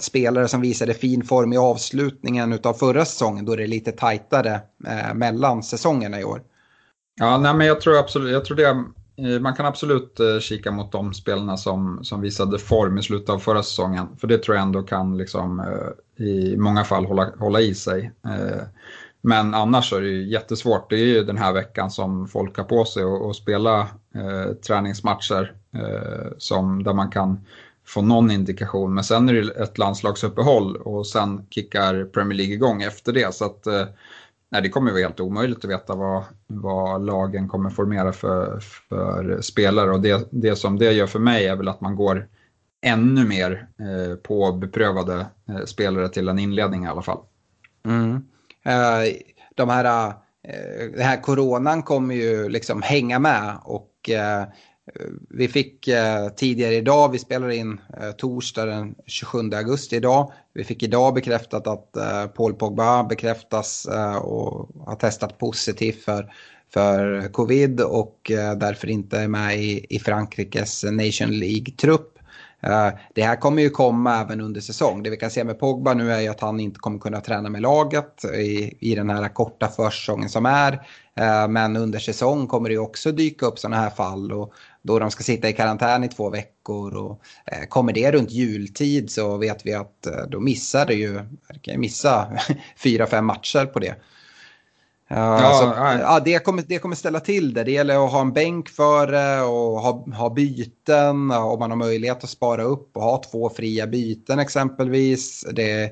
spelare 0.00 0.48
som 0.48 0.60
visade 0.60 0.94
fin 0.94 1.24
form 1.24 1.52
i 1.52 1.56
avslutningen 1.56 2.58
av 2.64 2.74
förra 2.74 3.04
säsongen 3.04 3.44
då 3.44 3.56
det 3.56 3.62
är 3.62 3.66
lite 3.66 3.92
tajtare 3.92 4.60
mellan 5.14 5.62
säsongerna 5.62 6.20
i 6.20 6.24
år? 6.24 6.42
Ja, 7.20 7.38
nej, 7.38 7.54
men 7.54 7.66
jag 7.66 7.80
tror 7.80 7.98
absolut, 7.98 8.32
jag 8.32 8.44
tror 8.44 8.56
det 8.56 8.84
Eh, 9.16 9.40
man 9.40 9.54
kan 9.54 9.66
absolut 9.66 10.20
eh, 10.20 10.38
kika 10.38 10.70
mot 10.70 10.92
de 10.92 11.14
spelarna 11.14 11.56
som, 11.56 12.04
som 12.04 12.20
visade 12.20 12.58
form 12.58 12.98
i 12.98 13.02
slutet 13.02 13.28
av 13.28 13.38
förra 13.38 13.62
säsongen. 13.62 14.06
För 14.18 14.26
det 14.26 14.38
tror 14.38 14.56
jag 14.56 14.62
ändå 14.62 14.82
kan 14.82 15.16
liksom, 15.16 15.60
eh, 15.60 16.24
i 16.26 16.56
många 16.56 16.84
fall 16.84 17.04
hålla, 17.04 17.30
hålla 17.38 17.60
i 17.60 17.74
sig. 17.74 18.12
Men 19.26 19.54
annars 19.54 19.92
är 19.92 20.00
det 20.00 20.08
ju 20.08 20.28
jättesvårt. 20.28 20.90
Det 20.90 20.96
är 20.96 21.06
ju 21.06 21.24
den 21.24 21.38
här 21.38 21.52
veckan 21.52 21.90
som 21.90 22.28
folk 22.28 22.56
har 22.56 22.64
på 22.64 22.84
sig 22.84 23.02
att 23.02 23.36
spela 23.36 23.80
eh, 24.14 24.52
träningsmatcher 24.66 25.54
eh, 25.74 26.28
som, 26.38 26.82
där 26.82 26.92
man 26.92 27.10
kan 27.10 27.40
få 27.86 28.02
någon 28.02 28.30
indikation. 28.30 28.94
Men 28.94 29.04
sen 29.04 29.28
är 29.28 29.32
det 29.32 29.62
ett 29.62 29.78
landslagsuppehåll 29.78 30.76
och 30.76 31.06
sen 31.06 31.46
kickar 31.50 32.04
Premier 32.04 32.36
League 32.36 32.54
igång 32.54 32.82
efter 32.82 33.12
det. 33.12 33.34
Så 33.34 33.44
att, 33.44 33.66
eh, 33.66 33.84
nej, 34.54 34.62
det 34.62 34.68
kommer 34.68 34.90
vara 34.90 35.02
helt 35.02 35.20
omöjligt 35.20 35.64
att 35.64 35.70
veta 35.70 35.94
vad, 35.94 36.24
vad 36.46 37.06
lagen 37.06 37.48
kommer 37.48 37.70
formera 37.70 38.12
för, 38.12 38.60
för 38.60 39.40
spelare. 39.40 39.90
Och 39.90 40.00
det, 40.00 40.28
det 40.30 40.56
som 40.56 40.78
det 40.78 40.92
gör 40.92 41.06
för 41.06 41.18
mig 41.18 41.46
är 41.46 41.56
väl 41.56 41.68
att 41.68 41.80
man 41.80 41.96
går 41.96 42.28
ännu 42.86 43.24
mer 43.24 43.68
eh, 43.78 44.16
på 44.16 44.52
beprövade 44.52 45.26
eh, 45.48 45.64
spelare 45.64 46.08
till 46.08 46.28
en 46.28 46.38
inledning 46.38 46.84
i 46.84 46.88
alla 46.88 47.02
fall. 47.02 47.18
Mm. 47.86 48.14
Eh, 48.64 49.14
de 49.54 49.68
här, 49.68 50.08
eh, 50.48 50.90
den 50.92 51.04
här 51.04 51.22
coronan 51.22 51.82
kommer 51.82 52.14
ju 52.14 52.48
liksom 52.48 52.82
hänga 52.82 53.18
med 53.18 53.56
och 53.64 54.10
eh, 54.10 54.44
Eh, 54.92 55.06
vi 55.30 55.48
fick 55.48 55.88
eh, 55.88 56.28
tidigare 56.28 56.74
idag, 56.74 57.12
vi 57.12 57.18
spelar 57.18 57.50
in 57.50 57.80
eh, 58.00 58.10
torsdag 58.10 58.66
den 58.66 58.94
27 59.06 59.38
augusti 59.54 59.96
idag. 59.96 60.32
Vi 60.52 60.64
fick 60.64 60.82
idag 60.82 61.14
bekräftat 61.14 61.66
att 61.66 61.92
Paul 62.34 62.54
Pogba 62.54 63.04
bekräftas 63.04 63.86
och 64.22 64.68
har 64.86 64.96
testat 64.96 65.38
positivt 65.38 66.04
för, 66.04 66.32
för 66.72 67.28
covid 67.32 67.80
och 67.80 68.20
därför 68.56 68.90
inte 68.90 69.18
är 69.18 69.28
med 69.28 69.58
i, 69.58 69.86
i 69.90 69.98
Frankrikes 69.98 70.84
Nation 70.84 71.30
League-trupp. 71.30 72.18
Det 73.14 73.22
här 73.22 73.36
kommer 73.36 73.62
ju 73.62 73.70
komma 73.70 74.20
även 74.20 74.40
under 74.40 74.60
säsong. 74.60 75.02
Det 75.02 75.10
vi 75.10 75.16
kan 75.16 75.30
se 75.30 75.44
med 75.44 75.58
Pogba 75.58 75.94
nu 75.94 76.12
är 76.12 76.20
ju 76.20 76.28
att 76.28 76.40
han 76.40 76.60
inte 76.60 76.78
kommer 76.78 76.98
kunna 76.98 77.20
träna 77.20 77.50
med 77.50 77.62
laget 77.62 78.24
i, 78.24 78.76
i 78.80 78.94
den 78.94 79.10
här 79.10 79.28
korta 79.28 79.68
försäsongen 79.68 80.28
som 80.28 80.46
är. 80.46 80.86
Men 81.48 81.76
under 81.76 81.98
säsong 81.98 82.46
kommer 82.46 82.68
det 82.68 82.72
ju 82.72 82.80
också 82.80 83.12
dyka 83.12 83.46
upp 83.46 83.58
sådana 83.58 83.76
här 83.76 83.90
fall. 83.90 84.32
Och 84.32 84.54
då 84.84 84.98
de 84.98 85.10
ska 85.10 85.22
sitta 85.22 85.48
i 85.48 85.52
karantän 85.52 86.04
i 86.04 86.08
två 86.08 86.30
veckor. 86.30 86.96
Och 86.96 87.20
eh, 87.46 87.64
kommer 87.68 87.92
det 87.92 88.12
runt 88.12 88.30
jultid 88.30 89.10
så 89.10 89.36
vet 89.36 89.66
vi 89.66 89.74
att 89.74 90.06
då 90.28 90.40
missar 90.40 90.86
det 90.86 90.94
ju, 90.94 91.20
kan 91.62 91.80
missa 91.80 92.38
fyra, 92.76 93.06
fem 93.06 93.26
matcher 93.26 93.66
på 93.66 93.78
det. 93.78 93.94
Ja, 95.08 95.58
så, 95.60 95.80
ja, 96.00 96.20
det, 96.24 96.38
kommer, 96.38 96.64
det 96.66 96.78
kommer 96.78 96.96
ställa 96.96 97.20
till 97.20 97.54
det. 97.54 97.64
Det 97.64 97.70
gäller 97.70 98.04
att 98.04 98.12
ha 98.12 98.20
en 98.20 98.32
bänk 98.32 98.68
före 98.68 99.42
och 99.42 99.80
ha, 99.80 100.04
ha 100.14 100.30
byten 100.30 101.30
om 101.30 101.58
man 101.58 101.70
har 101.70 101.76
möjlighet 101.76 102.24
att 102.24 102.30
spara 102.30 102.62
upp 102.62 102.96
och 102.96 103.02
ha 103.02 103.22
två 103.30 103.50
fria 103.50 103.86
byten 103.86 104.38
exempelvis. 104.38 105.46
Det, 105.52 105.84
eh, 105.84 105.90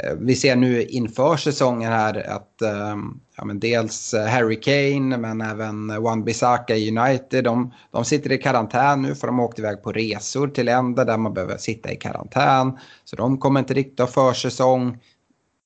Eh, 0.00 0.14
vi 0.18 0.36
ser 0.36 0.56
nu 0.56 0.82
inför 0.82 1.36
säsongen 1.36 1.92
här 1.92 2.30
att 2.30 2.62
ehm, 2.62 3.20
ja, 3.36 3.44
men 3.44 3.60
dels 3.60 4.14
eh, 4.14 4.26
Harry 4.26 4.60
Kane 4.60 5.18
men 5.18 5.40
även 5.40 6.02
Wan 6.02 6.24
Bissaka 6.24 6.76
i 6.76 6.98
United. 6.98 7.44
De, 7.44 7.74
de 7.90 8.04
sitter 8.04 8.32
i 8.32 8.38
karantän 8.38 9.02
nu 9.02 9.14
för 9.14 9.26
de 9.26 9.38
har 9.38 9.46
åkt 9.46 9.58
iväg 9.58 9.82
på 9.82 9.92
resor 9.92 10.48
till 10.48 10.66
länder 10.66 11.04
där 11.04 11.18
man 11.18 11.34
behöver 11.34 11.56
sitta 11.56 11.92
i 11.92 11.96
karantän. 11.96 12.78
Så 13.04 13.16
de 13.16 13.38
kommer 13.38 13.60
inte 13.60 13.74
riktigt 13.74 14.00
ha 14.00 14.06
försäsong. 14.06 14.98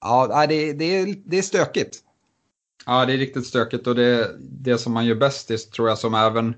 Ja, 0.01 0.47
det, 0.49 0.73
det, 0.73 1.15
det 1.25 1.39
är 1.39 1.43
stökigt. 1.43 1.99
Ja, 2.87 3.07
det 3.07 3.13
är 3.13 3.19
riktigt 3.19 3.47
stökigt 3.47 3.87
och 3.87 3.95
det, 3.95 4.31
det 4.41 4.79
som 4.79 4.93
man 4.93 5.07
gör 5.07 5.15
bäst 5.15 5.51
i 5.51 5.59
tror 5.59 5.89
jag 5.89 5.99
som 5.99 6.15
även 6.15 6.55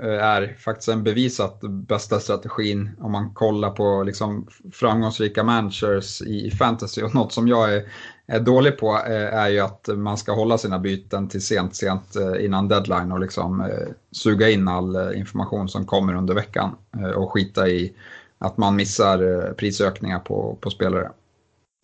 Eh, 0.00 0.24
är 0.24 0.56
faktiskt 0.58 0.88
en 0.88 1.02
bevisat 1.02 1.60
bästa 1.60 2.20
strategin 2.20 2.90
om 3.00 3.12
man 3.12 3.34
kollar 3.34 3.70
på 3.70 4.02
liksom 4.02 4.48
framgångsrika 4.72 5.42
managers 5.42 6.22
i 6.22 6.50
fantasy. 6.50 7.02
Och 7.02 7.14
något 7.14 7.32
som 7.32 7.48
jag 7.48 7.74
är, 7.74 7.84
är 8.26 8.40
dålig 8.40 8.78
på 8.78 8.92
eh, 8.92 9.34
är 9.34 9.48
ju 9.48 9.60
att 9.60 9.88
man 9.96 10.18
ska 10.18 10.32
hålla 10.32 10.58
sina 10.58 10.78
byten 10.78 11.28
till 11.28 11.42
sent, 11.42 11.76
sent 11.76 12.16
eh, 12.16 12.44
innan 12.44 12.68
deadline 12.68 13.12
och 13.12 13.20
liksom 13.20 13.70
suga 14.12 14.50
in 14.50 14.68
all 14.68 15.14
information 15.14 15.68
som 15.68 15.86
kommer 15.86 16.14
under 16.14 16.34
veckan 16.34 16.76
och 17.16 17.32
skita 17.32 17.68
i 17.68 17.92
att 18.38 18.56
man 18.56 18.76
missar 18.76 19.52
prisökningar 19.52 20.18
på, 20.18 20.58
på 20.60 20.70
spelare. 20.70 21.10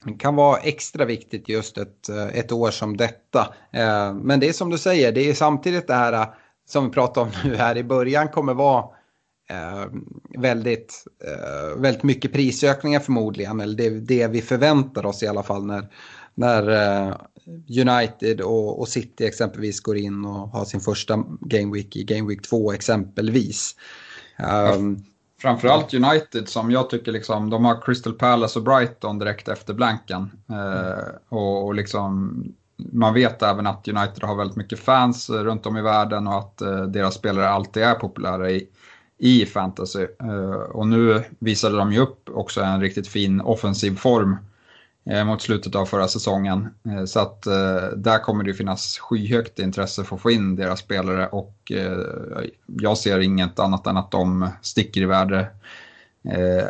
Det 0.05 0.15
kan 0.15 0.37
vara 0.37 0.59
extra 0.59 1.05
viktigt 1.05 1.49
just 1.49 1.79
ett, 1.79 2.09
ett 2.33 2.53
år 2.53 2.71
som 2.71 2.97
detta. 2.97 3.55
Men 4.15 4.41
det 4.41 4.49
är 4.49 4.53
som 4.53 4.71
du 4.71 4.79
säger, 4.79 5.13
det 5.13 5.31
är 5.31 5.35
samtidigt 5.35 5.87
det 5.87 5.95
här 5.95 6.29
som 6.69 6.85
vi 6.85 6.91
pratade 6.91 7.27
om 7.27 7.33
nu 7.45 7.57
här 7.57 7.77
i 7.77 7.85
början 7.85 8.29
kommer 8.29 8.55
vara 8.55 8.85
väldigt, 10.39 11.05
väldigt 11.77 12.03
mycket 12.03 12.33
prisökningar 12.33 13.01
förmodligen. 13.01 13.61
Eller 13.61 13.77
det 13.77 13.91
det 13.91 14.27
vi 14.27 14.43
förväntar 14.43 15.07
oss 15.07 15.23
i 15.23 15.27
alla 15.27 15.43
fall 15.43 15.67
när, 15.67 15.89
när 16.35 16.69
United 17.81 18.41
och, 18.41 18.81
och 18.81 18.89
City 18.89 19.27
exempelvis 19.27 19.81
går 19.81 19.97
in 19.97 20.25
och 20.25 20.49
har 20.49 20.65
sin 20.65 20.81
första 20.81 21.25
Game 21.41 21.75
Week 21.75 21.97
i 21.97 22.05
Game 22.05 22.29
Week 22.29 22.43
2 22.43 22.73
exempelvis. 22.73 23.77
Um, 24.75 25.05
Framförallt 25.41 25.95
United 25.95 26.49
som 26.49 26.71
jag 26.71 26.91
tycker 26.91 27.13
liksom, 27.13 27.51
de 27.51 27.65
har 27.65 27.81
Crystal 27.81 28.13
Palace 28.13 28.59
och 28.59 28.65
Brighton 28.65 29.19
direkt 29.19 29.49
efter 29.49 29.75
blanken. 29.75 30.31
Eh, 30.51 31.15
och, 31.29 31.67
och 31.67 31.75
liksom, 31.75 32.43
man 32.93 33.15
vet 33.15 33.43
även 33.43 33.67
att 33.67 33.89
United 33.89 34.25
har 34.25 34.35
väldigt 34.35 34.57
mycket 34.57 34.79
fans 34.79 35.31
runt 35.31 35.67
om 35.67 35.77
i 35.77 35.83
världen 35.83 36.27
och 36.27 36.39
att 36.39 36.61
eh, 36.61 36.83
deras 36.83 37.15
spelare 37.15 37.49
alltid 37.49 37.83
är 37.83 37.95
populära 37.95 38.51
i, 38.51 38.69
i 39.19 39.47
fantasy. 39.47 40.07
Eh, 40.23 40.51
och 40.51 40.87
nu 40.87 41.25
visade 41.39 41.77
de 41.77 41.93
ju 41.93 41.99
upp 41.99 42.29
också 42.35 42.61
en 42.61 42.81
riktigt 42.81 43.09
fin 43.09 43.41
offensiv 43.41 43.97
form 43.97 44.37
Eh, 45.11 45.25
mot 45.25 45.43
slutet 45.43 45.75
av 45.75 45.87
förra 45.87 46.09
säsongen. 46.09 46.69
Eh, 46.89 47.05
så 47.05 47.21
att 47.21 47.47
eh, 47.47 47.89
där 47.97 48.19
kommer 48.19 48.45
det 48.45 48.55
finnas 48.55 48.99
skyhögt 48.99 49.59
intresse 49.59 50.05
för 50.05 50.17
att 50.17 50.23
få 50.23 50.31
in 50.31 50.57
deras 50.57 50.81
spelare 50.81 51.27
och 51.27 51.73
eh, 51.73 51.99
jag 52.67 52.99
ser 52.99 53.21
inget 53.21 53.59
annat 53.59 53.87
än 53.87 53.97
att 53.97 54.11
de 54.11 54.49
sticker 54.63 55.01
i 55.01 55.05
värde. 55.05 55.47
Eh, 56.25 56.67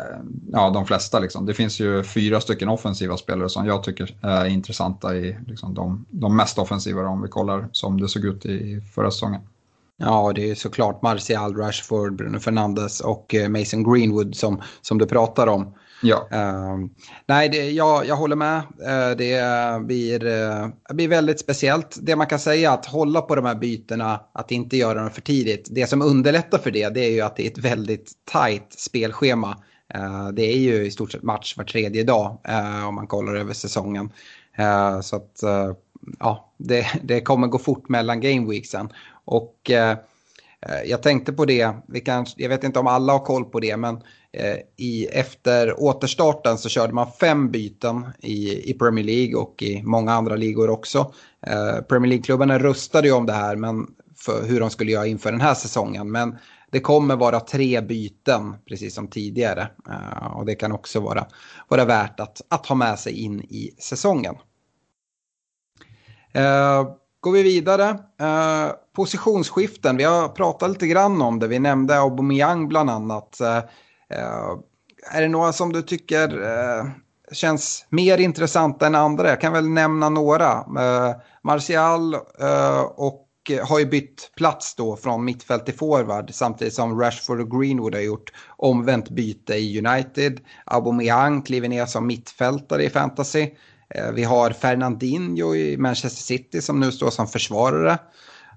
ja, 0.53 0.71
de 0.71 0.87
flesta 0.87 1.19
liksom. 1.19 1.47
Det 1.47 1.55
finns 1.55 1.81
ju 1.81 2.03
fyra 2.03 2.41
stycken 2.41 2.69
offensiva 2.69 3.17
spelare 3.17 3.49
som 3.49 3.67
jag 3.67 3.83
tycker 3.83 4.17
är 4.23 4.47
intressanta 4.47 5.17
i 5.17 5.37
liksom 5.47 5.75
de, 5.75 6.05
de 6.11 6.37
mest 6.37 6.59
offensiva 6.59 7.09
om 7.09 7.23
vi 7.23 7.29
kollar 7.29 7.69
som 7.73 8.01
det 8.01 8.09
såg 8.09 8.25
ut 8.25 8.47
i 8.47 8.81
förra 8.95 9.11
säsongen. 9.11 9.41
Ja, 9.97 10.33
det 10.35 10.51
är 10.51 10.55
såklart 10.55 11.03
Martial, 11.03 11.57
Rashford, 11.57 12.17
Bruno 12.17 12.39
Fernandes 12.39 13.01
och 13.01 13.35
eh, 13.35 13.49
Mason 13.49 13.93
Greenwood 13.93 14.37
som, 14.37 14.63
som 14.81 14.99
du 14.99 15.07
pratar 15.07 15.47
om. 15.47 15.75
Ja. 16.01 16.29
Uh, 16.33 16.87
nej, 17.27 17.49
det, 17.49 17.71
jag, 17.71 18.07
jag 18.07 18.17
håller 18.17 18.37
med. 18.37 18.59
Uh, 18.59 19.17
det 19.17 19.87
blir, 19.87 20.27
uh, 20.27 20.69
blir 20.91 21.09
väldigt 21.09 21.41
speciellt. 21.41 21.99
Det 22.03 22.17
man 22.17 22.27
kan 22.27 22.39
säga 22.39 22.73
att 22.73 22.87
hålla 22.87 23.21
på 23.21 23.35
de 23.35 23.45
här 23.45 23.55
bytena, 23.55 24.21
att 24.33 24.51
inte 24.51 24.77
göra 24.77 25.01
dem 25.01 25.11
för 25.11 25.21
tidigt. 25.21 25.69
Det 25.71 25.87
som 25.87 26.03
underlättar 26.03 26.59
för 26.59 26.71
det, 26.71 26.89
det 26.89 27.01
är 27.01 27.11
ju 27.11 27.21
att 27.21 27.37
det 27.37 27.47
är 27.47 27.51
ett 27.51 27.59
väldigt 27.59 28.13
tajt 28.25 28.73
spelschema. 28.79 29.57
Eh, 29.95 30.29
det 30.29 30.43
är 30.43 30.59
ju 30.59 30.87
i 30.87 30.91
stort 30.91 31.13
sett 31.13 31.23
match 31.23 31.57
var 31.57 31.65
tredje 31.65 32.05
dag 32.05 32.39
om 32.89 32.95
man 32.95 33.07
kollar 33.07 33.35
över 33.35 33.55
säsongen. 33.55 34.13
så 35.03 35.17
att 35.17 35.43
ja, 36.19 36.53
det, 36.57 36.87
det 37.03 37.21
kommer 37.21 37.47
gå 37.47 37.59
fort 37.59 37.89
mellan 37.89 38.21
gameweeksen. 38.21 38.89
Och 39.25 39.71
Eh, 40.67 40.91
jag 40.91 41.03
tänkte 41.03 41.33
på 41.33 41.45
det, 41.45 41.75
vi 41.89 42.01
kan, 42.01 42.27
jag 42.37 42.49
vet 42.49 42.65
inte 42.65 42.79
om 42.79 42.87
alla 42.87 43.13
har 43.13 43.25
koll 43.25 43.45
på 43.45 43.61
det, 43.61 43.77
men 43.77 44.03
Eh, 44.33 44.57
i, 44.77 45.07
efter 45.07 45.81
återstarten 45.81 46.59
så 46.59 46.69
körde 46.69 46.93
man 46.93 47.13
fem 47.21 47.51
byten 47.51 48.07
i, 48.19 48.71
i 48.71 48.75
Premier 48.75 49.05
League 49.05 49.35
och 49.35 49.63
i 49.63 49.83
många 49.83 50.13
andra 50.13 50.37
ligor 50.37 50.71
också. 50.71 51.13
Eh, 51.47 51.83
Premier 51.89 52.09
League-klubbarna 52.09 52.59
röstade 52.59 53.09
ju 53.09 53.15
om 53.15 53.27
det 53.27 53.33
här 53.33 53.57
men 53.57 53.87
för 54.17 54.49
hur 54.49 54.61
de 54.61 54.71
skulle 54.71 54.93
göra 54.93 55.07
inför 55.07 55.33
den 55.33 55.41
här 55.41 55.55
säsongen. 55.55 56.11
Men 56.11 56.39
det 56.71 56.81
kommer 56.81 57.17
vara 57.17 57.41
tre 57.41 57.81
byten 57.81 58.55
precis 58.69 58.95
som 58.95 59.09
tidigare. 59.09 59.69
Eh, 59.91 60.37
och 60.37 60.47
det 60.47 60.55
kan 60.55 60.73
också 60.73 61.01
vara, 61.01 61.27
vara 61.69 61.85
värt 61.85 62.21
att, 62.21 62.41
att 62.49 62.67
ha 62.67 62.77
med 62.77 62.99
sig 62.99 63.13
in 63.13 63.41
i 63.41 63.75
säsongen. 63.79 64.35
Uh, 66.37 66.95
går 67.21 67.33
vi 67.33 67.43
vidare. 67.43 67.89
Eh, 68.21 68.73
positionsskiften, 68.97 69.97
vi 69.97 70.05
har 70.05 70.29
pratat 70.29 70.71
lite 70.71 70.87
grann 70.87 71.23
om 71.23 71.39
det. 71.39 71.47
Vi 71.47 71.59
nämnde 71.59 71.99
Aubameyang 71.99 72.69
bland 72.69 72.91
annat. 72.91 73.41
Eh, 73.41 73.57
eh, 74.11 74.59
är 75.13 75.23
det 75.23 75.29
några 75.29 75.53
som 75.53 75.73
du 75.73 75.83
tycker 75.83 76.43
eh, 76.43 76.87
känns 77.33 77.87
mer 77.89 78.19
intressanta 78.19 78.87
än 78.87 78.95
andra? 78.95 79.29
Jag 79.29 79.41
kan 79.41 79.53
väl 79.53 79.69
nämna 79.69 80.09
några. 80.09 80.53
Eh, 80.53 81.17
Martial 81.43 82.15
eh, 82.15 82.81
och 82.97 83.25
har 83.63 83.79
ju 83.79 83.87
bytt 83.87 84.31
plats 84.37 84.75
då 84.75 84.97
från 84.97 85.25
mittfält 85.25 85.65
till 85.65 85.75
forward 85.75 86.31
samtidigt 86.35 86.75
som 86.75 87.01
Rashford 87.01 87.41
och 87.41 87.61
Greenwood 87.61 87.95
har 87.95 88.03
gjort 88.03 88.33
omvänt 88.57 89.11
byte 89.11 89.55
i 89.55 89.87
United. 89.87 90.41
Aubameyang 90.65 91.43
kliver 91.43 91.69
ner 91.69 91.87
som 91.87 92.07
mittfältare 92.07 92.85
i 92.85 92.91
fantasy. 92.91 93.51
Eh, 93.95 94.13
vi 94.13 94.25
har 94.25 94.51
Fernandinho 94.51 95.55
i 95.55 95.77
Manchester 95.77 96.23
City 96.23 96.63
som 96.63 96.81
nu 96.81 96.93
står 96.93 97.11
som 97.11 97.27
försvarare. 97.27 97.99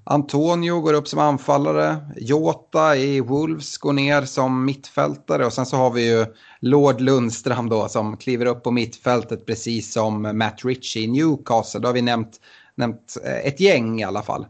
Antonio 0.03 0.79
går 0.79 0.93
upp 0.93 1.07
som 1.07 1.19
anfallare. 1.19 1.97
Jota 2.15 2.95
i 2.95 3.19
Wolves 3.19 3.77
går 3.77 3.93
ner 3.93 4.21
som 4.21 4.65
mittfältare. 4.65 5.45
Och 5.45 5.53
sen 5.53 5.65
så 5.65 5.77
har 5.77 5.91
vi 5.91 6.09
ju 6.09 6.25
Lord 6.59 7.01
Lundström 7.01 7.69
då 7.69 7.88
som 7.88 8.17
kliver 8.17 8.45
upp 8.45 8.63
på 8.63 8.71
mittfältet 8.71 9.45
precis 9.45 9.93
som 9.93 10.38
Matt 10.38 10.65
Ritchie 10.65 11.03
i 11.03 11.07
Newcastle. 11.07 11.79
Då 11.79 11.88
har 11.88 11.93
vi 11.93 12.01
nämnt, 12.01 12.41
nämnt 12.75 13.17
eh, 13.25 13.47
ett 13.47 13.59
gäng 13.59 13.99
i 13.99 14.03
alla 14.03 14.21
fall. 14.21 14.45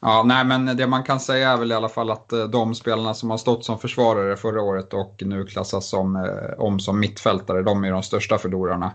Ja, 0.00 0.22
nej 0.22 0.44
men 0.44 0.76
det 0.76 0.86
man 0.86 1.02
kan 1.02 1.20
säga 1.20 1.50
är 1.50 1.56
väl 1.56 1.72
i 1.72 1.74
alla 1.74 1.88
fall 1.88 2.10
att 2.10 2.32
eh, 2.32 2.44
de 2.44 2.74
spelarna 2.74 3.14
som 3.14 3.30
har 3.30 3.38
stått 3.38 3.64
som 3.64 3.78
försvarare 3.78 4.36
förra 4.36 4.62
året 4.62 4.94
och 4.94 5.22
nu 5.26 5.44
klassas 5.44 5.88
som, 5.88 6.30
om 6.58 6.80
som 6.80 7.00
mittfältare, 7.00 7.62
de 7.62 7.84
är 7.84 7.92
de 7.92 8.02
största 8.02 8.38
förlorarna 8.38 8.92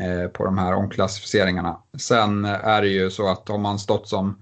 Eh, 0.00 0.28
på 0.28 0.44
de 0.44 0.58
här 0.58 0.74
omklassificeringarna. 0.74 1.76
Sen 1.98 2.44
är 2.44 2.82
det 2.82 2.88
ju 2.88 3.10
så 3.10 3.28
att 3.28 3.50
om 3.50 3.62
man 3.62 3.78
stått 3.78 4.08
som 4.08 4.36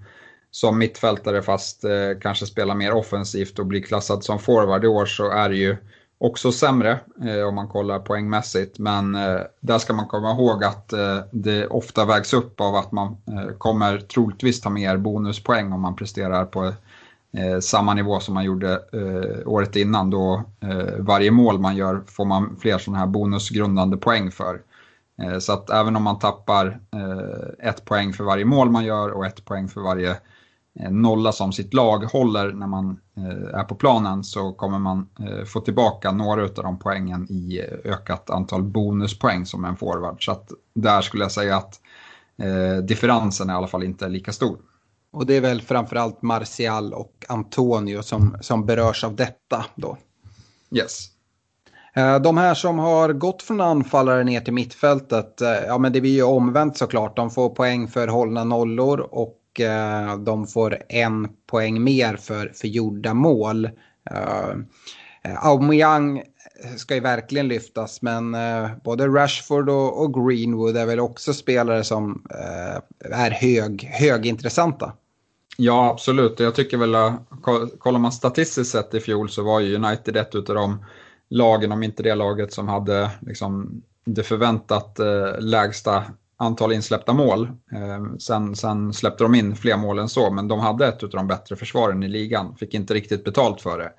som 0.51 0.77
mittfältare 0.77 1.41
fast 1.41 1.83
eh, 1.83 2.19
kanske 2.21 2.45
spelar 2.45 2.75
mer 2.75 2.93
offensivt 2.93 3.59
och 3.59 3.65
blir 3.65 3.81
klassad 3.81 4.23
som 4.23 4.39
forward 4.39 4.83
i 4.83 4.87
år 4.87 5.05
så 5.05 5.31
är 5.31 5.49
det 5.49 5.55
ju 5.55 5.77
också 6.17 6.51
sämre 6.51 6.99
eh, 7.25 7.47
om 7.47 7.55
man 7.55 7.67
kollar 7.67 7.99
poängmässigt. 7.99 8.79
Men 8.79 9.15
eh, 9.15 9.41
där 9.59 9.77
ska 9.77 9.93
man 9.93 10.07
komma 10.07 10.31
ihåg 10.31 10.63
att 10.63 10.93
eh, 10.93 11.19
det 11.31 11.67
ofta 11.67 12.05
vägs 12.05 12.33
upp 12.33 12.61
av 12.61 12.75
att 12.75 12.91
man 12.91 13.17
eh, 13.27 13.57
kommer 13.57 13.97
troligtvis 13.97 14.61
ta 14.61 14.69
mer 14.69 14.97
bonuspoäng 14.97 15.71
om 15.71 15.81
man 15.81 15.95
presterar 15.95 16.45
på 16.45 16.65
eh, 17.37 17.59
samma 17.61 17.93
nivå 17.93 18.19
som 18.19 18.33
man 18.33 18.43
gjorde 18.43 18.71
eh, 18.71 19.47
året 19.47 19.75
innan. 19.75 20.09
Då 20.09 20.43
eh, 20.59 20.95
varje 20.99 21.31
mål 21.31 21.59
man 21.59 21.75
gör 21.75 22.01
får 22.07 22.25
man 22.25 22.57
fler 22.59 22.77
sådana 22.77 22.99
här 22.99 23.07
bonusgrundande 23.07 23.97
poäng 23.97 24.31
för. 24.31 24.61
Så 25.39 25.53
att 25.53 25.69
även 25.69 25.95
om 25.95 26.03
man 26.03 26.19
tappar 26.19 26.79
ett 27.59 27.85
poäng 27.85 28.13
för 28.13 28.23
varje 28.23 28.45
mål 28.45 28.69
man 28.69 28.85
gör 28.85 29.09
och 29.09 29.25
ett 29.25 29.45
poäng 29.45 29.67
för 29.67 29.81
varje 29.81 30.17
Eh, 30.79 30.91
nolla 30.91 31.31
som 31.31 31.53
sitt 31.53 31.73
lag 31.73 32.03
håller 32.03 32.51
när 32.51 32.67
man 32.67 32.99
eh, 33.17 33.59
är 33.59 33.63
på 33.63 33.75
planen 33.75 34.23
så 34.23 34.51
kommer 34.51 34.79
man 34.79 35.09
eh, 35.19 35.45
få 35.45 35.59
tillbaka 35.59 36.11
några 36.11 36.43
av 36.43 36.53
de 36.53 36.79
poängen 36.79 37.31
i 37.31 37.61
ökat 37.83 38.29
antal 38.29 38.63
bonuspoäng 38.63 39.45
som 39.45 39.65
en 39.65 39.77
forward. 39.77 40.25
Så 40.25 40.31
att 40.31 40.51
där 40.75 41.01
skulle 41.01 41.23
jag 41.23 41.31
säga 41.31 41.57
att 41.57 41.81
differensen 42.83 43.49
i 43.49 43.53
alla 43.53 43.67
fall 43.67 43.83
inte 43.83 44.05
är 44.05 44.09
lika 44.09 44.31
stor. 44.31 44.57
Och 45.11 45.25
det 45.25 45.37
är 45.37 45.41
väl 45.41 45.61
framförallt 45.61 46.21
Martial 46.21 46.93
och 46.93 47.25
Antonio 47.29 48.01
som, 48.01 48.37
som 48.41 48.65
berörs 48.65 49.03
av 49.03 49.15
detta 49.15 49.65
då? 49.75 49.97
Yes. 50.71 51.07
Eh, 51.93 52.19
de 52.19 52.37
här 52.37 52.53
som 52.53 52.79
har 52.79 53.13
gått 53.13 53.43
från 53.43 53.61
anfallare 53.61 54.23
ner 54.23 54.41
till 54.41 54.53
mittfältet, 54.53 55.41
eh, 55.41 55.49
ja 55.67 55.77
men 55.77 55.93
det 55.93 56.01
blir 56.01 56.11
ju 56.11 56.23
omvänt 56.23 56.77
såklart. 56.77 57.15
De 57.15 57.29
får 57.29 57.49
poäng 57.49 57.87
för 57.87 58.07
hållna 58.07 58.43
nollor 58.43 58.99
och 58.99 59.59
eh, 59.59 60.17
de 60.17 60.47
får 60.47 60.77
en 60.89 61.27
poäng 61.47 61.83
mer 61.83 62.15
för, 62.15 62.51
för 62.55 62.67
gjorda 62.67 63.13
mål. 63.13 63.69
Aubameyang 65.23 66.23
ska 66.77 66.95
ju 66.95 66.99
verkligen 67.01 67.47
lyftas 67.47 68.01
men 68.01 68.35
både 68.83 69.07
Rashford 69.07 69.69
och, 69.69 70.13
Greenwood 70.13 70.77
är 70.77 70.85
väl 70.85 70.99
också 70.99 71.33
spelare 71.33 71.83
som 71.83 72.23
är 72.99 73.31
hög, 73.31 73.83
högintressanta. 73.83 74.93
Ja 75.57 75.89
absolut, 75.89 76.39
jag 76.39 76.55
tycker 76.55 76.77
väl 76.77 76.95
kollar 77.79 77.99
man 77.99 78.11
statistiskt 78.11 78.71
sett 78.71 78.93
i 78.93 78.99
fjol 78.99 79.29
så 79.29 79.43
var 79.43 79.59
ju 79.59 79.75
United 79.75 80.15
ett 80.15 80.35
av 80.35 80.55
de 80.55 80.85
lagen, 81.31 81.71
om 81.71 81.83
inte 81.83 82.03
det 82.03 82.15
laget 82.15 82.53
som 82.53 82.67
hade 82.67 83.11
liksom, 83.21 83.81
det 84.05 84.23
förväntat 84.23 84.99
eh, 84.99 85.39
lägsta 85.39 86.03
antal 86.37 86.73
insläppta 86.73 87.13
mål. 87.13 87.43
Eh, 87.71 88.17
sen, 88.19 88.55
sen, 88.55 88.93
släppte 88.93 89.23
de 89.23 89.35
in 89.35 89.55
fler 89.55 89.77
mål 89.77 89.99
än 89.99 90.09
så, 90.09 90.31
men 90.31 90.47
de 90.47 90.59
hade 90.59 90.87
ett 90.87 91.03
av 91.03 91.09
de 91.09 91.27
bättre 91.27 91.55
försvaren 91.55 92.03
i 92.03 92.07
ligan. 92.07 92.55
Fick 92.55 92.73
inte 92.73 92.93
riktigt 92.93 93.23
betalt 93.23 93.61
för 93.61 93.77
det. 93.77 93.91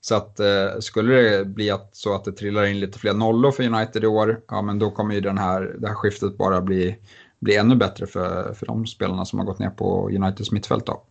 Så 0.00 0.14
att 0.14 0.40
eh, 0.40 0.78
skulle 0.80 1.14
det 1.14 1.44
bli 1.44 1.70
att, 1.70 1.96
så 1.96 2.14
att 2.14 2.24
det 2.24 2.32
trillar 2.32 2.64
in 2.64 2.80
lite 2.80 2.98
fler 2.98 3.14
nollor 3.14 3.50
för 3.50 3.62
United 3.62 4.04
i 4.04 4.06
år, 4.06 4.40
ja 4.48 4.62
men 4.62 4.78
då 4.78 4.90
kommer 4.90 5.14
ju 5.14 5.20
den 5.20 5.38
här, 5.38 5.76
det 5.78 5.88
här 5.88 5.94
skiftet 5.94 6.38
bara 6.38 6.60
bli, 6.60 6.96
bli 7.40 7.56
ännu 7.56 7.76
bättre 7.76 8.06
för, 8.06 8.54
för 8.54 8.66
de 8.66 8.86
spelarna 8.86 9.24
som 9.24 9.38
har 9.38 9.46
gått 9.46 9.58
ner 9.58 9.70
på 9.70 10.08
Uniteds 10.08 10.52
mittfält. 10.52 10.86
Då. 10.86 11.02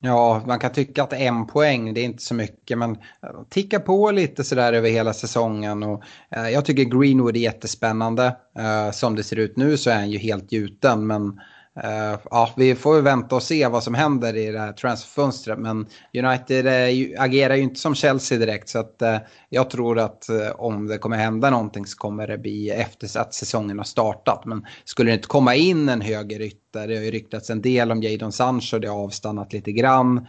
Ja, 0.00 0.42
man 0.46 0.58
kan 0.58 0.72
tycka 0.72 1.02
att 1.02 1.12
en 1.12 1.46
poäng, 1.46 1.94
det 1.94 2.00
är 2.00 2.04
inte 2.04 2.22
så 2.22 2.34
mycket, 2.34 2.78
men 2.78 2.90
eh, 2.90 3.42
ticka 3.50 3.80
på 3.80 4.10
lite 4.10 4.44
sådär 4.44 4.72
över 4.72 4.90
hela 4.90 5.12
säsongen. 5.12 5.82
Och, 5.82 6.02
eh, 6.30 6.48
jag 6.48 6.64
tycker 6.64 6.84
Greenwood 6.84 7.36
är 7.36 7.40
jättespännande. 7.40 8.36
Eh, 8.58 8.90
som 8.90 9.16
det 9.16 9.22
ser 9.22 9.36
ut 9.36 9.56
nu 9.56 9.76
så 9.76 9.90
är 9.90 9.94
han 9.94 10.10
ju 10.10 10.18
helt 10.18 10.52
gjuten, 10.52 11.06
men 11.06 11.40
Eh, 11.84 12.18
ja, 12.30 12.50
vi 12.56 12.74
får 12.74 12.96
ju 12.96 13.02
vänta 13.02 13.36
och 13.36 13.42
se 13.42 13.66
vad 13.66 13.82
som 13.82 13.94
händer 13.94 14.36
i 14.36 14.50
det 14.50 14.58
här 14.58 14.72
transferfönstret. 14.72 15.58
Men 15.58 15.86
United 16.14 16.66
uh, 16.66 17.22
agerar 17.22 17.54
ju 17.54 17.62
inte 17.62 17.80
som 17.80 17.94
Chelsea 17.94 18.38
direkt. 18.38 18.68
Så 18.68 18.78
att, 18.78 19.02
uh, 19.02 19.16
jag 19.48 19.70
tror 19.70 19.98
att 19.98 20.28
eh, 20.28 20.50
om 20.50 20.86
det 20.86 20.98
kommer 20.98 21.16
hända 21.16 21.50
någonting 21.50 21.86
så 21.86 21.96
kommer 21.96 22.26
det 22.26 22.38
bli 22.38 22.70
efter 22.70 23.20
att 23.20 23.34
säsongen 23.34 23.78
har 23.78 23.84
startat. 23.84 24.44
Men 24.44 24.66
skulle 24.84 25.10
det 25.10 25.14
inte 25.14 25.28
komma 25.28 25.54
in 25.54 25.88
en 25.88 26.00
högerytter, 26.00 26.88
det 26.88 26.96
har 26.96 27.02
ju 27.02 27.10
ryktats 27.10 27.50
en 27.50 27.62
del 27.62 27.92
om 27.92 28.02
Jadon 28.02 28.32
Sancho, 28.32 28.78
det 28.78 28.88
har 28.88 28.98
avstannat 28.98 29.52
lite 29.52 29.72
grann. 29.72 30.26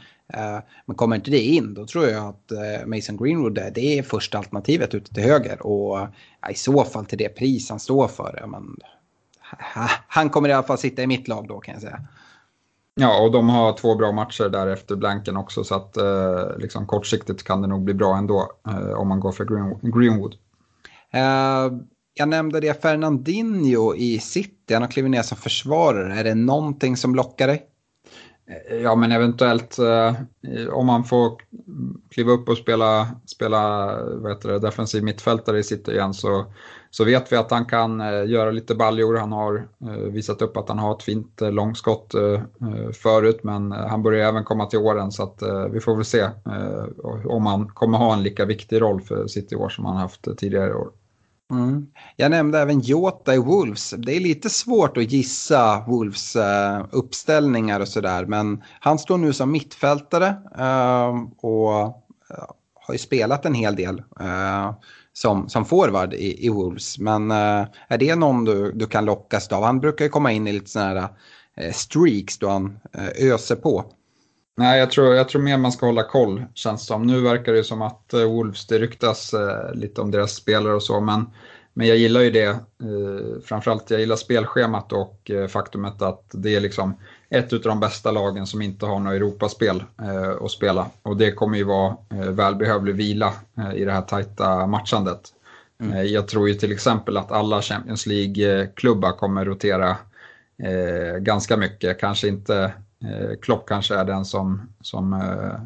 men 0.86 0.96
kommer 0.96 1.16
inte 1.16 1.32
det 1.32 1.42
in, 1.42 1.74
då 1.74 1.86
tror 1.86 2.08
jag 2.08 2.26
att 2.26 2.52
Mason 2.88 3.18
Greenwood 3.18 3.54
det 3.54 4.00
är 4.00 4.04
första 4.04 4.38
alternativet 4.38 4.94
ute 4.94 5.14
till 5.14 5.24
höger. 5.24 5.62
Och 5.62 6.08
i 6.52 6.54
så 6.54 6.84
fall 6.84 7.06
till 7.06 7.18
det 7.18 7.30
pris 7.30 7.70
han 7.70 7.80
står 7.80 8.08
för. 8.08 8.46
Men, 8.48 8.78
han 10.08 10.30
kommer 10.30 10.50
i 10.50 10.54
alla 10.54 10.68
fall 10.68 10.78
sitta 10.78 11.04
i 11.04 11.08
mitt 11.08 11.28
lag 11.28 11.48
då 11.48 11.60
kan 11.60 11.74
jag 11.74 11.82
säga. 11.82 12.00
Ja, 12.96 13.22
och 13.22 13.32
de 13.32 13.50
har 13.50 13.74
två 13.74 13.96
bra 13.96 14.12
matcher 14.12 14.50
där 14.50 14.68
efter 14.68 14.96
blanken 14.96 15.38
också 15.38 15.64
så 15.64 15.76
att 15.76 15.98
eh, 15.98 16.58
liksom 16.58 16.88
kortsiktigt 16.88 17.44
kan 17.44 17.62
det 17.62 17.68
nog 17.68 17.84
bli 17.84 17.94
bra 17.94 18.18
ändå 18.18 18.52
eh, 18.68 18.92
om 18.92 19.08
man 19.08 19.20
går 19.20 19.32
för 19.32 19.46
Greenwood. 20.00 20.36
Uh, 21.16 21.80
jag 22.14 22.30
nämnde 22.30 22.60
det 22.60 22.82
Fernandinho 22.82 23.96
i 23.96 24.20
City, 24.20 24.74
han 24.74 24.82
har 24.82 24.90
klivit 24.90 25.12
ner 25.12 25.22
som 25.22 25.38
försvarare. 25.38 26.20
Är 26.20 26.24
det 26.24 26.36
någonting 26.36 26.98
som 26.98 27.16
lockar 27.16 27.48
dig? 27.48 27.66
Eh, 28.50 28.78
ja, 28.78 28.96
men 28.96 29.12
eventuellt 29.12 29.80
eh, 29.80 30.16
om 30.70 30.86
man 30.86 31.04
får 31.04 31.32
kliva 32.10 32.32
upp 32.32 32.50
och 32.50 32.58
spela, 32.58 33.08
spela 33.26 33.86
vad 34.04 34.32
heter 34.32 34.50
det, 34.50 34.60
defensiv 34.60 35.04
mittfältare 35.04 35.60
i 35.60 35.64
City 35.64 35.92
igen 35.92 36.14
så 36.14 36.46
så 36.92 37.04
vet 37.04 37.32
vi 37.32 37.36
att 37.36 37.52
han 37.52 37.66
kan 37.66 38.02
eh, 38.02 38.26
göra 38.26 38.52
lite 38.52 38.76
baljor. 38.76 39.18
Han 39.18 39.32
har 39.32 39.68
eh, 39.82 39.90
visat 39.90 40.42
upp 40.42 40.58
att 40.58 40.70
han 40.70 40.80
har 40.80 40.96
ett 40.96 41.04
fint 41.04 41.42
eh, 41.42 41.52
långskott 41.52 42.16
förut 42.94 43.40
men 43.44 43.72
han 43.72 44.04
börjar 44.04 44.28
även 44.30 44.44
komma 44.44 44.66
till 44.66 44.80
åren 44.80 45.12
så 45.12 45.24
att 45.24 45.44
vi 45.72 45.80
får 45.80 45.96
väl 45.96 46.06
se 46.06 46.30
om 47.26 47.46
han 47.46 47.68
kommer 47.68 47.98
ha 47.98 48.14
en 48.14 48.24
lika 48.24 48.46
viktig 48.46 48.82
roll 48.82 49.02
för 49.02 49.28
City 49.28 49.56
i 49.56 49.58
år 49.58 49.70
som 49.70 49.86
han 49.86 49.98
haft 49.98 50.38
tidigare 50.38 50.74
år. 50.74 50.90
Mm. 51.52 51.88
Jag 52.16 52.32
nämnde 52.32 52.60
även 52.60 52.80
Jota 52.80 53.36
i 53.36 53.38
Wolves. 53.38 53.94
Det 53.98 54.16
är 54.16 54.20
lite 54.20 54.50
svårt 54.50 54.98
att 54.98 55.12
gissa 55.12 55.84
Wolves 55.88 56.38
uppställningar 56.92 57.80
och 57.80 57.88
sådär. 57.88 58.26
Men 58.26 58.64
han 58.80 59.00
står 59.00 59.18
nu 59.18 59.34
som 59.34 59.52
mittfältare 59.52 60.36
och 61.38 61.72
har 62.74 62.94
ju 62.94 62.98
spelat 62.98 63.46
en 63.46 63.54
hel 63.54 63.76
del 63.76 64.04
som, 65.14 65.50
som 65.50 65.66
forward 65.66 66.14
i, 66.14 66.46
i 66.46 66.50
Wolves. 66.50 67.00
Men 67.00 67.32
eh, 67.32 67.66
är 67.88 67.98
det 67.98 68.16
någon 68.16 68.46
du, 68.46 68.72
du 68.72 68.88
kan 68.88 69.06
lockas 69.06 69.48
av? 69.52 69.64
Han 69.64 69.80
brukar 69.80 70.06
ju 70.06 70.10
komma 70.10 70.32
in 70.32 70.48
i 70.48 70.52
lite 70.52 70.70
sådana 70.70 71.00
här 71.00 71.10
eh, 71.58 71.74
streaks 71.74 72.38
då 72.38 72.50
han 72.50 72.80
eh, 72.94 73.34
öser 73.34 73.56
på. 73.56 73.86
Nej, 74.58 74.80
jag 74.80 74.92
tror, 74.92 75.14
jag 75.14 75.30
tror 75.30 75.42
mer 75.42 75.58
man 75.58 75.72
ska 75.72 75.86
hålla 75.86 76.04
koll, 76.04 76.46
känns 76.54 76.82
det 76.82 76.88
som. 76.88 77.08
Nu 77.08 77.22
verkar 77.22 77.54
det 77.54 77.64
som 77.64 77.82
att 77.82 78.14
Wolves, 78.14 78.68
det 78.68 78.80
ryktas 78.80 79.34
lite 79.74 80.02
om 80.02 80.12
deras 80.12 80.32
spelare 80.32 80.74
och 80.74 80.84
så, 80.84 81.02
men, 81.02 81.26
men 81.80 81.88
jag 81.88 81.98
gillar 81.98 82.22
ju 82.22 82.32
det. 82.32 82.50
Uh, 82.84 83.42
framförallt 83.44 83.92
jag 83.92 84.00
gillar 84.00 84.16
spelschemat 84.16 84.94
och 84.94 85.32
uh, 85.34 85.48
faktumet 85.48 86.02
att 86.02 86.24
det 86.32 86.56
är 86.56 86.60
liksom 86.60 86.94
ett 87.30 87.54
av 87.54 87.60
de 87.60 87.80
bästa 87.80 88.12
lagen 88.12 88.48
som 88.48 88.62
inte 88.62 88.86
har 88.86 89.00
något 89.00 89.14
Europaspel 89.14 89.84
uh, 90.02 90.44
att 90.44 90.52
spela. 90.52 90.88
Och 91.02 91.18
det 91.18 91.32
kommer 91.32 91.58
ju 91.58 91.64
vara 91.64 91.98
välbehövlig 92.10 92.96
vila 92.96 93.34
i 93.76 93.86
det 93.86 93.92
här 93.92 94.02
tajta 94.02 94.68
matchandet. 94.68 95.22
Mm. 95.82 96.08
Jag 96.08 96.28
tror 96.28 96.48
ju 96.48 96.54
till 96.54 96.72
exempel 96.72 97.18
att 97.18 97.32
alla 97.32 97.62
Champions 97.62 98.06
League-klubbar 98.06 99.12
kommer 99.12 99.46
rotera 99.46 99.98
ganska 101.20 101.58
mycket, 101.58 102.00
kanske 102.00 102.28
inte 102.28 102.74
Eh, 103.06 103.38
Klopp 103.42 103.68
kanske 103.68 103.96
är 103.96 104.06
den 104.06 104.26
som, 104.26 104.70
som 104.82 105.14
eh, 105.14 105.62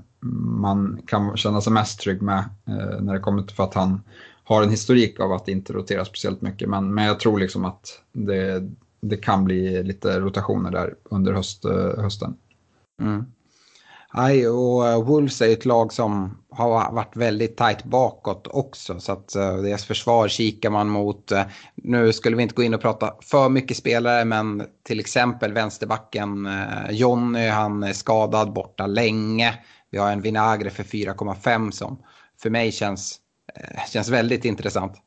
man 0.60 1.02
kan 1.08 1.38
känna 1.38 1.62
sig 1.62 1.74
mest 1.74 2.00
trygg 2.00 2.22
med 2.22 2.44
eh, 2.68 3.02
när 3.02 3.14
det 3.14 3.20
kommer 3.20 3.44
till 3.44 3.56
för 3.56 3.64
att 3.64 3.74
han 3.74 4.02
har 4.44 4.64
en 4.64 4.70
historik 4.70 5.20
av 5.20 5.32
att 5.32 5.48
inte 5.48 5.74
rotera 5.74 6.06
speciellt 6.06 6.42
mycket. 6.42 6.70
Men, 6.70 6.94
men 6.94 7.06
jag 7.06 7.20
tror 7.20 7.40
liksom 7.40 7.66
att 7.66 8.02
det, 8.12 8.70
det 9.02 9.18
kan 9.18 9.46
bli 9.46 9.84
lite 9.84 10.20
rotationer 10.20 10.72
där 10.72 10.96
under 11.04 11.34
höst, 11.34 11.66
eh, 11.66 12.02
hösten. 12.04 12.36
Mm. 13.02 13.26
Nej, 14.16 14.48
och 14.48 14.88
eh, 14.88 15.04
Wolves 15.04 15.42
är 15.42 15.54
ett 15.54 15.66
lag 15.66 15.94
som 15.94 16.38
har 16.50 16.92
varit 16.92 17.16
väldigt 17.16 17.58
tajt 17.58 17.84
bakåt 17.84 18.48
också. 18.48 19.00
Så 19.00 19.12
att 19.12 19.36
uh, 19.38 19.56
deras 19.56 19.86
försvar 19.86 20.28
kikar 20.28 20.70
man 20.70 20.90
mot. 20.90 21.32
Uh, 21.32 21.42
nu 21.76 22.14
skulle 22.14 22.36
vi 22.36 22.44
inte 22.44 22.56
gå 22.56 22.64
in 22.64 22.74
och 22.74 22.82
prata 22.82 23.14
för 23.22 23.50
mycket 23.50 23.78
spelare, 23.78 24.26
men 24.26 24.64
till 24.84 25.00
exempel 25.00 25.54
vänsterbacken 25.54 26.46
uh, 26.46 26.92
Jonny, 26.92 27.48
han 27.48 27.84
är 27.84 27.94
skadad 27.94 28.54
borta 28.54 28.88
länge. 28.88 29.54
Vi 29.90 29.98
har 29.98 30.12
en 30.12 30.22
Vinagre 30.22 30.70
för 30.70 30.84
4,5 30.84 31.72
som 31.72 31.98
för 32.42 32.50
mig 32.50 32.72
känns, 32.72 33.20
känns 33.90 34.10
väldigt 34.10 34.46
intressant. 34.46 35.02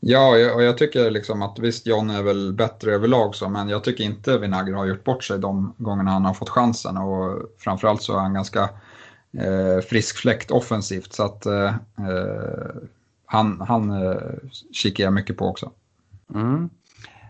Ja, 0.00 0.54
och 0.54 0.62
jag 0.62 0.78
tycker 0.78 1.10
liksom 1.10 1.42
att 1.42 1.58
visst, 1.58 1.86
John 1.86 2.10
är 2.10 2.22
väl 2.22 2.52
bättre 2.52 2.94
överlag 2.94 3.34
så, 3.34 3.48
men 3.48 3.68
jag 3.68 3.84
tycker 3.84 4.04
inte 4.04 4.38
Vinagre 4.38 4.74
har 4.74 4.86
gjort 4.86 5.04
bort 5.04 5.24
sig 5.24 5.38
de 5.38 5.74
gångerna 5.78 6.10
han 6.10 6.24
har 6.24 6.34
fått 6.34 6.48
chansen 6.48 6.96
och 6.96 7.42
framförallt 7.58 8.02
så 8.02 8.16
är 8.16 8.20
han 8.20 8.34
ganska 8.34 8.68
eh, 9.38 9.80
frisk 9.88 10.16
fläkt 10.16 10.50
offensivt 10.50 11.12
så 11.12 11.22
att 11.22 11.46
eh, 11.46 11.74
eh, 11.98 12.74
han, 13.26 13.60
han 13.60 13.90
eh, 13.90 14.16
kikar 14.72 15.04
jag 15.04 15.12
mycket 15.12 15.36
på 15.36 15.46
också. 15.46 15.70
Mm. 16.34 16.70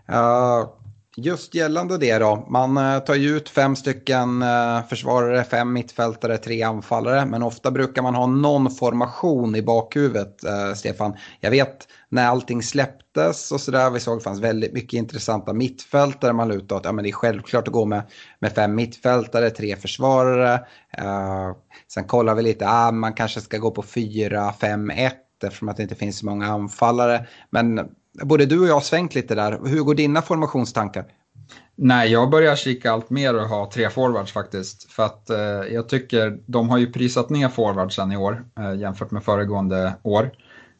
Uh, 0.09 0.69
Just 1.17 1.55
gällande 1.55 1.97
det 1.97 2.17
då, 2.17 2.47
man 2.49 2.77
eh, 2.77 2.99
tar 2.99 3.15
ju 3.15 3.37
ut 3.37 3.49
fem 3.49 3.75
stycken 3.75 4.41
eh, 4.41 4.87
försvarare, 4.89 5.43
fem 5.43 5.73
mittfältare, 5.73 6.37
tre 6.37 6.63
anfallare. 6.63 7.25
Men 7.25 7.43
ofta 7.43 7.71
brukar 7.71 8.01
man 8.01 8.15
ha 8.15 8.27
någon 8.27 8.71
formation 8.71 9.55
i 9.55 9.61
bakhuvudet, 9.61 10.43
eh, 10.43 10.73
Stefan. 10.73 11.13
Jag 11.39 11.51
vet 11.51 11.87
när 12.09 12.27
allting 12.27 12.63
släpptes 12.63 13.51
och 13.51 13.61
sådär, 13.61 13.89
vi 13.89 13.99
såg 13.99 14.13
att 14.13 14.19
det 14.19 14.23
fanns 14.23 14.39
väldigt 14.39 14.73
mycket 14.73 14.93
intressanta 14.93 15.53
mittfältare. 15.53 16.33
Man 16.33 16.47
lutade 16.47 16.79
åt, 16.79 16.85
ja 16.85 16.91
men 16.91 17.03
det 17.03 17.09
är 17.09 17.13
självklart 17.13 17.67
att 17.67 17.73
gå 17.73 17.85
med, 17.85 18.01
med 18.39 18.51
fem 18.51 18.75
mittfältare, 18.75 19.49
tre 19.49 19.75
försvarare. 19.75 20.53
Eh, 20.97 21.51
sen 21.87 22.03
kollar 22.03 22.35
vi 22.35 22.41
lite, 22.41 22.65
ah, 22.67 22.91
man 22.91 23.13
kanske 23.13 23.41
ska 23.41 23.57
gå 23.57 23.71
på 23.71 23.83
fyra, 23.83 24.53
fem, 24.53 24.89
ett 24.89 25.17
eftersom 25.43 25.69
att 25.69 25.77
det 25.77 25.83
inte 25.83 25.95
finns 25.95 26.19
så 26.19 26.25
många 26.25 26.47
anfallare. 26.47 27.27
Men 27.49 27.89
både 28.23 28.45
du 28.45 28.59
och 28.59 28.67
jag 28.67 28.73
har 28.73 28.81
svängt 28.81 29.15
lite 29.15 29.35
där. 29.35 29.59
Hur 29.65 29.81
går 29.81 29.95
dina 29.95 30.21
formationstankar? 30.21 31.05
Nej, 31.75 32.11
jag 32.11 32.29
börjar 32.29 32.55
kika 32.55 32.91
allt 32.91 33.09
mer 33.09 33.35
och 33.35 33.47
ha 33.47 33.71
tre 33.73 33.89
forwards 33.89 34.31
faktiskt. 34.31 34.91
För 34.91 35.05
att 35.05 35.29
eh, 35.29 35.39
jag 35.73 35.89
tycker 35.89 36.39
de 36.45 36.69
har 36.69 36.77
ju 36.77 36.91
prisat 36.91 37.29
ner 37.29 37.49
forwardsen 37.49 38.11
i 38.11 38.17
år 38.17 38.45
eh, 38.59 38.79
jämfört 38.79 39.11
med 39.11 39.23
föregående 39.23 39.93
år. 40.03 40.31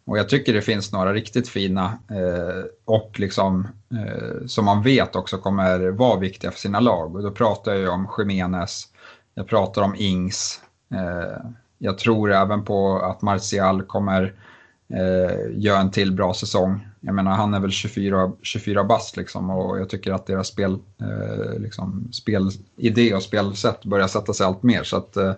Och 0.05 0.17
jag 0.17 0.29
tycker 0.29 0.53
det 0.53 0.61
finns 0.61 0.91
några 0.91 1.13
riktigt 1.13 1.49
fina 1.49 1.86
eh, 2.09 2.65
och 2.86 3.19
liksom 3.19 3.67
eh, 3.93 4.45
som 4.47 4.65
man 4.65 4.84
vet 4.84 5.15
också 5.15 5.38
kommer 5.38 5.89
vara 5.89 6.19
viktiga 6.19 6.51
för 6.51 6.59
sina 6.59 6.79
lag. 6.79 7.15
Och 7.15 7.23
då 7.23 7.32
pratar 7.32 7.73
jag 7.73 7.93
om 7.93 8.07
Jiménez, 8.17 8.88
jag 9.34 9.47
pratar 9.47 9.82
om 9.82 9.95
Ings. 9.97 10.61
Eh, 10.93 11.45
jag 11.77 11.97
tror 11.97 12.32
även 12.32 12.65
på 12.65 12.99
att 12.99 13.21
Martial 13.21 13.84
kommer 13.84 14.34
eh, 14.93 15.57
göra 15.57 15.79
en 15.79 15.91
till 15.91 16.11
bra 16.11 16.34
säsong. 16.34 16.88
Jag 17.04 17.16
menar, 17.16 17.32
han 17.32 17.54
är 17.54 17.60
väl 17.60 17.72
24, 17.72 18.32
24 18.41 18.84
bast 18.84 19.18
liksom 19.18 19.49
och 19.49 19.80
jag 19.80 19.89
tycker 19.89 20.14
att 20.14 20.26
deras 20.26 20.47
spel, 20.47 20.78
eh, 21.02 21.60
liksom, 21.60 22.10
spelidé 22.12 23.14
och 23.14 23.24
spelsätt 23.24 23.86
börjar 23.86 24.08
sätta 24.08 24.34
sig 24.34 24.45
allt 24.45 24.64
mer. 24.64 24.84
Så 24.84 24.97
att, 24.97 25.18
eh, 25.18 25.34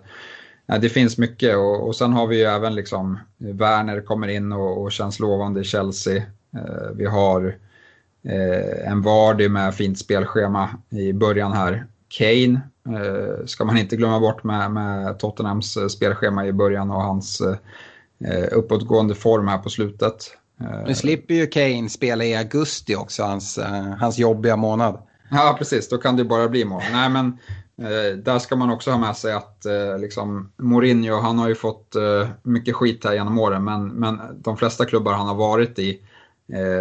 det 0.80 0.88
finns 0.88 1.18
mycket 1.18 1.56
och, 1.56 1.86
och 1.86 1.96
sen 1.96 2.12
har 2.12 2.26
vi 2.26 2.38
ju 2.38 2.44
även 2.44 2.74
liksom 2.74 3.18
Werner 3.38 4.00
kommer 4.00 4.28
in 4.28 4.52
och, 4.52 4.82
och 4.82 4.92
känns 4.92 5.20
lovande 5.20 5.60
i 5.60 5.64
Chelsea. 5.64 6.16
Eh, 6.56 6.90
vi 6.94 7.06
har 7.06 7.58
eh, 8.24 8.90
en 8.90 9.02
Vardy 9.02 9.48
med 9.48 9.74
fint 9.74 9.98
spelschema 9.98 10.70
i 10.90 11.12
början 11.12 11.52
här. 11.52 11.86
Kane 12.08 12.60
eh, 12.98 13.46
ska 13.46 13.64
man 13.64 13.76
inte 13.76 13.96
glömma 13.96 14.20
bort 14.20 14.44
med, 14.44 14.70
med 14.70 15.18
Tottenhams 15.18 15.76
eh, 15.76 15.86
spelschema 15.86 16.46
i 16.46 16.52
början 16.52 16.90
och 16.90 17.02
hans 17.02 17.40
eh, 17.40 18.48
uppåtgående 18.52 19.14
form 19.14 19.48
här 19.48 19.58
på 19.58 19.70
slutet. 19.70 20.36
Nu 20.86 20.94
slipper 20.94 21.34
ju 21.34 21.46
Kane 21.46 21.88
spela 21.88 22.24
i 22.24 22.36
augusti 22.36 22.96
också, 22.96 23.22
hans, 23.22 23.58
hans 24.00 24.18
jobbiga 24.18 24.56
månad. 24.56 24.98
Ja, 25.30 25.54
precis. 25.58 25.88
Då 25.88 25.98
kan 25.98 26.16
det 26.16 26.24
bara 26.24 26.48
bli 26.48 26.64
mål. 26.64 26.82
Nej, 26.92 27.08
men 27.08 27.26
eh, 27.78 28.16
där 28.16 28.38
ska 28.38 28.56
man 28.56 28.70
också 28.70 28.90
ha 28.90 28.98
med 28.98 29.16
sig 29.16 29.32
att 29.32 29.66
eh, 29.66 29.98
liksom, 29.98 30.52
Mourinho, 30.56 31.20
han 31.20 31.38
har 31.38 31.48
ju 31.48 31.54
fått 31.54 31.94
eh, 31.94 32.28
mycket 32.42 32.74
skit 32.74 33.04
här 33.04 33.14
genom 33.14 33.38
åren, 33.38 33.64
men, 33.64 33.88
men 33.88 34.20
de 34.34 34.56
flesta 34.56 34.84
klubbar 34.84 35.12
han 35.12 35.28
har 35.28 35.34
varit 35.34 35.78
i 35.78 36.00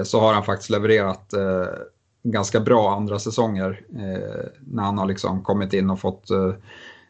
så 0.05 0.19
har 0.19 0.33
han 0.33 0.43
faktiskt 0.43 0.69
levererat 0.69 1.33
ganska 2.23 2.59
bra 2.59 2.95
andra 2.95 3.19
säsonger 3.19 3.81
när 4.59 4.83
han 4.83 4.97
har 4.97 5.05
liksom 5.05 5.43
kommit 5.43 5.73
in 5.73 5.89
och 5.89 5.99
fått 5.99 6.27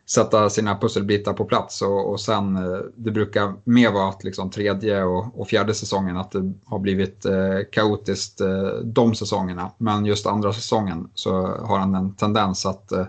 sätta 0.05 0.49
sina 0.49 0.77
pusselbitar 0.79 1.33
på 1.33 1.45
plats 1.45 1.81
och, 1.81 2.09
och 2.09 2.21
sen 2.21 2.55
eh, 2.55 2.79
det 2.95 3.11
brukar 3.11 3.53
mer 3.63 3.91
vara 3.91 4.09
att 4.09 4.23
liksom 4.23 4.49
tredje 4.49 5.03
och, 5.03 5.39
och 5.39 5.47
fjärde 5.47 5.73
säsongen 5.73 6.17
att 6.17 6.31
det 6.31 6.53
har 6.65 6.79
blivit 6.79 7.25
eh, 7.25 7.59
kaotiskt 7.71 8.41
eh, 8.41 8.63
de 8.83 9.15
säsongerna. 9.15 9.71
Men 9.77 10.05
just 10.05 10.27
andra 10.27 10.53
säsongen 10.53 11.09
så 11.13 11.31
har 11.47 11.79
han 11.79 11.95
en 11.95 12.15
tendens 12.15 12.65
att, 12.65 12.91
eh, 12.91 13.05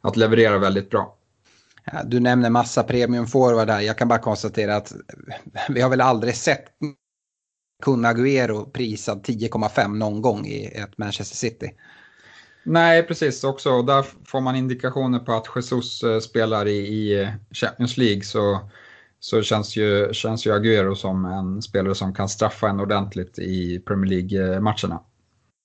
att 0.00 0.16
leverera 0.16 0.58
väldigt 0.58 0.90
bra. 0.90 1.16
Du 2.04 2.20
nämner 2.20 2.50
massa 2.50 2.82
premium 2.82 3.26
forward 3.26 3.66
där. 3.66 3.80
Jag 3.80 3.98
kan 3.98 4.08
bara 4.08 4.18
konstatera 4.18 4.76
att 4.76 4.92
vi 5.68 5.80
har 5.80 5.90
väl 5.90 6.00
aldrig 6.00 6.36
sett 6.36 6.64
Kun 7.82 8.06
Agüero 8.06 8.70
prisad 8.70 9.22
10,5 9.26 9.96
någon 9.96 10.22
gång 10.22 10.46
i 10.46 10.64
ett 10.66 10.98
Manchester 10.98 11.36
City. 11.36 11.70
Nej, 12.62 13.02
precis. 13.02 13.44
Också 13.44 13.82
där 13.82 14.06
får 14.24 14.40
man 14.40 14.56
indikationer 14.56 15.18
på 15.18 15.32
att 15.32 15.46
Jesus 15.56 16.02
eh, 16.02 16.18
spelar 16.18 16.66
i, 16.66 16.76
i 16.76 17.22
eh, 17.22 17.28
Champions 17.50 17.96
League 17.96 18.22
så, 18.22 18.70
så 19.20 19.42
känns, 19.42 19.76
ju, 19.76 20.12
känns 20.12 20.46
ju 20.46 20.52
Agüero 20.52 20.94
som 20.94 21.24
en 21.24 21.62
spelare 21.62 21.94
som 21.94 22.14
kan 22.14 22.28
straffa 22.28 22.68
en 22.68 22.80
ordentligt 22.80 23.38
i 23.38 23.78
Premier 23.78 24.10
League-matcherna. 24.10 25.00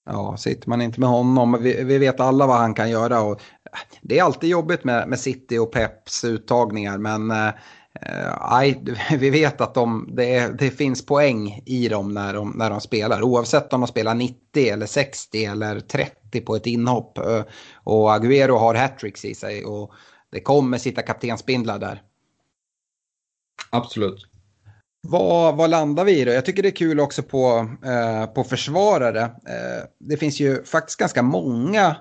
Ja, 0.06 0.38
sitter 0.38 0.70
man 0.70 0.82
inte 0.82 1.00
med 1.00 1.10
honom, 1.10 1.58
vi, 1.62 1.84
vi, 1.84 1.98
vet 1.98 2.20
alla 2.20 2.48
vad 2.48 2.58
han 2.58 2.74
kan 2.74 2.90
göra. 2.90 3.22
Och 3.22 3.32
eh, 3.32 3.80
det 4.02 4.20
är 4.20 4.24
alltid 4.24 4.50
jobbigt 4.50 4.84
med, 4.84 5.08
med 5.08 5.20
City 5.20 5.58
och 5.58 5.72
Peps 5.72 6.24
uttagningar, 6.24 6.98
men 6.98 7.32
eh, 7.32 7.54
Nej, 8.52 8.84
vi 9.20 9.30
vet 9.30 9.62
att 9.62 9.74
de, 9.74 10.10
det, 10.16 10.60
det, 10.60 10.72
finns 10.72 11.06
poäng 11.06 11.62
i 11.66 11.88
dem 11.88 12.14
när 12.14 12.34
de, 12.34 12.54
när 12.56 12.70
de 12.70 12.82
spelar. 12.82 13.22
Oavsett 13.22 13.74
om 13.74 13.82
de 13.82 13.88
spelar 13.88 14.16
90 14.16 14.68
eller 14.68 14.86
60 14.86 15.46
eller 15.46 15.80
30 15.80 16.42
på 16.42 16.56
ett 16.56 16.66
inhopp. 16.66 17.18
Eh, 17.18 17.44
och 17.84 18.10
Agüero 18.10 18.58
har 18.58 18.76
hattricks 18.76 19.26
i 19.26 19.36
sig 19.36 19.66
och 19.66 19.94
det 20.32 20.40
kommer 20.40 20.78
sitta 20.78 21.02
kaptensbindlar 21.02 21.80
där. 21.80 22.02
Absolut. 23.70 24.28
Vad, 25.08 25.56
vad 25.56 25.70
landar 25.70 26.06
vi 26.06 26.20
i 26.20 26.26
då? 26.26 26.32
Jag 26.32 26.46
tycker 26.46 26.64
det 26.64 26.70
är 26.70 26.76
kul 26.76 27.00
också 27.00 27.24
på, 27.24 27.70
eh, 27.86 28.26
på 28.26 28.44
försvarare. 28.44 29.22
Eh, 29.22 29.84
det 30.00 30.18
finns 30.18 30.40
ju 30.40 30.64
faktiskt 30.64 31.00
ganska 31.00 31.24
många 31.24 31.96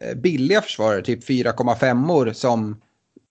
eh, 0.00 0.14
billiga 0.16 0.62
försvarare, 0.62 1.02
typ 1.02 1.28
4,5 1.28 2.32
som 2.32 2.80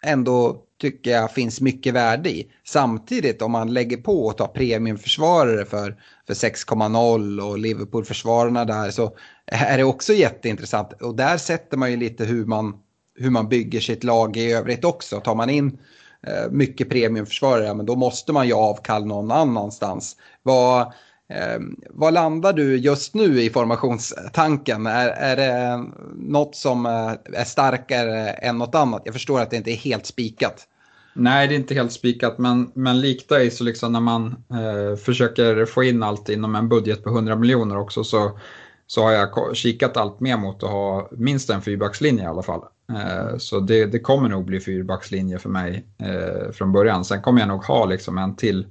ändå 0.04 0.64
tycker 0.82 1.12
jag 1.12 1.32
finns 1.32 1.62
mycket 1.62 1.94
värde 1.94 2.30
i. 2.30 2.52
Samtidigt 2.66 3.42
om 3.42 3.52
man 3.52 3.74
lägger 3.74 3.98
på 3.98 4.26
och 4.26 4.38
tar 4.38 4.48
premiumförsvarare 4.48 5.66
för, 5.66 5.96
för 6.28 6.34
6,0 6.34 7.40
och 7.50 7.60
Liverpool-försvararna 7.60 8.66
där 8.66 8.92
så 8.92 9.16
är 9.46 9.78
det 9.78 9.84
också 9.84 10.14
jätteintressant. 10.14 11.02
Och 11.02 11.16
där 11.16 11.38
sätter 11.38 11.78
man 11.78 11.92
ju 11.92 11.98
lite 11.98 12.26
hur 12.26 12.46
man, 12.46 12.74
hur 13.20 13.30
man 13.30 13.50
bygger 13.50 13.80
sitt 13.80 14.04
lag 14.04 14.38
i 14.38 14.52
övrigt 14.52 14.86
också. 14.86 15.20
Tar 15.20 15.36
man 15.36 15.50
in 15.50 15.80
eh, 16.28 16.52
mycket 16.52 16.90
premiumförsvarare, 16.90 17.74
men 17.74 17.86
då 17.86 17.96
måste 17.96 18.34
man 18.34 18.48
ju 18.48 18.54
avkall 18.54 19.06
någon 19.06 19.32
annanstans. 19.32 20.16
Vad, 20.44 20.94
Eh, 21.30 21.60
vad 21.90 22.14
landar 22.14 22.54
du 22.54 22.78
just 22.78 23.14
nu 23.14 23.42
i 23.42 23.50
formationstanken? 23.50 24.86
Är, 24.86 25.08
är 25.10 25.36
det 25.36 25.86
något 26.16 26.56
som 26.56 26.86
eh, 26.86 27.40
är 27.40 27.44
starkare 27.44 28.30
än 28.30 28.58
något 28.58 28.76
annat? 28.76 29.02
Jag 29.06 29.14
förstår 29.14 29.42
att 29.42 29.50
det 29.50 29.58
inte 29.58 29.72
är 29.72 29.76
helt 29.76 30.06
spikat. 30.06 30.68
Nej, 31.14 31.48
det 31.48 31.54
är 31.54 31.60
inte 31.60 31.74
helt 31.74 31.92
spikat, 31.92 32.38
men, 32.38 32.72
men 32.74 33.02
likt 33.02 33.30
dig 33.30 33.52
så 33.52 33.64
liksom 33.64 33.94
när 33.94 34.00
man 34.00 34.36
eh, 34.52 34.98
försöker 34.98 35.66
få 35.66 35.84
in 35.84 36.04
allt 36.04 36.30
inom 36.30 36.56
en 36.56 36.70
budget 36.70 37.04
på 37.04 37.10
100 37.10 37.36
miljoner 37.36 37.78
också 37.78 38.04
så, 38.04 38.40
så 38.88 39.04
har 39.04 39.12
jag 39.12 39.56
kikat 39.56 39.98
allt 39.98 40.20
mer 40.20 40.38
mot 40.38 40.64
att 40.64 40.70
ha 40.70 41.10
minst 41.12 41.50
en 41.50 41.62
fyrbackslinje 41.62 42.24
i 42.24 42.28
alla 42.28 42.44
fall. 42.44 42.62
Eh, 42.92 43.38
så 43.38 43.60
det, 43.60 43.86
det 43.86 44.00
kommer 44.00 44.30
nog 44.30 44.46
bli 44.46 44.60
fyrbackslinje 44.60 45.40
för 45.40 45.50
mig 45.50 45.86
eh, 45.98 46.52
från 46.52 46.72
början. 46.72 47.06
Sen 47.06 47.22
kommer 47.22 47.40
jag 47.40 47.48
nog 47.48 47.64
ha 47.64 47.86
liksom 47.86 48.18
en 48.18 48.36
till 48.36 48.68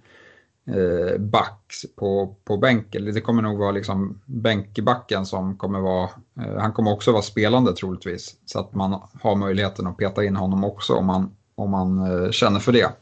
eh, 0.66 1.18
back 1.18 1.72
på, 1.96 2.36
på 2.44 2.56
bänken. 2.56 3.04
Det 3.14 3.20
kommer 3.20 3.42
nog 3.42 3.58
vara 3.58 3.70
liksom 3.70 4.20
bänkbacken 4.24 5.26
som 5.26 5.56
kommer 5.56 5.80
vara, 5.80 6.08
eh, 6.40 6.58
han 6.58 6.72
kommer 6.72 6.92
också 6.92 7.12
vara 7.12 7.22
spelande 7.22 7.72
troligtvis. 7.72 8.34
Så 8.44 8.60
att 8.60 8.74
man 8.74 9.00
har 9.22 9.34
möjligheten 9.34 9.86
att 9.86 9.96
peta 9.96 10.24
in 10.24 10.36
honom 10.36 10.64
också 10.64 10.94
om 10.94 11.06
man, 11.06 11.30
om 11.54 11.70
man 11.70 12.24
eh, 12.24 12.30
känner 12.30 12.60
för 12.60 12.72
det. 12.72 12.92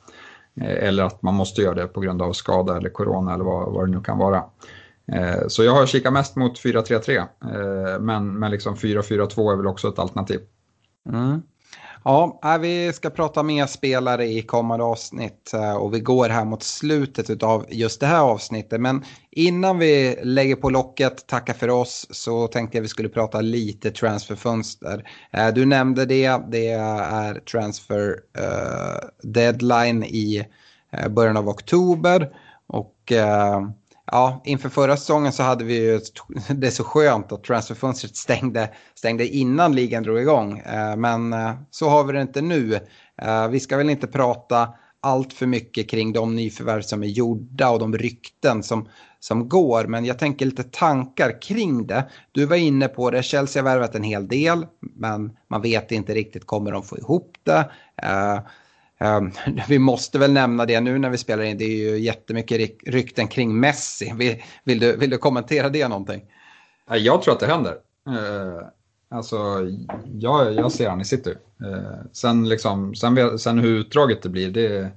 Eh, 0.60 0.88
eller 0.88 1.04
att 1.04 1.22
man 1.22 1.34
måste 1.34 1.62
göra 1.62 1.74
det 1.74 1.86
på 1.86 2.00
grund 2.00 2.22
av 2.22 2.32
skada 2.32 2.76
eller 2.76 2.90
corona 2.90 3.34
eller 3.34 3.44
vad, 3.44 3.72
vad 3.72 3.88
det 3.88 3.90
nu 3.90 4.00
kan 4.00 4.18
vara. 4.18 4.44
Eh, 5.12 5.48
så 5.48 5.64
jag 5.64 5.72
har 5.72 5.86
kikat 5.86 6.12
mest 6.12 6.36
mot 6.36 6.58
4-3-3, 6.58 7.16
eh, 7.16 8.00
men, 8.00 8.38
men 8.38 8.50
liksom 8.50 8.74
4-4-2 8.74 9.52
är 9.52 9.56
väl 9.56 9.66
också 9.66 9.88
ett 9.88 9.98
alternativ. 9.98 10.40
Mm. 11.08 11.42
Ja, 12.06 12.40
äh, 12.44 12.58
vi 12.58 12.92
ska 12.92 13.10
prata 13.10 13.42
med 13.42 13.70
spelare 13.70 14.26
i 14.26 14.42
kommande 14.42 14.84
avsnitt 14.84 15.54
äh, 15.54 15.74
och 15.74 15.94
vi 15.94 16.00
går 16.00 16.28
här 16.28 16.44
mot 16.44 16.62
slutet 16.62 17.42
av 17.42 17.66
just 17.68 18.00
det 18.00 18.06
här 18.06 18.20
avsnittet. 18.20 18.80
Men 18.80 19.04
innan 19.30 19.78
vi 19.78 20.18
lägger 20.22 20.56
på 20.56 20.70
locket, 20.70 21.26
tackar 21.26 21.54
för 21.54 21.70
oss, 21.70 22.06
så 22.10 22.46
tänkte 22.46 22.78
jag 22.78 22.82
vi 22.82 22.88
skulle 22.88 23.08
prata 23.08 23.40
lite 23.40 23.90
transferfönster. 23.90 25.08
Äh, 25.32 25.48
du 25.48 25.64
nämnde 25.64 26.04
det, 26.04 26.40
det 26.48 26.68
är 26.68 27.34
transfer 27.34 28.16
deadline 29.22 30.04
i 30.04 30.46
början 31.10 31.36
av 31.36 31.48
oktober. 31.48 32.30
Och 32.66 33.12
ja, 34.06 34.42
inför 34.44 34.68
förra 34.68 34.96
säsongen 34.96 35.32
så 35.32 35.42
hade 35.42 35.64
vi 35.64 35.74
ju 35.74 36.00
det 36.48 36.70
så 36.70 36.84
skönt 36.84 37.32
att 37.32 37.44
transferfönstret 37.44 38.16
stängde, 38.16 38.70
stängde 38.94 39.28
innan 39.28 39.74
ligan 39.74 40.02
drog 40.02 40.20
igång. 40.20 40.58
Eh, 40.58 40.96
men 40.96 41.32
eh, 41.32 41.52
så 41.70 41.88
har 41.88 42.04
vi 42.04 42.12
det 42.12 42.22
inte 42.22 42.42
nu. 42.42 42.80
Eh, 43.22 43.48
vi 43.48 43.60
ska 43.60 43.76
väl 43.76 43.90
inte 43.90 44.06
prata 44.06 44.68
allt 45.00 45.32
för 45.32 45.46
mycket 45.46 45.90
kring 45.90 46.12
de 46.12 46.36
nyförvärv 46.36 46.82
som 46.82 47.02
är 47.02 47.06
gjorda 47.06 47.70
och 47.70 47.78
de 47.78 47.98
rykten 47.98 48.62
som, 48.62 48.88
som 49.20 49.48
går. 49.48 49.84
Men 49.84 50.04
jag 50.04 50.18
tänker 50.18 50.46
lite 50.46 50.62
tankar 50.62 51.42
kring 51.42 51.86
det. 51.86 52.04
Du 52.32 52.44
var 52.44 52.56
inne 52.56 52.88
på 52.88 53.10
det, 53.10 53.22
Chelsea 53.22 53.62
har 53.62 53.70
värvat 53.70 53.94
en 53.94 54.02
hel 54.02 54.28
del. 54.28 54.66
Men 54.80 55.36
man 55.50 55.62
vet 55.62 55.92
inte 55.92 56.14
riktigt, 56.14 56.46
kommer 56.46 56.72
de 56.72 56.82
få 56.82 56.98
ihop 56.98 57.36
det? 57.42 57.70
Um, 59.00 59.32
vi 59.68 59.78
måste 59.78 60.18
väl 60.18 60.32
nämna 60.32 60.66
det 60.66 60.80
nu 60.80 60.98
när 60.98 61.10
vi 61.10 61.18
spelar 61.18 61.42
in. 61.42 61.58
Det 61.58 61.64
är 61.64 61.90
ju 61.90 61.98
jättemycket 61.98 62.70
rykten 62.86 63.28
kring 63.28 63.60
Messi. 63.60 64.12
Vill, 64.16 64.42
vill, 64.64 64.78
du, 64.78 64.96
vill 64.96 65.10
du 65.10 65.18
kommentera 65.18 65.68
det 65.68 65.88
någonting? 65.88 66.24
Jag 66.90 67.22
tror 67.22 67.34
att 67.34 67.40
det 67.40 67.46
händer. 67.46 67.72
Uh, 68.08 68.66
alltså, 69.08 69.36
jag, 70.12 70.54
jag 70.54 70.72
ser 70.72 70.90
han 70.90 71.00
i 71.00 71.04
city. 71.04 71.34
Uh, 71.64 72.02
sen, 72.12 72.48
liksom, 72.48 72.94
sen, 72.94 73.38
sen 73.38 73.58
hur 73.58 73.78
utdraget 73.78 74.22
det 74.22 74.28
blir, 74.28 74.50
det, 74.50 74.90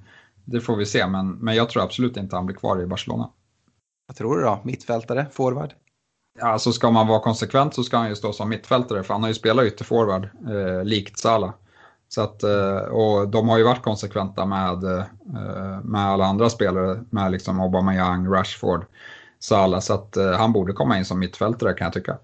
det 0.46 0.62
får 0.62 0.76
vi 0.76 0.86
se. 0.86 1.08
Men, 1.08 1.32
men 1.32 1.56
jag 1.56 1.70
tror 1.70 1.84
absolut 1.84 2.18
inte 2.18 2.36
han 2.36 2.46
blir 2.46 2.56
kvar 2.56 2.82
i 2.82 2.86
Barcelona. 2.86 3.30
Vad 4.08 4.18
tror 4.18 4.38
du 4.38 4.44
då? 4.44 4.60
Mittfältare? 4.64 5.26
Forward? 5.32 5.74
Alltså 6.42 6.72
ska 6.72 6.92
man 6.92 7.08
vara 7.08 7.20
konsekvent 7.20 7.76
så 7.76 7.84
ska 7.84 7.98
han 7.98 8.10
ju 8.10 8.16
stå 8.16 8.34
som 8.34 8.50
mittfältare 8.50 9.04
för 9.04 9.14
han 9.14 9.24
har 9.24 9.30
ju 9.30 9.34
spelat 9.34 9.66
ytterforward, 9.66 10.30
eh, 10.48 10.84
likt 10.84 11.20
Salah. 11.20 11.54
Så 12.10 12.22
att, 12.22 12.44
eh, 12.44 12.78
och 12.78 13.30
de 13.30 13.50
har 13.50 13.58
ju 13.58 13.64
varit 13.64 13.84
konsekventa 13.84 14.46
med, 14.46 14.84
eh, 14.84 15.04
med 15.84 16.02
alla 16.02 16.26
andra 16.26 16.50
spelare, 16.50 17.04
med 17.10 17.32
liksom 17.32 17.60
Aubameyang, 17.60 18.28
Rashford, 18.28 18.86
Salah. 19.40 19.80
Så 19.80 19.94
att 19.94 20.18
eh, 20.18 20.32
han 20.32 20.54
borde 20.54 20.74
komma 20.74 20.98
in 20.98 21.06
som 21.06 21.20
mittfältare 21.20 21.74
kan 21.74 21.86
jag 21.86 21.94
tycka. 21.94 22.18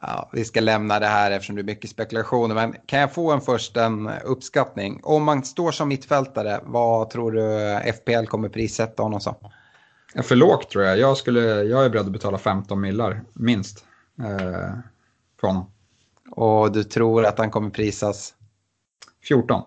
Ja, 0.00 0.30
vi 0.32 0.44
ska 0.44 0.60
lämna 0.60 1.00
det 1.00 1.06
här 1.06 1.30
eftersom 1.30 1.56
det 1.56 1.62
är 1.62 1.64
mycket 1.64 1.90
spekulationer. 1.90 2.54
Men 2.54 2.74
kan 2.86 3.00
jag 3.00 3.12
få 3.12 3.32
en 3.32 3.40
först 3.40 3.76
en 3.76 4.10
uppskattning? 4.24 5.00
Om 5.02 5.24
man 5.24 5.44
står 5.44 5.72
som 5.72 5.88
mittfältare, 5.88 6.60
vad 6.64 7.10
tror 7.10 7.32
du 7.32 7.92
FPL 7.92 8.26
kommer 8.26 8.48
prissätta 8.48 9.02
honom 9.02 9.20
som? 9.20 9.34
För 10.22 10.36
lågt 10.36 10.70
tror 10.70 10.84
jag. 10.84 10.98
Jag, 10.98 11.16
skulle, 11.16 11.40
jag 11.62 11.84
är 11.84 11.90
beredd 11.90 12.06
att 12.06 12.12
betala 12.12 12.38
15 12.38 12.80
millar, 12.80 13.22
minst, 13.32 13.84
eh, 14.18 14.74
för 15.40 15.46
honom. 15.46 15.70
Och 16.30 16.72
du 16.72 16.84
tror 16.84 17.24
att 17.24 17.38
han 17.38 17.50
kommer 17.50 17.70
prisas? 17.70 18.34
14. 19.28 19.62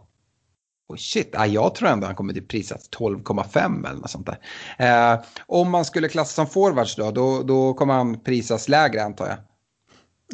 Oh 0.89 0.95
shit, 0.97 1.36
ah, 1.36 1.45
jag 1.45 1.76
tror 1.76 1.89
ändå 1.89 2.08
han 2.08 2.16
kommer 2.16 2.34
till 2.34 2.47
prisat 2.47 2.82
12,5 2.99 3.88
eller 3.89 3.99
något 3.99 4.10
sånt 4.10 4.28
där. 4.28 4.39
Eh, 5.14 5.20
om 5.45 5.72
man 5.72 5.86
skulle 5.86 6.10
klassa 6.10 6.36
som 6.36 6.47
forwards 6.47 6.95
då, 6.95 7.12
då, 7.12 7.43
då 7.43 7.74
kommer 7.74 7.93
han 7.93 8.20
prisas 8.20 8.70
lägre 8.70 9.03
antar 9.03 9.28
jag. 9.28 9.38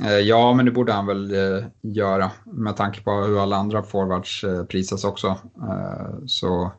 Eh, 0.01 0.19
ja, 0.19 0.53
men 0.53 0.65
det 0.65 0.71
borde 0.71 0.93
han 0.93 1.05
väl 1.05 1.33
eh, 1.33 1.65
göra 1.81 2.31
med 2.45 2.75
tanke 2.75 3.01
på 3.01 3.11
hur 3.11 3.43
alla 3.43 3.55
andra 3.55 3.83
forwards 3.83 4.43
eh, 4.43 4.63
prisas 4.63 5.03
också. 5.03 5.27
Eh, 5.61 6.25
så, 6.25 6.71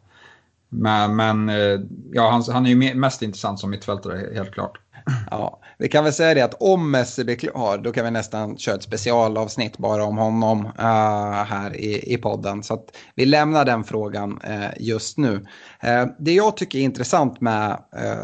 men 0.68 1.16
men 1.16 1.48
eh, 1.48 1.80
ja, 2.12 2.30
han, 2.30 2.42
han 2.52 2.66
är 2.66 2.70
ju 2.70 2.94
mest 2.94 3.22
intressant 3.22 3.60
som 3.60 3.70
mittfältare, 3.70 4.34
helt 4.34 4.52
klart. 4.52 4.78
Ja, 5.30 5.60
vi 5.78 5.88
kan 5.88 6.04
väl 6.04 6.12
säga 6.12 6.34
det 6.34 6.40
att 6.40 6.62
om 6.62 6.90
Messi 6.90 7.24
blir 7.24 7.36
klar 7.36 7.78
då 7.78 7.92
kan 7.92 8.04
vi 8.04 8.10
nästan 8.10 8.58
köra 8.58 8.74
ett 8.74 8.82
specialavsnitt 8.82 9.78
bara 9.78 10.04
om 10.04 10.18
honom 10.18 10.66
uh, 10.66 11.44
här 11.44 11.76
i, 11.76 12.14
i 12.14 12.16
podden. 12.16 12.62
Så 12.62 12.74
att 12.74 12.96
vi 13.14 13.26
lämnar 13.26 13.64
den 13.64 13.84
frågan 13.84 14.40
uh, 14.48 14.66
just 14.80 15.18
nu. 15.18 15.32
Uh, 15.84 16.06
det 16.18 16.32
jag 16.32 16.56
tycker 16.56 16.78
är 16.78 16.82
intressant 16.82 17.40
med 17.40 17.78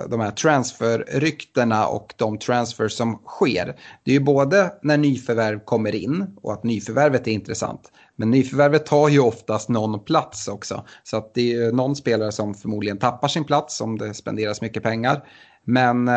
de 0.09 0.20
här 0.20 0.31
transferryktena 0.31 1.87
och 1.87 2.14
de 2.16 2.39
transfer 2.39 2.89
som 2.89 3.22
sker. 3.26 3.76
Det 4.05 4.11
är 4.11 4.14
ju 4.14 4.20
både 4.20 4.72
när 4.83 4.97
nyförvärv 4.97 5.61
kommer 5.64 5.95
in 5.95 6.26
och 6.43 6.53
att 6.53 6.64
nyförvärvet 6.64 7.28
är 7.28 7.33
intressant. 7.33 7.81
Men 8.16 8.31
nyförvärvet 8.31 8.87
tar 8.87 9.09
ju 9.09 9.20
oftast 9.20 9.68
någon 9.68 10.05
plats 10.05 10.49
också. 10.49 10.85
Så 11.03 11.16
att 11.16 11.35
det 11.35 11.53
är 11.53 11.72
någon 11.72 11.97
spelare 11.97 12.33
som 12.33 12.55
förmodligen 12.55 12.99
tappar 12.99 13.28
sin 13.28 13.45
plats 13.45 13.81
om 13.81 13.99
det 13.99 14.14
spenderas 14.14 14.61
mycket 14.61 14.83
pengar. 14.83 15.24
Men 15.64 16.09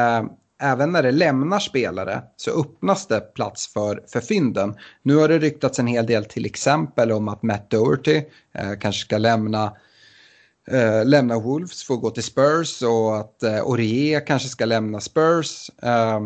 även 0.63 0.91
när 0.91 1.03
det 1.03 1.11
lämnar 1.11 1.59
spelare 1.59 2.23
så 2.35 2.61
öppnas 2.61 3.07
det 3.07 3.33
plats 3.33 3.73
för, 3.73 4.03
för 4.07 4.19
fynden. 4.19 4.75
Nu 5.01 5.15
har 5.15 5.27
det 5.27 5.39
ryktats 5.39 5.79
en 5.79 5.87
hel 5.87 6.05
del 6.05 6.25
till 6.25 6.45
exempel 6.45 7.11
om 7.11 7.27
att 7.27 7.43
Matt 7.43 7.69
Doherty 7.69 8.21
eh, 8.53 8.73
kanske 8.79 9.01
ska 9.01 9.17
lämna 9.17 9.73
eh, 10.67 11.05
lämna 11.05 11.39
Wolves 11.39 11.83
för 11.83 11.93
att 11.93 12.01
gå 12.01 12.09
till 12.09 12.23
Spurs 12.23 12.81
och 12.81 13.17
att 13.17 13.43
eh, 13.43 13.59
Aurier 13.59 14.27
kanske 14.27 14.49
ska 14.49 14.65
lämna 14.65 14.99
Spurs. 14.99 15.69
Eh, 15.83 16.19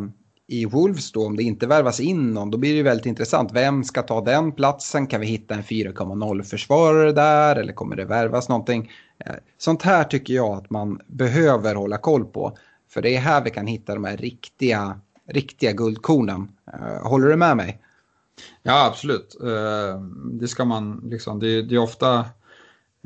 I 0.47 0.65
Wolves 0.65 1.11
då, 1.11 1.25
om 1.25 1.35
det 1.35 1.43
inte 1.43 1.67
värvas 1.67 1.99
in 1.99 2.33
någon, 2.33 2.51
då 2.51 2.57
blir 2.57 2.75
det 2.75 2.83
väldigt 2.83 3.05
intressant. 3.05 3.51
Vem 3.53 3.83
ska 3.83 4.01
ta 4.01 4.21
den 4.21 4.51
platsen? 4.51 5.07
Kan 5.07 5.21
vi 5.21 5.27
hitta 5.27 5.55
en 5.55 5.63
4,0 5.63 6.43
försvarare 6.43 7.11
där 7.11 7.55
eller 7.55 7.73
kommer 7.73 7.95
det 7.95 8.05
värvas 8.05 8.49
någonting? 8.49 8.91
Eh, 9.25 9.33
sånt 9.57 9.81
här 9.81 10.03
tycker 10.03 10.33
jag 10.33 10.57
att 10.57 10.69
man 10.69 11.01
behöver 11.07 11.75
hålla 11.75 11.97
koll 11.97 12.25
på. 12.25 12.57
För 12.89 13.01
det 13.01 13.15
är 13.15 13.19
här 13.19 13.43
vi 13.43 13.49
kan 13.49 13.67
hitta 13.67 13.93
de 13.93 14.03
här 14.03 14.17
riktiga, 14.17 14.99
riktiga 15.27 15.71
guldkornen. 15.71 16.51
Uh, 16.73 17.07
håller 17.07 17.27
du 17.27 17.35
med 17.35 17.57
mig? 17.57 17.81
Ja, 18.63 18.85
absolut. 18.85 19.37
Uh, 19.43 20.01
det 20.31 20.47
ska 20.47 20.65
man 20.65 21.01
liksom, 21.05 21.39
det, 21.39 21.61
det 21.61 21.75
är 21.75 21.79
ofta 21.79 22.19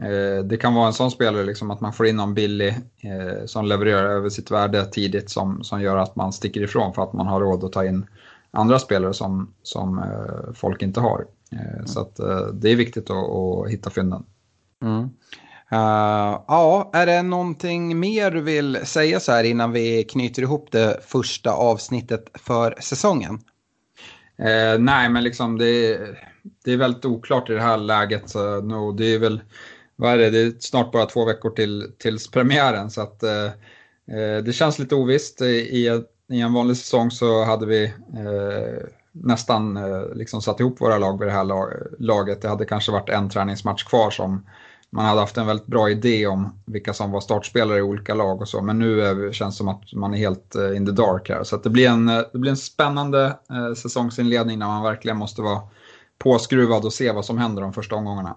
uh, 0.03 0.43
det 0.43 0.57
kan 0.57 0.73
vara 0.73 0.87
en 0.87 0.93
sån 0.93 1.11
spelare 1.11 1.43
liksom 1.43 1.71
att 1.71 1.81
man 1.81 1.93
får 1.93 2.07
in 2.07 2.15
någon 2.15 2.33
billig 2.33 2.75
som 3.45 3.65
levererar 3.65 4.09
över 4.09 4.29
sitt 4.29 4.51
värde 4.51 4.85
tidigt 4.85 5.29
som, 5.29 5.63
som 5.63 5.81
gör 5.81 5.97
att 5.97 6.15
man 6.15 6.33
sticker 6.33 6.61
ifrån 6.61 6.93
för 6.93 7.03
att 7.03 7.13
man 7.13 7.27
har 7.27 7.39
råd 7.39 7.63
att 7.63 7.71
ta 7.71 7.85
in 7.85 8.05
andra 8.51 8.79
spelare 8.79 9.13
som, 9.13 9.53
som 9.63 10.03
folk 10.53 10.81
inte 10.81 10.99
har. 10.99 11.25
Mm. 11.51 11.87
Så 11.87 12.01
att, 12.01 12.15
det 12.53 12.71
är 12.71 12.75
viktigt 12.75 13.09
att, 13.09 13.29
att 13.29 13.71
hitta 13.71 13.89
fynden. 13.89 14.23
Mm. 14.81 15.09
Uh, 15.73 16.43
ja, 16.47 16.89
är 16.93 17.05
det 17.05 17.21
någonting 17.21 17.99
mer 17.99 18.31
du 18.31 18.41
vill 18.41 18.79
säga 18.83 19.19
så 19.19 19.31
här 19.31 19.43
innan 19.43 19.71
vi 19.71 20.03
knyter 20.03 20.41
ihop 20.41 20.71
det 20.71 20.99
första 21.07 21.51
avsnittet 21.51 22.29
för 22.33 22.75
säsongen? 22.79 23.33
Uh, 24.39 24.79
nej, 24.79 25.09
men 25.09 25.23
liksom 25.23 25.57
det, 25.57 25.99
det 26.65 26.73
är 26.73 26.77
väldigt 26.77 27.05
oklart 27.05 27.49
i 27.49 27.53
det 27.53 27.61
här 27.61 27.77
läget. 27.77 28.29
Så 28.29 28.61
no, 28.61 28.91
det 28.91 29.13
är 29.13 29.19
väl 29.19 29.41
vad 29.95 30.13
är 30.13 30.17
det, 30.17 30.29
det 30.29 30.41
är 30.41 30.53
snart 30.59 30.91
bara 30.91 31.05
två 31.05 31.25
veckor 31.25 31.49
till, 31.49 31.91
tills 31.97 32.31
premiären. 32.31 32.89
Så 32.89 33.01
att, 33.01 33.23
uh, 33.23 33.51
det 34.43 34.53
känns 34.55 34.79
lite 34.79 34.95
ovisst. 34.95 35.41
I, 35.41 36.01
I 36.29 36.41
en 36.41 36.53
vanlig 36.53 36.77
säsong 36.77 37.11
så 37.11 37.43
hade 37.43 37.65
vi 37.65 37.93
nästan 39.11 39.79
liksom 40.13 40.41
satt 40.41 40.59
ihop 40.59 40.81
våra 40.81 40.97
lag 40.97 41.19
vid 41.19 41.27
det 41.27 41.33
här 41.33 41.43
laget. 41.99 42.41
Det 42.41 42.47
hade 42.49 42.65
kanske 42.65 42.91
varit 42.91 43.09
en 43.09 43.29
träningsmatch 43.29 43.83
kvar 43.83 44.09
som 44.11 44.45
man 44.91 45.05
hade 45.05 45.19
haft 45.19 45.37
en 45.37 45.47
väldigt 45.47 45.67
bra 45.67 45.89
idé 45.89 46.27
om 46.27 46.61
vilka 46.65 46.93
som 46.93 47.11
var 47.11 47.21
startspelare 47.21 47.77
i 47.77 47.81
olika 47.81 48.13
lag 48.13 48.41
och 48.41 48.47
så. 48.47 48.61
Men 48.61 48.79
nu 48.79 49.01
är, 49.01 49.31
känns 49.31 49.55
det 49.55 49.57
som 49.57 49.67
att 49.67 49.93
man 49.93 50.13
är 50.13 50.17
helt 50.17 50.55
eh, 50.55 50.75
in 50.77 50.85
the 50.85 50.91
dark 50.91 51.29
här. 51.29 51.43
Så 51.43 51.57
det, 51.57 51.69
blir 51.69 51.89
en, 51.89 52.09
eh, 52.09 52.21
det 52.33 52.39
blir 52.39 52.51
en 52.51 52.57
spännande 52.57 53.25
eh, 53.25 53.73
säsongsinledning 53.73 54.59
när 54.59 54.67
man 54.67 54.83
verkligen 54.83 55.17
måste 55.17 55.41
vara 55.41 55.61
påskruvad 56.17 56.85
och 56.85 56.93
se 56.93 57.11
vad 57.11 57.25
som 57.25 57.37
händer 57.37 57.61
de 57.61 57.73
första 57.73 57.95
omgångarna. 57.95 58.35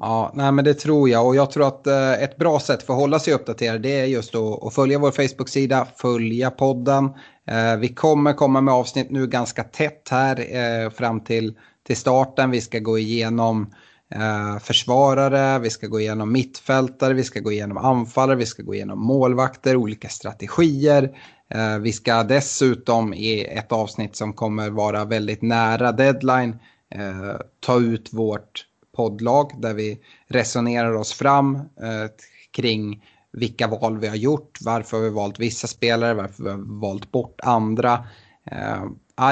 Ja, 0.00 0.32
nej 0.34 0.52
men 0.52 0.64
det 0.64 0.74
tror 0.74 1.08
jag 1.08 1.26
och 1.26 1.36
jag 1.36 1.50
tror 1.50 1.66
att 1.66 1.86
eh, 1.86 2.12
ett 2.12 2.36
bra 2.36 2.60
sätt 2.60 2.82
för 2.82 2.92
att 2.92 3.00
hålla 3.00 3.18
sig 3.18 3.34
uppdaterad 3.34 3.82
det 3.82 4.00
är 4.00 4.04
just 4.04 4.34
att, 4.34 4.64
att 4.64 4.74
följa 4.74 4.98
vår 4.98 5.10
Facebook-sida, 5.10 5.86
följa 5.96 6.50
podden. 6.50 7.04
Eh, 7.46 7.76
vi 7.76 7.88
kommer 7.88 8.32
komma 8.32 8.60
med 8.60 8.74
avsnitt 8.74 9.10
nu 9.10 9.26
ganska 9.26 9.64
tätt 9.64 10.08
här 10.10 10.56
eh, 10.56 10.90
fram 10.90 11.20
till, 11.20 11.54
till 11.86 11.96
starten. 11.96 12.50
Vi 12.50 12.60
ska 12.60 12.78
gå 12.78 12.98
igenom 12.98 13.74
eh, 14.10 14.58
försvarare, 14.58 15.58
vi 15.58 15.70
ska 15.70 15.86
gå 15.86 16.00
igenom 16.00 16.32
mittfältare, 16.32 17.14
vi 17.14 17.24
ska 17.24 17.40
gå 17.40 17.52
igenom 17.52 17.76
anfallare, 17.76 18.36
vi 18.36 18.46
ska 18.46 18.62
gå 18.62 18.74
igenom 18.74 18.98
målvakter, 18.98 19.76
olika 19.76 20.08
strategier. 20.08 21.16
Eh, 21.54 21.78
vi 21.78 21.92
ska 21.92 22.22
dessutom 22.22 23.14
i 23.14 23.44
ett 23.44 23.72
avsnitt 23.72 24.16
som 24.16 24.32
kommer 24.32 24.70
vara 24.70 25.04
väldigt 25.04 25.42
nära 25.42 25.92
deadline 25.92 26.58
eh, 26.94 27.36
ta 27.60 27.80
ut 27.80 28.12
vårt 28.12 28.66
poddlag 28.96 29.52
där 29.58 29.74
vi 29.74 29.98
resonerar 30.26 30.94
oss 30.94 31.12
fram 31.12 31.54
eh, 31.56 32.06
kring 32.50 33.02
vilka 33.32 33.66
val 33.66 33.98
vi 33.98 34.08
har 34.08 34.16
gjort, 34.16 34.58
varför 34.60 34.98
vi 34.98 35.04
har 35.04 35.14
valt 35.14 35.40
vissa 35.40 35.66
spelare, 35.66 36.14
varför 36.14 36.44
vi 36.44 36.50
har 36.50 36.80
valt 36.80 37.12
bort 37.12 37.40
andra. 37.42 38.04
Eh, 38.50 38.84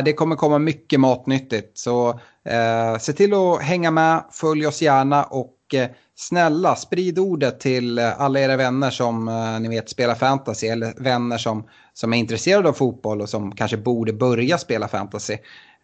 det 0.04 0.12
kommer 0.12 0.36
komma 0.36 0.58
mycket 0.58 1.00
matnyttigt 1.00 1.78
så 1.78 2.20
eh, 2.48 2.98
se 2.98 3.12
till 3.12 3.34
att 3.34 3.62
hänga 3.62 3.90
med, 3.90 4.24
följ 4.30 4.66
oss 4.66 4.82
gärna 4.82 5.24
och 5.24 5.74
eh, 5.74 5.88
snälla 6.14 6.76
sprid 6.76 7.18
ordet 7.18 7.60
till 7.60 7.98
eh, 7.98 8.20
alla 8.20 8.40
era 8.40 8.56
vänner 8.56 8.90
som 8.90 9.28
eh, 9.28 9.60
ni 9.60 9.68
vet 9.68 9.88
spelar 9.88 10.14
fantasy 10.14 10.66
eller 10.66 10.94
vänner 10.96 11.38
som, 11.38 11.68
som 11.92 12.12
är 12.12 12.18
intresserade 12.18 12.68
av 12.68 12.72
fotboll 12.72 13.20
och 13.20 13.28
som 13.28 13.54
kanske 13.54 13.76
borde 13.76 14.12
börja 14.12 14.58
spela 14.58 14.88
fantasy. 14.88 15.36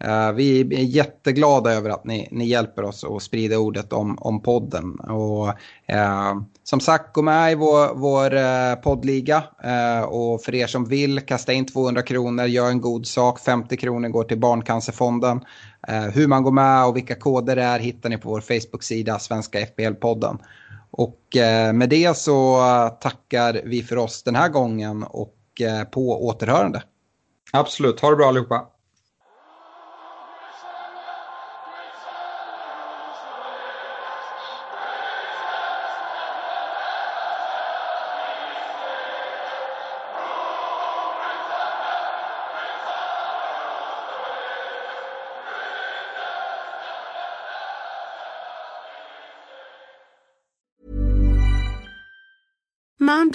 Uh, 0.03 0.33
vi 0.33 0.61
är 0.61 0.85
jätteglada 0.85 1.73
över 1.73 1.91
att 1.91 2.05
ni, 2.05 2.29
ni 2.31 2.47
hjälper 2.47 2.83
oss 2.83 3.05
att 3.05 3.23
sprida 3.23 3.59
ordet 3.59 3.93
om, 3.93 4.19
om 4.21 4.43
podden. 4.43 5.01
Och, 5.01 5.49
uh, 5.93 6.43
som 6.63 6.81
sagt, 6.81 7.15
gå 7.15 7.23
med 7.23 7.53
i 7.53 7.55
vår, 7.55 7.95
vår 7.95 8.35
uh, 8.35 8.83
poddliga. 8.83 9.45
och 10.07 10.43
för 10.43 10.55
er 10.55 10.67
som 10.67 10.85
vill, 10.85 11.21
kasta 11.21 11.53
in 11.53 11.67
200 11.67 12.03
kronor, 12.03 12.45
gör 12.45 12.69
en 12.69 12.81
god 12.81 13.07
sak. 13.07 13.41
50 13.41 13.77
kronor 13.77 14.09
går 14.09 14.25
till 14.25 14.39
Barncancerfonden. 14.39 15.41
hur 16.13 16.27
man 16.27 16.43
går 16.43 16.53
med 16.53 16.87
och 16.87 16.97
vilka 16.97 17.15
koder 17.15 17.57
det 17.57 17.63
är 17.63 17.79
hittar 17.79 18.09
ni 18.09 18.19
på 18.19 18.29
vår 18.29 18.41
Facebook-sida, 18.41 19.19
Svenska 19.19 19.59
FPL-podden. 19.59 20.39
Och 20.91 21.21
med 21.75 21.89
det 21.89 22.17
så 22.17 22.59
tackar 23.01 23.61
vi 23.65 23.83
för 23.83 23.99
oss 23.99 24.23
den 24.23 24.35
här 24.35 24.49
gången 24.49 25.03
och 25.03 25.35
på 25.91 26.27
återhörande. 26.27 26.83
Absolut, 27.53 28.01
ha 28.01 28.11
det 28.11 28.17
bra 28.17 28.29
allihopa. 28.29 28.67